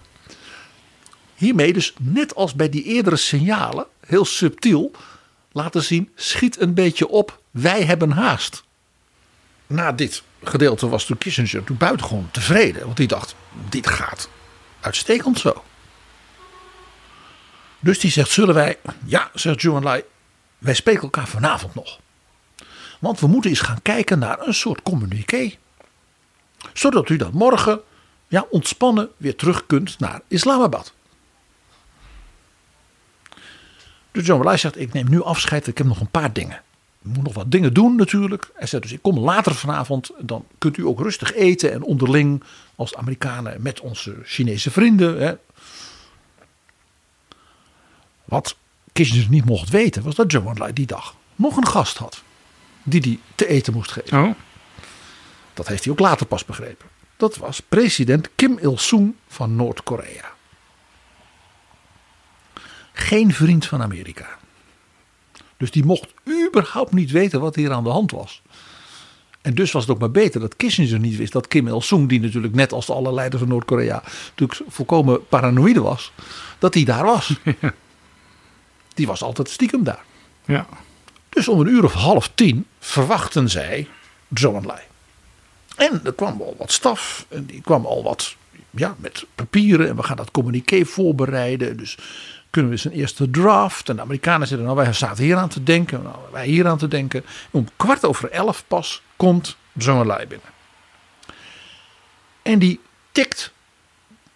[1.34, 4.92] Hiermee dus net als bij die eerdere signalen, heel subtiel,
[5.52, 8.64] laten zien, schiet een beetje op, wij hebben haast.
[9.66, 13.34] Na dit gedeelte was toen Kissinger toen buitengewoon tevreden, want die dacht,
[13.68, 14.28] dit gaat
[14.80, 15.64] uitstekend zo.
[17.80, 20.02] Dus die zegt, zullen wij, ja, zegt Zhou Enlai,
[20.58, 22.00] wij spreken elkaar vanavond nog.
[22.98, 25.54] Want we moeten eens gaan kijken naar een soort communiqué.
[26.72, 27.80] Zodat u dan morgen
[28.32, 30.92] ja, ontspannen weer terug kunt naar Islamabad.
[34.10, 36.62] Dus John Enlai zegt, ik neem nu afscheid, ik heb nog een paar dingen.
[37.02, 38.50] Ik moet nog wat dingen doen natuurlijk.
[38.54, 42.42] Hij zegt dus, ik kom later vanavond, dan kunt u ook rustig eten en onderling
[42.76, 45.20] als Amerikanen met onze Chinese vrienden.
[45.20, 45.34] Hè.
[48.24, 48.56] Wat
[48.92, 52.22] Kissinger niet mocht weten, was dat John die dag nog een gast had.
[52.82, 54.24] Die hij te eten moest geven.
[54.24, 54.34] Oh.
[55.54, 56.91] Dat heeft hij ook later pas begrepen.
[57.22, 60.32] Dat was president Kim Il-sung van Noord-Korea.
[62.92, 64.26] Geen vriend van Amerika.
[65.56, 66.14] Dus die mocht
[66.48, 68.42] überhaupt niet weten wat hier aan de hand was.
[69.40, 72.20] En dus was het ook maar beter dat Kissinger niet wist dat Kim Il-sung, die
[72.20, 74.02] natuurlijk net als alle leiders van Noord-Korea
[74.36, 76.12] natuurlijk volkomen paranoïde was,
[76.58, 77.36] dat hij daar was.
[78.94, 80.04] Die was altijd stiekem daar.
[80.44, 80.66] Ja.
[81.28, 83.88] Dus om een uur of half tien verwachten zij
[84.34, 84.90] Zhou Enlai.
[85.76, 87.26] En er kwam al wat staf.
[87.28, 88.36] En die kwam al wat
[88.70, 89.88] ja, met papieren.
[89.88, 91.76] En we gaan dat communiqué voorbereiden.
[91.76, 91.98] Dus
[92.50, 93.88] kunnen we eens een eerste draft.
[93.88, 96.02] En de Amerikanen zeiden, nou wij zaten hier aan te denken.
[96.02, 97.24] Nou, wij hier aan te denken.
[97.50, 100.48] Om kwart over elf pas komt Zhou Enlai binnen.
[102.42, 102.80] En die
[103.12, 103.52] tikt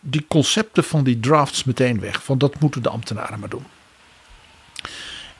[0.00, 2.22] die concepten van die drafts meteen weg.
[2.22, 3.66] Van dat moeten de ambtenaren maar doen.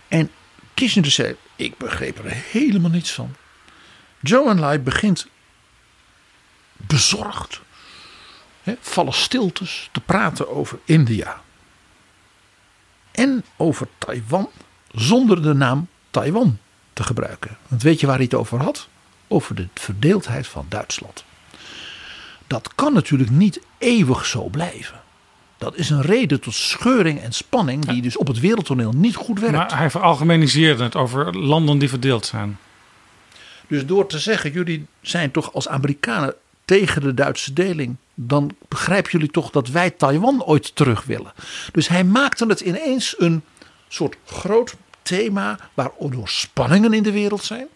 [0.09, 0.31] En
[0.75, 3.35] Kissinger zei, ik begreep er helemaal niets van.
[4.21, 5.27] Joe begint
[6.77, 7.61] bezorgd,
[8.81, 11.41] vallen stiltes te praten over India.
[13.11, 14.49] En over Taiwan
[14.93, 16.59] zonder de naam Taiwan
[16.93, 17.57] te gebruiken.
[17.69, 18.89] Want weet je waar hij het over had?
[19.29, 21.25] Over de verdeeldheid van Duitsland.
[22.47, 25.01] Dat kan natuurlijk niet eeuwig zo blijven.
[25.59, 29.41] Dat is een reden tot scheuring en spanning die dus op het wereldtoneel niet goed
[29.41, 29.57] werkt.
[29.57, 32.59] Maar hij veralgemeniseerde het over landen die verdeeld zijn.
[33.69, 36.35] Dus door te zeggen, jullie zijn toch als Amerikanen
[36.67, 41.33] tegen de Duitse deling, dan begrijpen jullie toch dat wij Taiwan ooit terug willen.
[41.73, 43.43] Dus hij maakte het ineens een
[43.89, 47.67] soort groot thema waardoor spanningen in de wereld zijn,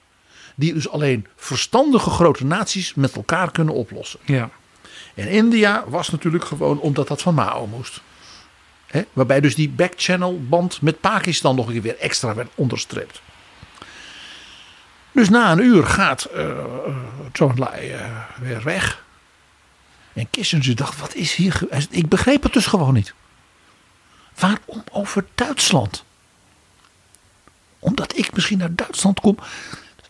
[0.55, 4.21] die dus alleen verstandige grote naties met elkaar kunnen oplossen.
[4.25, 4.51] Ja.
[5.15, 8.01] En India was natuurlijk gewoon omdat dat van Mao moest.
[8.87, 13.21] He, waarbij dus die backchannel band met Pakistan nog een keer weer extra werd onderstreept.
[15.21, 18.01] Dus na een uur gaat uh, Enlai uh,
[18.39, 19.05] weer weg.
[20.13, 21.61] En Kissinger dacht, wat is hier...
[21.91, 23.15] Ik begreep het dus gewoon niet.
[24.39, 26.05] Waarom over Duitsland?
[27.79, 29.39] Omdat ik misschien naar Duitsland kom.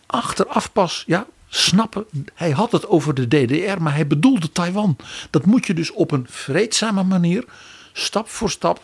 [0.05, 2.05] Achteraf pas, ja, snappen.
[2.33, 4.97] Hij had het over de DDR, maar hij bedoelde Taiwan.
[5.29, 7.45] Dat moet je dus op een vreedzame manier,
[7.93, 8.81] stap voor stap,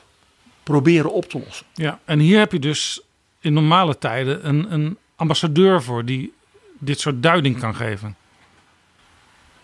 [0.63, 1.65] proberen op te lossen.
[1.73, 3.01] Ja, en hier heb je dus
[3.39, 6.33] in normale tijden een, een ambassadeur voor die
[6.79, 8.15] dit soort duiding kan geven.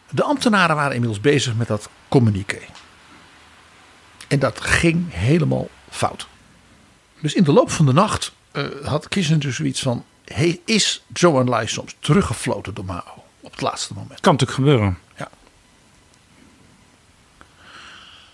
[0.09, 2.61] De ambtenaren waren inmiddels bezig met dat communiqué.
[4.27, 6.27] En dat ging helemaal fout.
[7.19, 11.39] Dus in de loop van de nacht uh, had Kissinger zoiets van: hij is Joe
[11.39, 14.19] Enlai soms teruggefloten door Mao op het laatste moment.
[14.19, 14.97] Kan natuurlijk gebeuren.
[15.17, 15.29] Ja.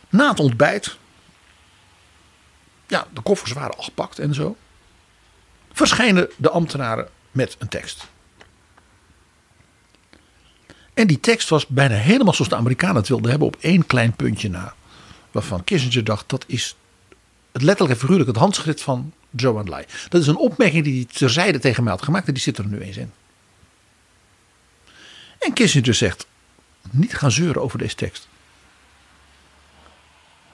[0.09, 0.97] Na het ontbijt,
[2.87, 4.57] ja, de koffers waren al gepakt en zo,
[5.80, 8.07] verschijnen de ambtenaren met een tekst.
[10.93, 14.14] En die tekst was bijna helemaal zoals de Amerikanen het wilden hebben op één klein
[14.14, 14.73] puntje na.
[15.31, 16.76] Waarvan Kissinger dacht dat is
[17.51, 19.85] het letterlijk en figuurlijk het handschrift van Zhou Enlai.
[20.10, 22.65] Dat is een opmerking die hij terzijde tegen mij had gemaakt en die zit er
[22.65, 23.11] nu eens in.
[25.39, 26.27] En Kissinger zegt,
[26.91, 28.27] niet gaan zeuren over deze tekst.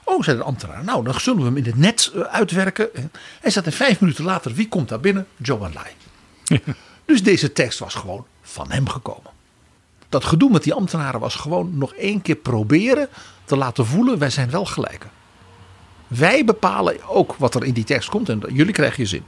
[0.06, 0.84] Oh, zei de ambtenaar.
[0.84, 2.90] Nou, dan zullen we hem in het net eh, uitwerken.
[3.42, 5.28] Hij zat en vijf minuten later, wie komt daar binnen?
[5.42, 5.92] Zhou Enlai.
[7.06, 9.32] dus deze tekst was gewoon van hem gekomen.
[10.10, 13.10] Dat gedoe met die ambtenaren was gewoon nog één keer proberen
[13.46, 15.10] te laten voelen, wij zijn wel gelijken.
[16.08, 19.24] Wij bepalen ook wat er in die tekst komt en jullie krijgen je zin.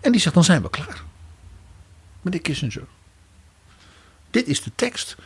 [0.00, 1.02] En die zegt, dan zijn we klaar.
[2.20, 2.86] Meneer Kissinger.
[4.30, 5.16] Dit is de tekst.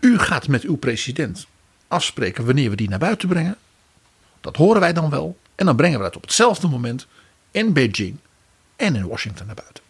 [0.00, 1.46] U gaat met uw president
[1.92, 3.56] afspreken wanneer we die naar buiten brengen.
[4.40, 5.38] Dat horen wij dan wel.
[5.54, 7.06] En dan brengen we dat op hetzelfde moment
[7.50, 8.18] in Beijing
[8.76, 9.84] en in Washington naar buiten.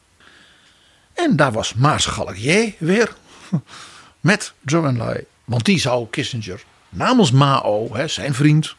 [1.13, 3.15] En daar was Maarschalk J weer
[4.21, 5.25] met Zhou Enlai.
[5.45, 8.75] Want die zou Kissinger namens Mao, zijn vriend,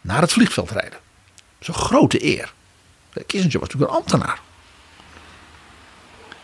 [0.00, 0.98] naar het vliegveld rijden.
[1.60, 2.52] Zo'n grote eer.
[3.26, 4.40] Kissinger was natuurlijk een ambtenaar.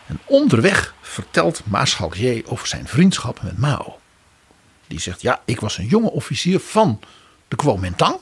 [0.05, 3.99] En onderweg vertelt Maarschalk J over zijn vriendschap met Mao.
[4.87, 6.99] Die zegt, ja, ik was een jonge officier van
[7.47, 8.19] de Kuomintang.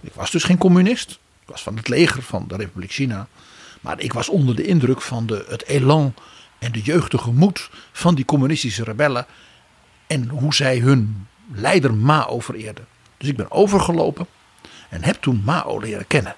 [0.00, 1.10] Ik was dus geen communist.
[1.42, 3.28] Ik was van het leger van de Republiek China.
[3.80, 6.14] Maar ik was onder de indruk van de, het elan
[6.58, 9.26] en de jeugdige moed van die communistische rebellen.
[10.06, 12.86] En hoe zij hun leider Mao vereerden.
[13.16, 14.26] Dus ik ben overgelopen
[14.88, 16.34] en heb toen Mao leren kennen.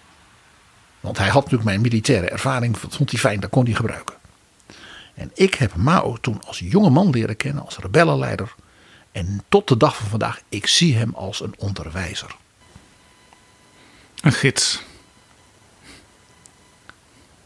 [1.01, 4.15] Want hij had natuurlijk mijn militaire ervaring, dat vond hij fijn, dat kon hij gebruiken.
[5.15, 8.55] En ik heb Mao toen als jonge man leren kennen, als rebellenleider.
[9.19, 12.37] En tot de dag van vandaag, ik zie hem als een onderwijzer.
[14.21, 14.83] Een gids.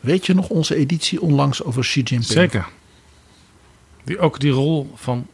[0.01, 2.33] Weet je nog onze editie onlangs over Xi Jinping?
[2.33, 2.69] Zeker.
[4.05, 5.27] Die ook die rol van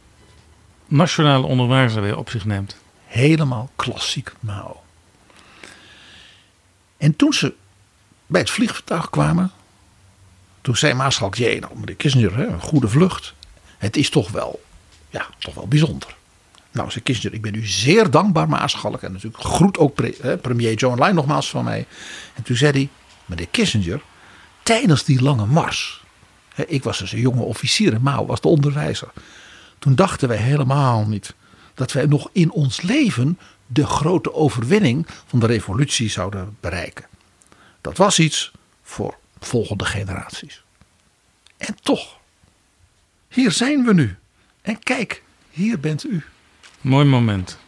[0.87, 2.77] nationale onderwijzer weer op zich neemt.
[3.05, 4.83] Helemaal klassiek Mao.
[6.97, 7.55] En toen ze
[8.27, 9.53] bij het vliegtuig kwamen,
[10.61, 13.35] toen zei Maaschalk, jee, nou meneer Kissinger, hè, een goede vlucht.
[13.79, 14.63] Het is toch wel,
[15.11, 16.17] ja, toch wel bijzonder.
[16.79, 19.03] Nou, zei Kissinger, ik ben u zeer dankbaar, Maaschalk.
[19.03, 21.87] En natuurlijk groet ook pre, premier Joe Enlai nogmaals van mij.
[22.35, 22.89] En toen zei hij,
[23.25, 24.01] meneer Kissinger,
[24.63, 26.05] tijdens die lange mars.
[26.67, 29.09] Ik was dus een jonge officier en Mao was de onderwijzer.
[29.79, 31.35] Toen dachten wij helemaal niet
[31.75, 37.07] dat wij nog in ons leven de grote overwinning van de revolutie zouden bereiken.
[37.81, 38.53] Dat was iets
[38.83, 40.63] voor volgende generaties.
[41.57, 42.17] En toch,
[43.29, 44.17] hier zijn we nu.
[44.63, 46.25] En kijk, hier bent u.
[46.81, 47.59] Mooi moment.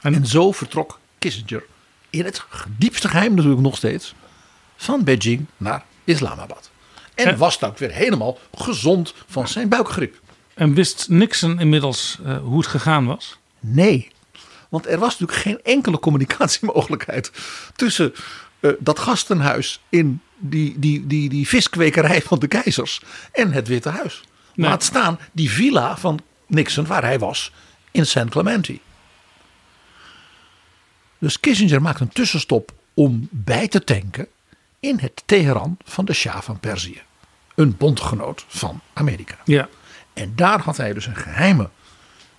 [0.00, 1.64] En, zo vertrok Kissinger
[2.10, 2.44] in het
[2.78, 4.14] diepste geheim natuurlijk nog steeds
[4.76, 6.70] van Beijing naar Islamabad.
[7.14, 10.20] En was dan weer helemaal gezond van zijn buikgriep.
[10.54, 13.38] En wist Nixon inmiddels uh, hoe het gegaan was?
[13.60, 14.10] Nee,
[14.68, 17.32] want er was natuurlijk geen enkele communicatiemogelijkheid
[17.76, 18.12] tussen
[18.60, 23.88] uh, dat gastenhuis in die, die, die, die viskwekerij van de keizers en het Witte
[23.88, 24.22] Huis.
[24.54, 24.68] Nee.
[24.68, 26.20] Laat staan die villa van
[26.52, 27.52] Nixon waar hij was
[27.90, 28.78] in San Clemente.
[31.18, 34.26] Dus Kissinger maakt een tussenstop om bij te tanken
[34.80, 37.02] in het Teheran van de Shah van Perzië.
[37.54, 39.36] Een bondgenoot van Amerika.
[39.44, 39.68] Ja.
[40.12, 41.68] En daar had hij dus een geheime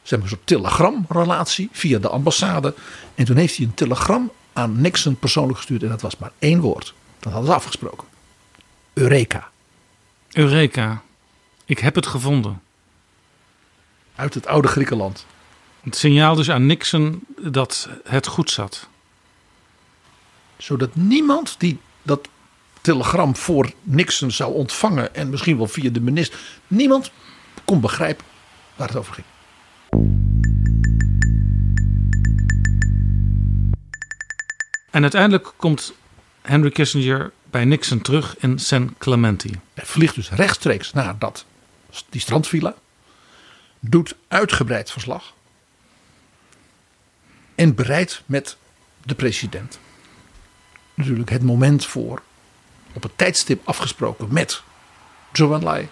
[0.03, 2.73] zeg maar, soort telegramrelatie via de ambassade.
[3.15, 5.83] En toen heeft hij een telegram aan Nixon persoonlijk gestuurd.
[5.83, 6.93] En dat was maar één woord.
[7.19, 8.07] Dat hadden ze afgesproken.
[8.93, 9.49] Eureka.
[10.31, 11.01] Eureka.
[11.65, 12.61] Ik heb het gevonden.
[14.15, 15.25] Uit het oude Griekenland.
[15.83, 18.87] Het signaal dus aan Nixon dat het goed zat.
[20.57, 22.27] Zodat niemand die dat
[22.81, 25.15] telegram voor Nixon zou ontvangen.
[25.15, 26.39] En misschien wel via de minister.
[26.67, 27.11] Niemand
[27.65, 28.25] kon begrijpen
[28.75, 29.25] waar het over ging.
[34.91, 35.93] En uiteindelijk komt
[36.41, 39.49] Henry Kissinger bij Nixon terug in San Clemente.
[39.73, 41.45] Hij vliegt dus rechtstreeks naar dat,
[42.09, 42.75] die strandvilla.
[43.85, 45.33] Doet uitgebreid verslag.
[47.55, 48.57] En bereidt met
[49.05, 49.79] de president
[50.93, 52.21] natuurlijk het moment voor.
[52.93, 54.61] Op het tijdstip afgesproken met
[55.33, 55.87] Zhou Enlai.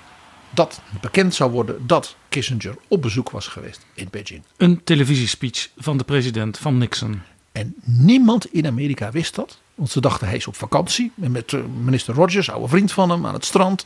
[0.50, 4.44] Dat bekend zou worden dat Kissinger op bezoek was geweest in Beijing.
[4.58, 7.22] Een televisiespeech van de president van Nixon.
[7.52, 9.60] En niemand in Amerika wist dat.
[9.76, 11.12] Want ze dachten hij is op vakantie.
[11.16, 11.52] Met
[11.84, 13.86] minister Rogers, oude vriend van hem, aan het strand.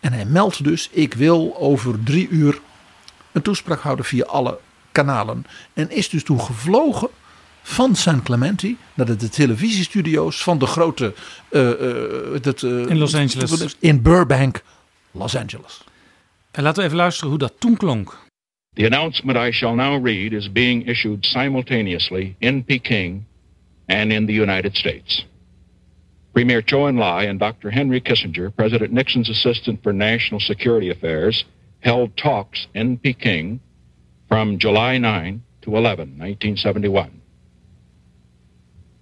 [0.00, 2.60] En hij meldt dus: ik wil over drie uur
[3.32, 4.58] een toespraak houden via alle
[4.92, 5.46] kanalen.
[5.72, 7.08] En is dus toen gevlogen
[7.62, 11.14] van San Clemente naar de, de televisiestudio's van de grote.
[11.50, 13.76] Uh, uh, dat, uh, in Los Angeles.
[13.78, 14.62] In Burbank,
[15.10, 15.84] Los Angeles.
[16.50, 18.18] En laten we even luisteren hoe dat toen klonk.
[18.74, 23.24] The announcement I shall now read is being issued simultaneously in Peking
[23.86, 25.26] and in the United States.
[26.32, 27.70] Premier Chou En-lai and Dr.
[27.70, 31.44] Henry Kissinger, President Nixon's assistant for national security affairs,
[31.82, 33.60] held talks in Peking
[34.28, 37.20] from July 9 to 11, 1971.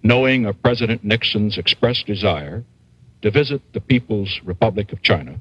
[0.02, 2.64] Knowing of President Nixon's expressed desire
[3.20, 5.40] to visit the People's Republic of China,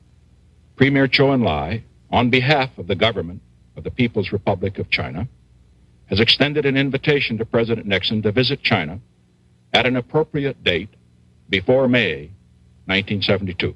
[0.76, 3.42] Premier Chou En-lai, on behalf of the government
[3.78, 5.28] of the People's Republic of China,
[6.08, 9.00] has extended an invitation to President Nixon to visit China
[9.74, 10.90] at an appropriate date
[11.50, 12.32] before May
[12.86, 13.74] 1972.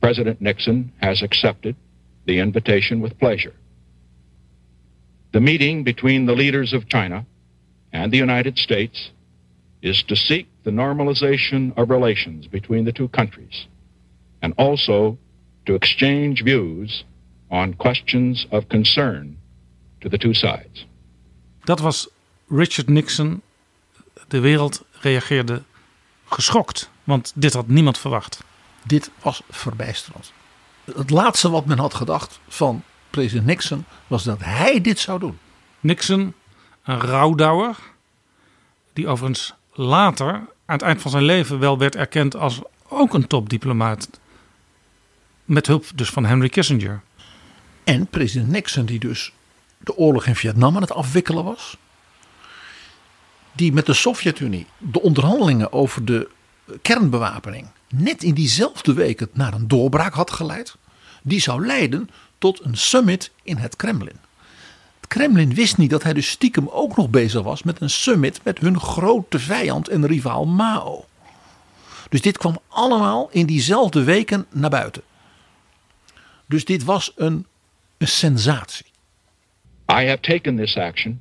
[0.00, 1.76] President Nixon has accepted
[2.28, 3.54] the invitation with pleasure.
[5.32, 7.24] The meeting between the leaders of China
[7.90, 9.12] and the United States
[9.80, 13.66] is to seek the normalization of relations between the two countries
[14.42, 15.16] and also
[15.64, 17.04] to exchange views
[17.50, 19.38] on questions of concern
[20.02, 20.86] to the two sides.
[21.64, 22.08] Dat was
[22.48, 23.42] Richard Nixon.
[24.28, 25.62] De wereld reageerde
[26.24, 28.44] geschokt, want dit had niemand verwacht.
[28.86, 30.32] Dit was verbijsterend.
[30.96, 35.38] Het laatste wat men had gedacht van president Nixon was dat hij dit zou doen.
[35.80, 36.34] Nixon,
[36.82, 37.76] een rouwdouwer,
[38.92, 40.46] die overigens later aan
[40.76, 44.08] het eind van zijn leven wel werd erkend als ook een topdiplomaat.
[45.44, 47.00] Met hulp dus van Henry Kissinger.
[47.84, 49.32] En president Nixon, die dus
[49.78, 51.76] de oorlog in Vietnam aan het afwikkelen was.
[53.52, 56.28] Die met de Sovjet-Unie de onderhandelingen over de
[56.82, 60.76] kernbewapening net in diezelfde week het naar een doorbraak had geleid.
[61.22, 64.16] Die zou leiden tot een summit in het Kremlin.
[64.96, 68.40] Het Kremlin wist niet dat hij dus stiekem ook nog bezig was met een summit
[68.44, 71.04] met hun grote vijand en rivaal Mao.
[72.08, 75.02] Dus dit kwam allemaal in diezelfde weken naar buiten.
[76.46, 77.46] Dus dit was een,
[77.98, 78.86] een sensatie.
[79.90, 81.20] I have taken this action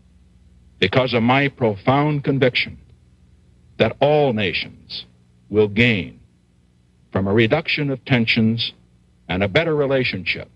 [0.78, 2.78] because of my profound conviction
[3.76, 5.08] that all nations
[5.48, 6.17] will gain
[7.12, 8.74] from a reduction of tensions
[9.30, 10.50] and a better relationship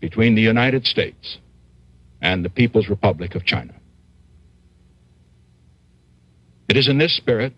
[0.00, 1.38] between the United States
[2.20, 3.74] and the People's Republic of China.
[6.68, 7.52] It is in this spirit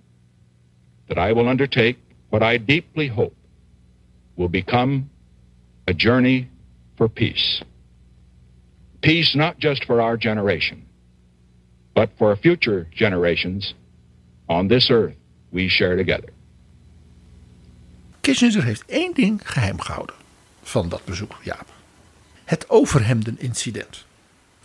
[1.09, 1.99] that I will undertake
[2.31, 3.37] what I deeply hope
[4.37, 5.11] will become
[5.87, 6.49] a journey
[6.97, 7.63] for peace.
[9.03, 10.87] Peace not just for our generation,
[11.95, 13.75] but for future generations
[14.49, 15.17] on this earth
[15.51, 16.31] we share together.
[18.23, 20.15] Kissinger heeft één ding geheim gehouden
[20.63, 21.69] van dat bezoek, Jaap.
[22.45, 24.05] Het overhemden-incident.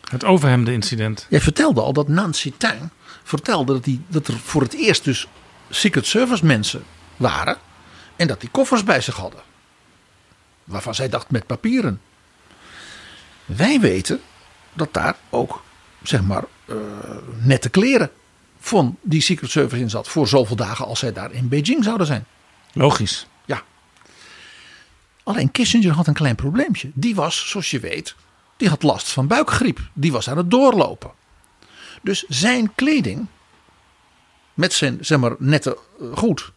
[0.09, 1.25] Het overhemden-incident.
[1.29, 2.91] Jij vertelde al dat Nancy Tuin
[3.23, 5.27] vertelde dat, die, dat er voor het eerst dus
[5.69, 6.84] Secret Service mensen
[7.15, 7.57] waren.
[8.15, 9.41] En dat die koffers bij zich hadden.
[10.63, 12.01] Waarvan zij dacht met papieren.
[13.45, 14.21] Wij weten
[14.73, 15.63] dat daar ook,
[16.03, 16.75] zeg maar, uh,
[17.41, 18.11] nette kleren
[18.59, 20.07] van die Secret Service in zat.
[20.07, 22.25] Voor zoveel dagen als zij daar in Beijing zouden zijn.
[22.73, 23.27] Logisch.
[25.28, 26.91] Alleen Kissinger had een klein probleempje.
[26.94, 28.16] Die was, zoals je weet,
[28.58, 29.80] die had last van buikgriep.
[29.94, 31.12] Die was aan het doorlopen.
[32.02, 33.28] Dus zijn kleding,
[34.54, 35.78] met zijn zeg maar, nette
[36.14, 36.52] goed,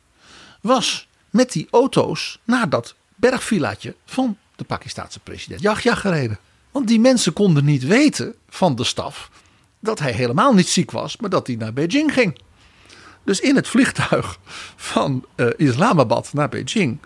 [0.60, 6.38] was met die auto's naar dat bergvillaatje van de Pakistaanse president Yahya gereden.
[6.70, 9.30] Want die mensen konden niet weten van de staf
[9.80, 12.40] dat hij helemaal niet ziek was, maar dat hij naar Beijing ging.
[13.24, 14.38] Dus in het vliegtuig
[14.76, 16.98] van uh, Islamabad naar Beijing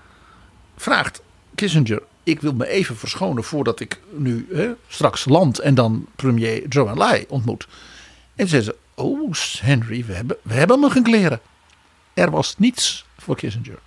[0.76, 1.22] vraagt
[1.54, 6.62] Kissinger: Ik wil me even verschonen voordat ik nu hè, straks land en dan premier
[6.68, 7.66] Zhou Enlai ontmoet.
[8.34, 11.40] En zei ze: Oh, Henry, we hebben, we hebben nog geen kleren.
[12.14, 13.78] Er was niets voor Kissinger.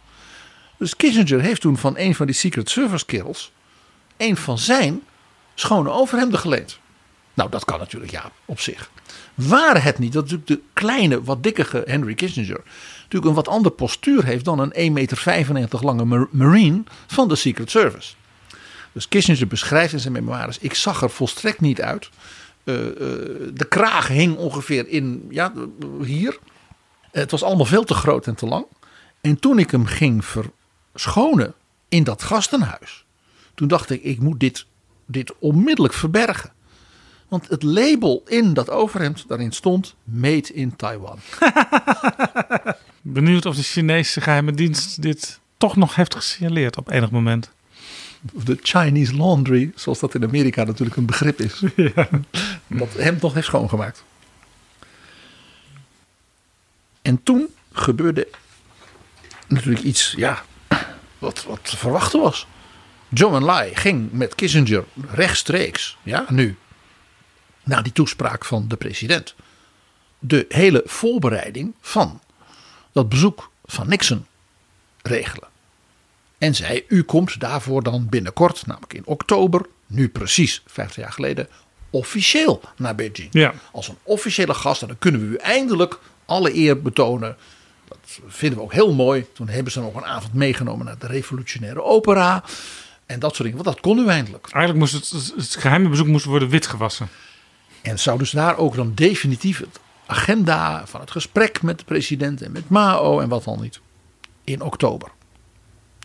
[0.77, 3.51] Dus Kissinger heeft toen van een van die Secret Service kerels
[4.17, 5.01] een van zijn
[5.55, 6.79] schone overhemden geleend.
[7.33, 8.89] Nou, dat kan natuurlijk ja, op zich.
[9.33, 12.61] Waar het niet dat natuurlijk de kleine, wat dikkere Henry Kissinger
[13.09, 14.93] natuurlijk een wat ander postuur heeft dan een
[15.47, 18.13] 1,95 meter lange marine van de Secret Service.
[18.91, 22.09] Dus Kissinger beschrijft in zijn memoires: ik zag er volstrekt niet uit.
[22.63, 22.91] Uh, uh,
[23.53, 25.53] de kraag hing ongeveer in, ja,
[26.03, 26.39] hier.
[27.11, 28.65] Het was allemaal veel te groot en te lang.
[29.21, 31.53] En toen ik hem ging verschonen
[31.89, 33.05] in dat gastenhuis,
[33.55, 34.65] toen dacht ik: ik moet dit,
[35.05, 36.51] dit onmiddellijk verbergen.
[37.27, 41.19] Want het label in dat overhemd, daarin stond Made in Taiwan.
[43.09, 47.51] Benieuwd of de Chinese geheime dienst dit toch nog heeft gesignaleerd op enig moment.
[48.21, 51.63] De Chinese laundry, zoals dat in Amerika natuurlijk een begrip is.
[51.75, 52.09] Ja.
[52.67, 54.03] Dat hem nog heeft schoongemaakt.
[57.01, 58.27] En toen gebeurde
[59.47, 60.43] natuurlijk iets, ja,
[61.17, 62.47] wat, wat te verwachten was.
[63.13, 66.57] Zhou Enlai ging met Kissinger rechtstreeks, ja, nu,
[67.63, 69.35] na die toespraak van de president,
[70.19, 72.21] de hele voorbereiding van
[72.97, 74.25] dat bezoek van Nixon
[75.01, 75.47] regelen.
[76.37, 81.47] En zei: U komt daarvoor dan binnenkort, namelijk in oktober, nu precies 50 jaar geleden,
[81.89, 83.29] officieel naar Beijing.
[83.31, 83.53] Ja.
[83.71, 84.81] Als een officiële gast.
[84.81, 87.37] En dan kunnen we u eindelijk alle eer betonen.
[87.87, 89.25] Dat vinden we ook heel mooi.
[89.33, 92.43] Toen hebben ze nog een avond meegenomen naar de revolutionaire opera.
[93.05, 93.63] En dat soort dingen.
[93.63, 94.47] Want dat kon u eindelijk.
[94.51, 97.09] Eigenlijk moest het, het geheime bezoek moest worden witgewassen.
[97.81, 102.41] En zou dus daar ook dan definitief het agenda van het gesprek met de president
[102.41, 103.79] en met Mao en wat dan niet.
[104.43, 105.11] In oktober.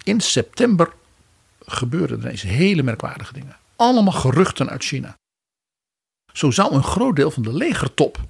[0.05, 0.93] In september
[1.61, 3.57] gebeurden er ineens hele merkwaardige dingen.
[3.77, 5.17] Allemaal geruchten uit China.
[6.33, 8.21] Zo zou een groot deel van de legertop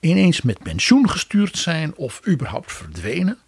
[0.00, 3.38] ineens met pensioen gestuurd zijn of überhaupt verdwenen.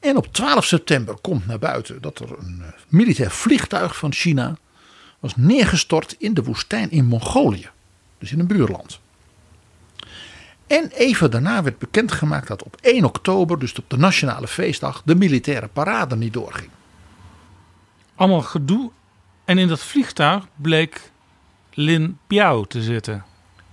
[0.00, 4.56] En op 12 september komt naar buiten dat er een eh, militair vliegtuig van China
[5.18, 7.68] was neergestort in de woestijn in Mongolië,
[8.18, 8.99] dus in een buurland.
[10.70, 15.14] En even daarna werd bekendgemaakt dat op 1 oktober, dus op de nationale feestdag, de
[15.14, 16.70] militaire parade niet doorging.
[18.14, 18.90] Allemaal gedoe.
[19.44, 21.10] En in dat vliegtuig bleek
[21.72, 23.24] Lin Biao te zitten.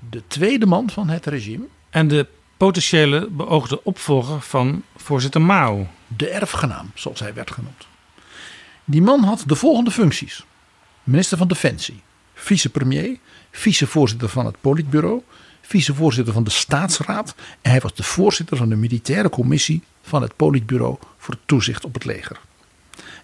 [0.10, 1.66] De tweede man van het regime.
[1.90, 5.88] En de potentiële beoogde opvolger van voorzitter Mao.
[6.08, 7.88] De erfgenaam, zoals hij werd genoemd.
[8.86, 10.46] Die man had de volgende functies:
[11.04, 12.02] minister van Defensie,
[12.34, 13.18] vicepremier,
[13.52, 15.22] vicevoorzitter van het Politbureau,
[15.68, 20.36] vicevoorzitter van de Staatsraad en hij was de voorzitter van de militaire commissie van het
[20.36, 22.40] Politbureau voor het toezicht op het leger.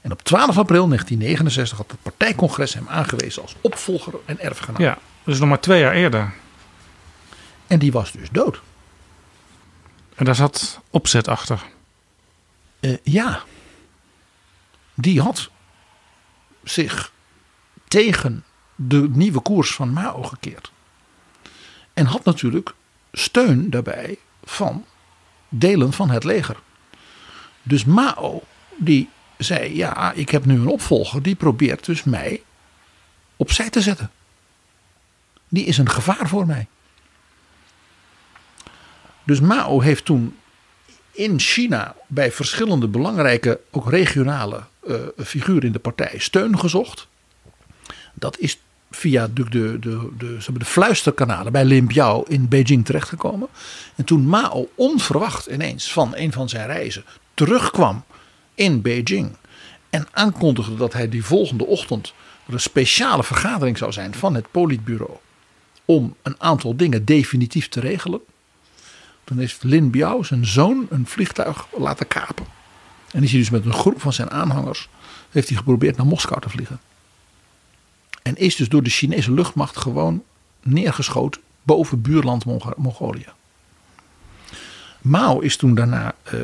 [0.01, 4.81] En op 12 april 1969 had het partijcongres hem aangewezen als opvolger en erfgenaam.
[4.81, 6.33] Ja, dus nog maar twee jaar eerder.
[7.67, 8.61] En die was dus dood.
[10.15, 11.63] En daar zat opzet achter.
[12.79, 13.43] Uh, ja.
[14.93, 15.49] Die had
[16.63, 17.11] zich
[17.87, 18.43] tegen
[18.75, 20.72] de nieuwe koers van Mao gekeerd.
[21.93, 22.73] En had natuurlijk
[23.11, 24.85] steun daarbij van
[25.49, 26.57] delen van het leger.
[27.63, 28.43] Dus Mao
[28.77, 32.43] die zei: Ja, ik heb nu een opvolger die probeert dus mij
[33.35, 34.11] opzij te zetten.
[35.47, 36.67] Die is een gevaar voor mij.
[39.23, 40.37] Dus Mao heeft toen
[41.11, 44.95] in China bij verschillende belangrijke, ook regionale uh,
[45.25, 47.07] figuren in de partij steun gezocht.
[48.13, 48.59] Dat is
[48.95, 53.47] via de, de, de, de, de fluisterkanalen bij Lin Biao in Beijing terechtgekomen.
[53.95, 57.03] En toen Mao onverwacht ineens van een van zijn reizen
[57.33, 58.03] terugkwam
[58.55, 59.35] in Beijing.
[59.89, 62.13] En aankondigde dat hij die volgende ochtend
[62.47, 65.17] er een speciale vergadering zou zijn van het politbureau.
[65.85, 68.21] Om een aantal dingen definitief te regelen.
[69.23, 72.45] Toen heeft Lin Biao zijn zoon een vliegtuig laten kapen.
[73.11, 74.89] En is hij dus met een groep van zijn aanhangers
[75.29, 76.79] heeft hij geprobeerd naar Moskou te vliegen.
[78.23, 80.23] En is dus door de Chinese luchtmacht gewoon
[80.61, 82.45] neergeschoten boven buurland
[82.77, 83.27] Mongolië.
[85.01, 86.41] Mao is toen daarna uh,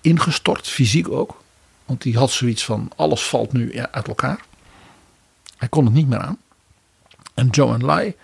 [0.00, 1.42] ingestort, fysiek ook.
[1.84, 4.44] Want die had zoiets van alles valt nu uit elkaar.
[5.56, 6.38] Hij kon het niet meer aan.
[7.34, 8.14] En Zhou Enlai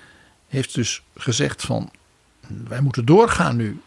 [0.49, 1.91] heeft dus gezegd van
[2.69, 3.81] wij moeten doorgaan nu.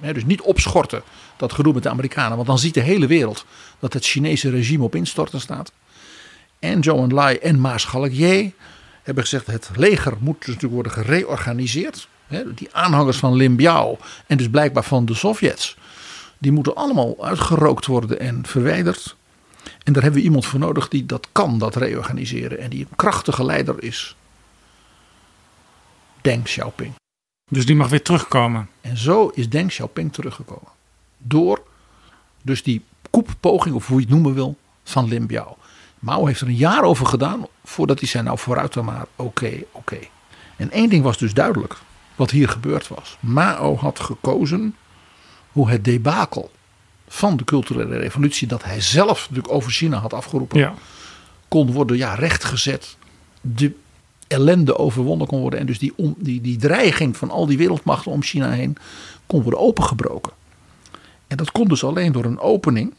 [0.00, 1.02] dus niet opschorten
[1.36, 2.36] dat gedoe met de Amerikanen.
[2.36, 3.44] Want dan ziet de hele wereld
[3.78, 5.72] dat het Chinese regime op instorten staat.
[6.58, 8.52] En Zhou Enlai en Maarschalk Ye
[9.02, 12.08] hebben gezegd het leger moet dus natuurlijk worden gereorganiseerd.
[12.54, 15.76] Die aanhangers van Lin Biao en dus blijkbaar van de Sovjets.
[16.38, 19.16] Die moeten allemaal uitgerookt worden en verwijderd.
[19.84, 22.58] En daar hebben we iemand voor nodig die dat kan, dat reorganiseren.
[22.58, 24.16] En die een krachtige leider is.
[26.20, 26.92] Deng Xiaoping.
[27.50, 28.68] Dus die mag weer terugkomen.
[28.80, 30.68] En zo is Deng Xiaoping teruggekomen.
[31.18, 31.62] Door
[32.42, 35.56] dus die koeppoging, of hoe je het noemen wil, van Lin Biao.
[35.98, 39.62] Mao heeft er een jaar over gedaan voordat hij zei nou vooruit dan maar oké,
[39.72, 39.98] oké.
[40.56, 41.76] En één ding was dus duidelijk
[42.16, 43.16] wat hier gebeurd was.
[43.20, 44.74] Mao had gekozen
[45.52, 46.50] hoe het debakel
[47.08, 50.74] van de culturele revolutie dat hij zelf natuurlijk over China had afgeroepen ja.
[51.48, 52.96] kon worden ja, rechtgezet.
[53.40, 53.74] De
[54.28, 58.12] ellende overwonnen kon worden en dus die, om, die, die dreiging van al die wereldmachten
[58.12, 58.76] om China heen
[59.26, 60.32] kon worden opengebroken.
[61.26, 62.94] En dat kon dus alleen door een opening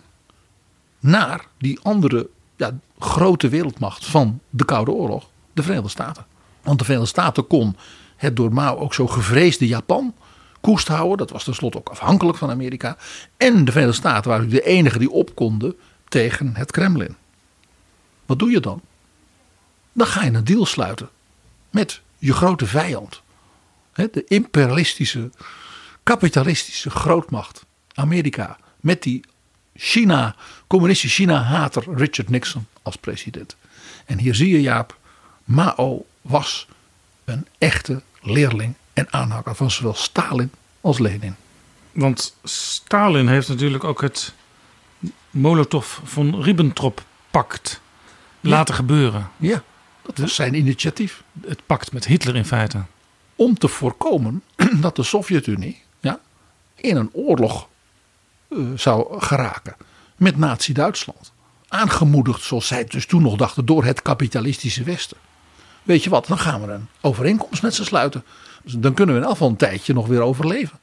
[1.00, 2.30] naar die andere
[2.60, 6.26] ja, grote wereldmacht van de Koude Oorlog, de Verenigde Staten.
[6.62, 7.76] Want de Verenigde Staten kon
[8.16, 10.14] het door Mao ook zo gevreesde Japan
[10.62, 11.18] koest houden.
[11.18, 12.98] Dat was tenslotte ook afhankelijk van Amerika.
[13.38, 15.76] En de Verenigde Staten waren de enige die op konden
[16.08, 17.16] tegen het Kremlin.
[18.26, 18.82] Wat doe je dan?
[19.94, 21.10] Dan ga je een deal sluiten
[21.70, 23.22] met je grote vijand.
[23.94, 25.30] De imperialistische,
[26.04, 28.58] kapitalistische grootmacht Amerika.
[28.80, 29.24] Met die
[29.82, 30.36] China,
[30.68, 33.56] communistische China-hater Richard Nixon als president.
[34.06, 34.98] En hier zie je Jaap,
[35.44, 36.68] Mao was
[37.26, 40.52] een echte leerling en aanhanger van zowel Stalin
[40.82, 41.36] als Lenin.
[41.92, 44.34] Want Stalin heeft natuurlijk ook het
[45.30, 47.82] Molotov von Ribbentrop-pact
[48.40, 49.30] laten gebeuren.
[49.38, 49.64] Ja,
[50.02, 51.24] dat was zijn initiatief.
[51.46, 52.84] Het pact met Hitler in feite.
[53.36, 54.44] Om te voorkomen
[54.82, 56.20] dat de Sovjet-Unie ja,
[56.76, 57.69] in een oorlog
[58.76, 59.76] zou geraken
[60.18, 61.34] met Nazi-Duitsland.
[61.68, 65.18] Aangemoedigd, zoals zij dus toen nog dachten, door het kapitalistische Westen.
[65.84, 68.24] Weet je wat, dan gaan we een overeenkomst met ze sluiten.
[68.64, 70.80] Dus dan kunnen we in afval een tijdje nog weer overleven.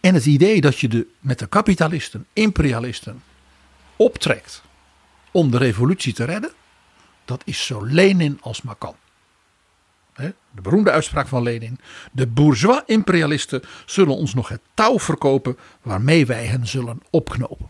[0.00, 3.22] En het idee dat je de, met de kapitalisten, imperialisten
[3.96, 4.62] optrekt
[5.30, 6.52] om de revolutie te redden,
[7.24, 8.94] dat is zo Lenin als maar kan.
[10.16, 11.78] De beroemde uitspraak van Lenin:
[12.12, 17.66] De bourgeois-imperialisten zullen ons nog het touw verkopen waarmee wij hen zullen opknopen.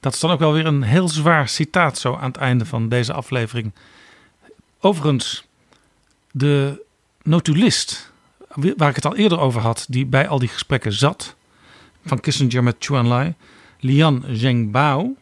[0.00, 2.88] Dat is dan ook wel weer een heel zwaar citaat zo aan het einde van
[2.88, 3.72] deze aflevering.
[4.80, 5.46] Overigens,
[6.30, 6.84] de
[7.22, 8.12] notulist,
[8.76, 11.36] waar ik het al eerder over had, die bij al die gesprekken zat,
[12.04, 13.34] van Kissinger met Chu Enlai,
[13.80, 15.16] Lian Zhengbao,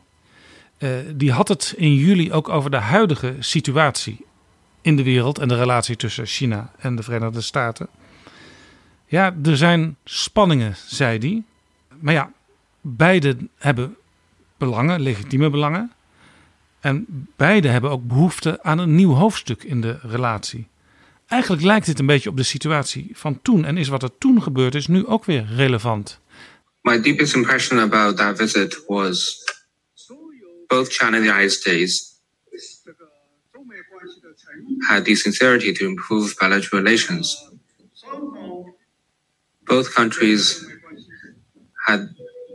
[0.78, 4.24] uh, die had het in juli ook over de huidige situatie
[4.82, 7.88] in de wereld en de relatie tussen China en de Verenigde Staten.
[9.06, 11.42] Ja, er zijn spanningen, zei hij.
[12.00, 12.32] Maar ja,
[12.80, 13.96] beide hebben
[14.58, 15.92] belangen, legitieme belangen.
[16.80, 20.68] En beide hebben ook behoefte aan een nieuw hoofdstuk in de relatie.
[21.26, 24.42] Eigenlijk lijkt dit een beetje op de situatie van toen en is wat er toen
[24.42, 26.20] gebeurd is nu ook weer relevant.
[26.80, 29.44] My deepest impression about that visit was
[30.66, 32.09] both China and the United States
[34.88, 37.50] had the sincerity to improve bilateral relations.
[39.66, 40.66] Both countries
[41.86, 42.08] had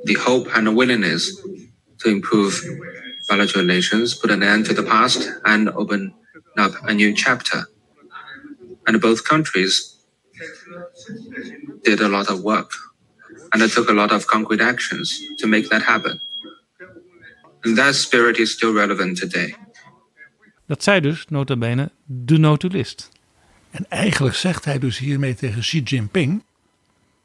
[0.05, 1.41] the hope and the willingness
[1.99, 2.63] to improve
[3.29, 6.13] bilateral relations, put an end to the past, and open
[6.57, 7.65] up a new chapter.
[8.87, 9.97] And both countries
[11.83, 12.71] did a lot of work
[13.53, 16.19] and it took a lot of concrete actions to make that happen.
[17.63, 19.55] And that spirit is still relevant today.
[20.65, 23.09] Dat zei dus, nota bene, de notulist.
[23.71, 26.43] En eigenlijk zegt hij dus hiermee tegen Xi Jinping: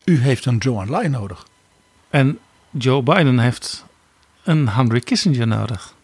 [0.04, 1.46] U heeft een Zhou Enlai nodig.
[2.10, 2.38] En
[2.70, 3.84] Joe Biden heeft
[4.42, 5.94] een Henry Kissinger nodig.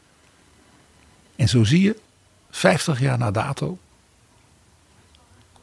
[1.37, 1.97] En zo zie je,
[2.51, 3.79] 50 jaar na dato,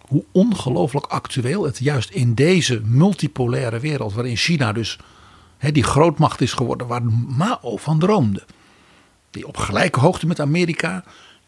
[0.08, 5.00] hoe ongelooflijk actueel het juist in deze multipolaire wereld, waarin China dus
[5.58, 8.44] he, die grootmacht is geworden, waar Mao van droomde.
[9.32, 11.04] Die op gelijke hoogte met Amerika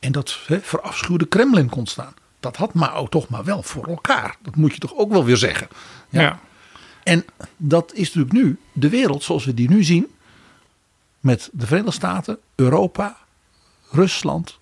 [0.06, 2.14] en dat he, verafschuwde Kremlin kon staan.
[2.40, 4.38] Dat had Mao toch maar wel voor elkaar.
[4.42, 5.68] Dat moet je toch ook wel weer zeggen.
[6.10, 6.22] Ja.
[6.22, 6.40] ja.
[7.04, 7.26] En
[7.58, 10.08] dat is natuurlijk nu de wereld zoals we die nu zien.
[11.20, 13.18] Met de Verenigde Staten, Europa,
[13.92, 14.60] Rusland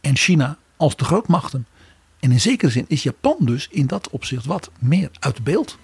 [0.00, 1.66] en China als de grootmachten.
[2.20, 5.78] En in zekere zin is Japan dus in dat opzicht wat meer uit beeld.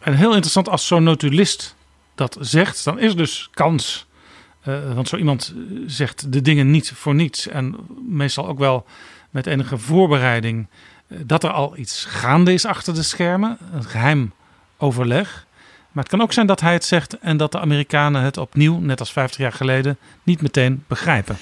[0.00, 1.74] En heel interessant als zo'n notulist
[2.14, 4.06] dat zegt, dan is dus kans.
[4.68, 5.54] Uh, want zo iemand
[5.86, 7.48] zegt de dingen niet voor niets.
[7.48, 7.76] En
[8.08, 8.86] meestal ook wel
[9.30, 10.66] met enige voorbereiding.
[11.08, 13.58] Uh, dat er al iets gaande is achter de schermen.
[13.72, 14.32] Een geheim
[14.76, 15.46] overleg.
[15.92, 18.78] Maar het kan ook zijn dat hij het zegt en dat de Amerikanen het opnieuw,
[18.78, 21.36] net als 50 jaar geleden, niet meteen begrijpen.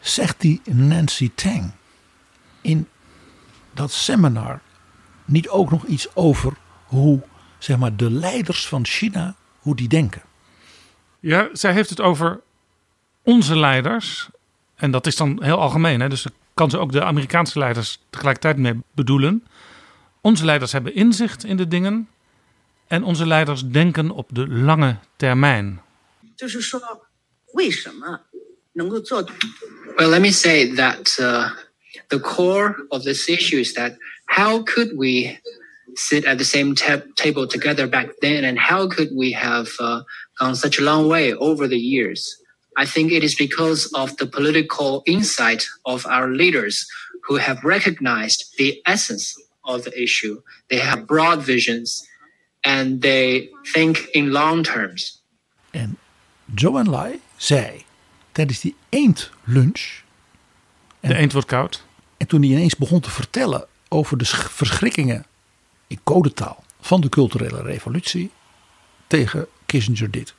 [0.00, 1.70] Zegt die Nancy Tang
[2.60, 2.88] in
[3.74, 4.60] dat seminar
[5.24, 6.52] niet ook nog iets over
[6.84, 7.22] hoe
[7.58, 10.22] zeg maar, de leiders van China, hoe die denken?
[11.24, 12.40] Ja, zij heeft het over
[13.22, 14.28] onze leiders.
[14.74, 16.00] En dat is dan heel algemeen.
[16.00, 16.08] Hè?
[16.08, 19.46] Dus kan ze ook de Amerikaanse leiders tegelijkertijd mee bedoelen.
[20.20, 22.08] Onze leiders hebben inzicht in de dingen.
[22.86, 25.80] En onze leiders denken op de lange termijn.
[29.96, 31.50] Well, let me say that uh,
[32.06, 33.92] the core of this issue is that
[34.24, 35.38] how could we
[35.96, 36.74] sit at the same
[37.16, 40.02] table together back then, and how could we have uh,
[40.38, 42.36] gone such a long way over the years?
[42.76, 46.86] I think it is because of the political insight of our leaders
[47.28, 50.42] who have recognized the essence of the issue.
[50.68, 52.06] They have broad visions
[52.64, 55.22] and they think in long terms.
[55.70, 55.98] En
[56.54, 57.84] Joe and Lai zei
[58.32, 60.02] tijdens die eendlunch.
[61.00, 61.84] De eend wordt koud.
[62.16, 65.26] En toen hij ineens begon te vertellen over de verschrikkingen
[65.94, 68.30] in codetaal van de culturele revolutie
[69.06, 70.34] tegen Kissinger dit.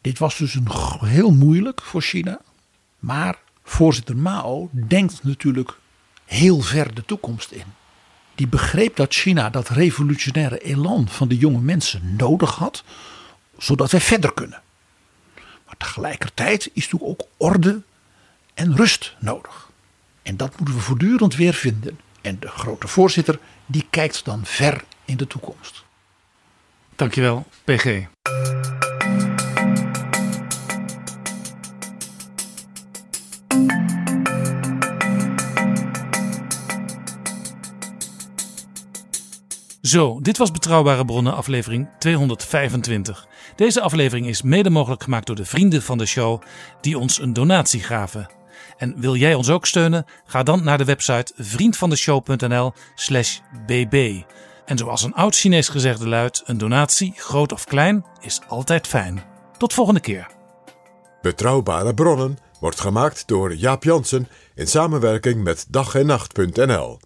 [0.00, 0.68] Dit was dus een
[1.00, 2.40] heel moeilijk voor China.
[2.98, 5.78] Maar voorzitter Mao denkt natuurlijk
[6.24, 7.64] heel ver de toekomst in.
[8.34, 12.84] Die begreep dat China dat revolutionaire elan van de jonge mensen nodig had,
[13.58, 14.62] zodat wij verder kunnen.
[15.66, 17.82] Maar Tegelijkertijd is natuurlijk ook orde
[18.54, 19.70] en rust nodig.
[20.22, 21.98] En dat moeten we voortdurend weer vinden.
[22.24, 25.84] En de grote voorzitter die kijkt dan ver in de toekomst.
[26.96, 28.06] Dankjewel, PG.
[39.82, 43.26] Zo, dit was Betrouwbare Bronnen, aflevering 225.
[43.56, 46.42] Deze aflevering is mede mogelijk gemaakt door de vrienden van de show
[46.80, 48.28] die ons een donatie gaven.
[48.76, 50.04] En wil jij ons ook steunen?
[50.26, 54.22] Ga dan naar de website vriendvandeshow.nl/slash bb.
[54.64, 59.22] En zoals een oud Chinees gezegde luidt: een donatie, groot of klein, is altijd fijn.
[59.58, 60.26] Tot volgende keer.
[61.22, 66.98] Betrouwbare bronnen wordt gemaakt door Jaap Jansen in samenwerking met dag en nacht.nl.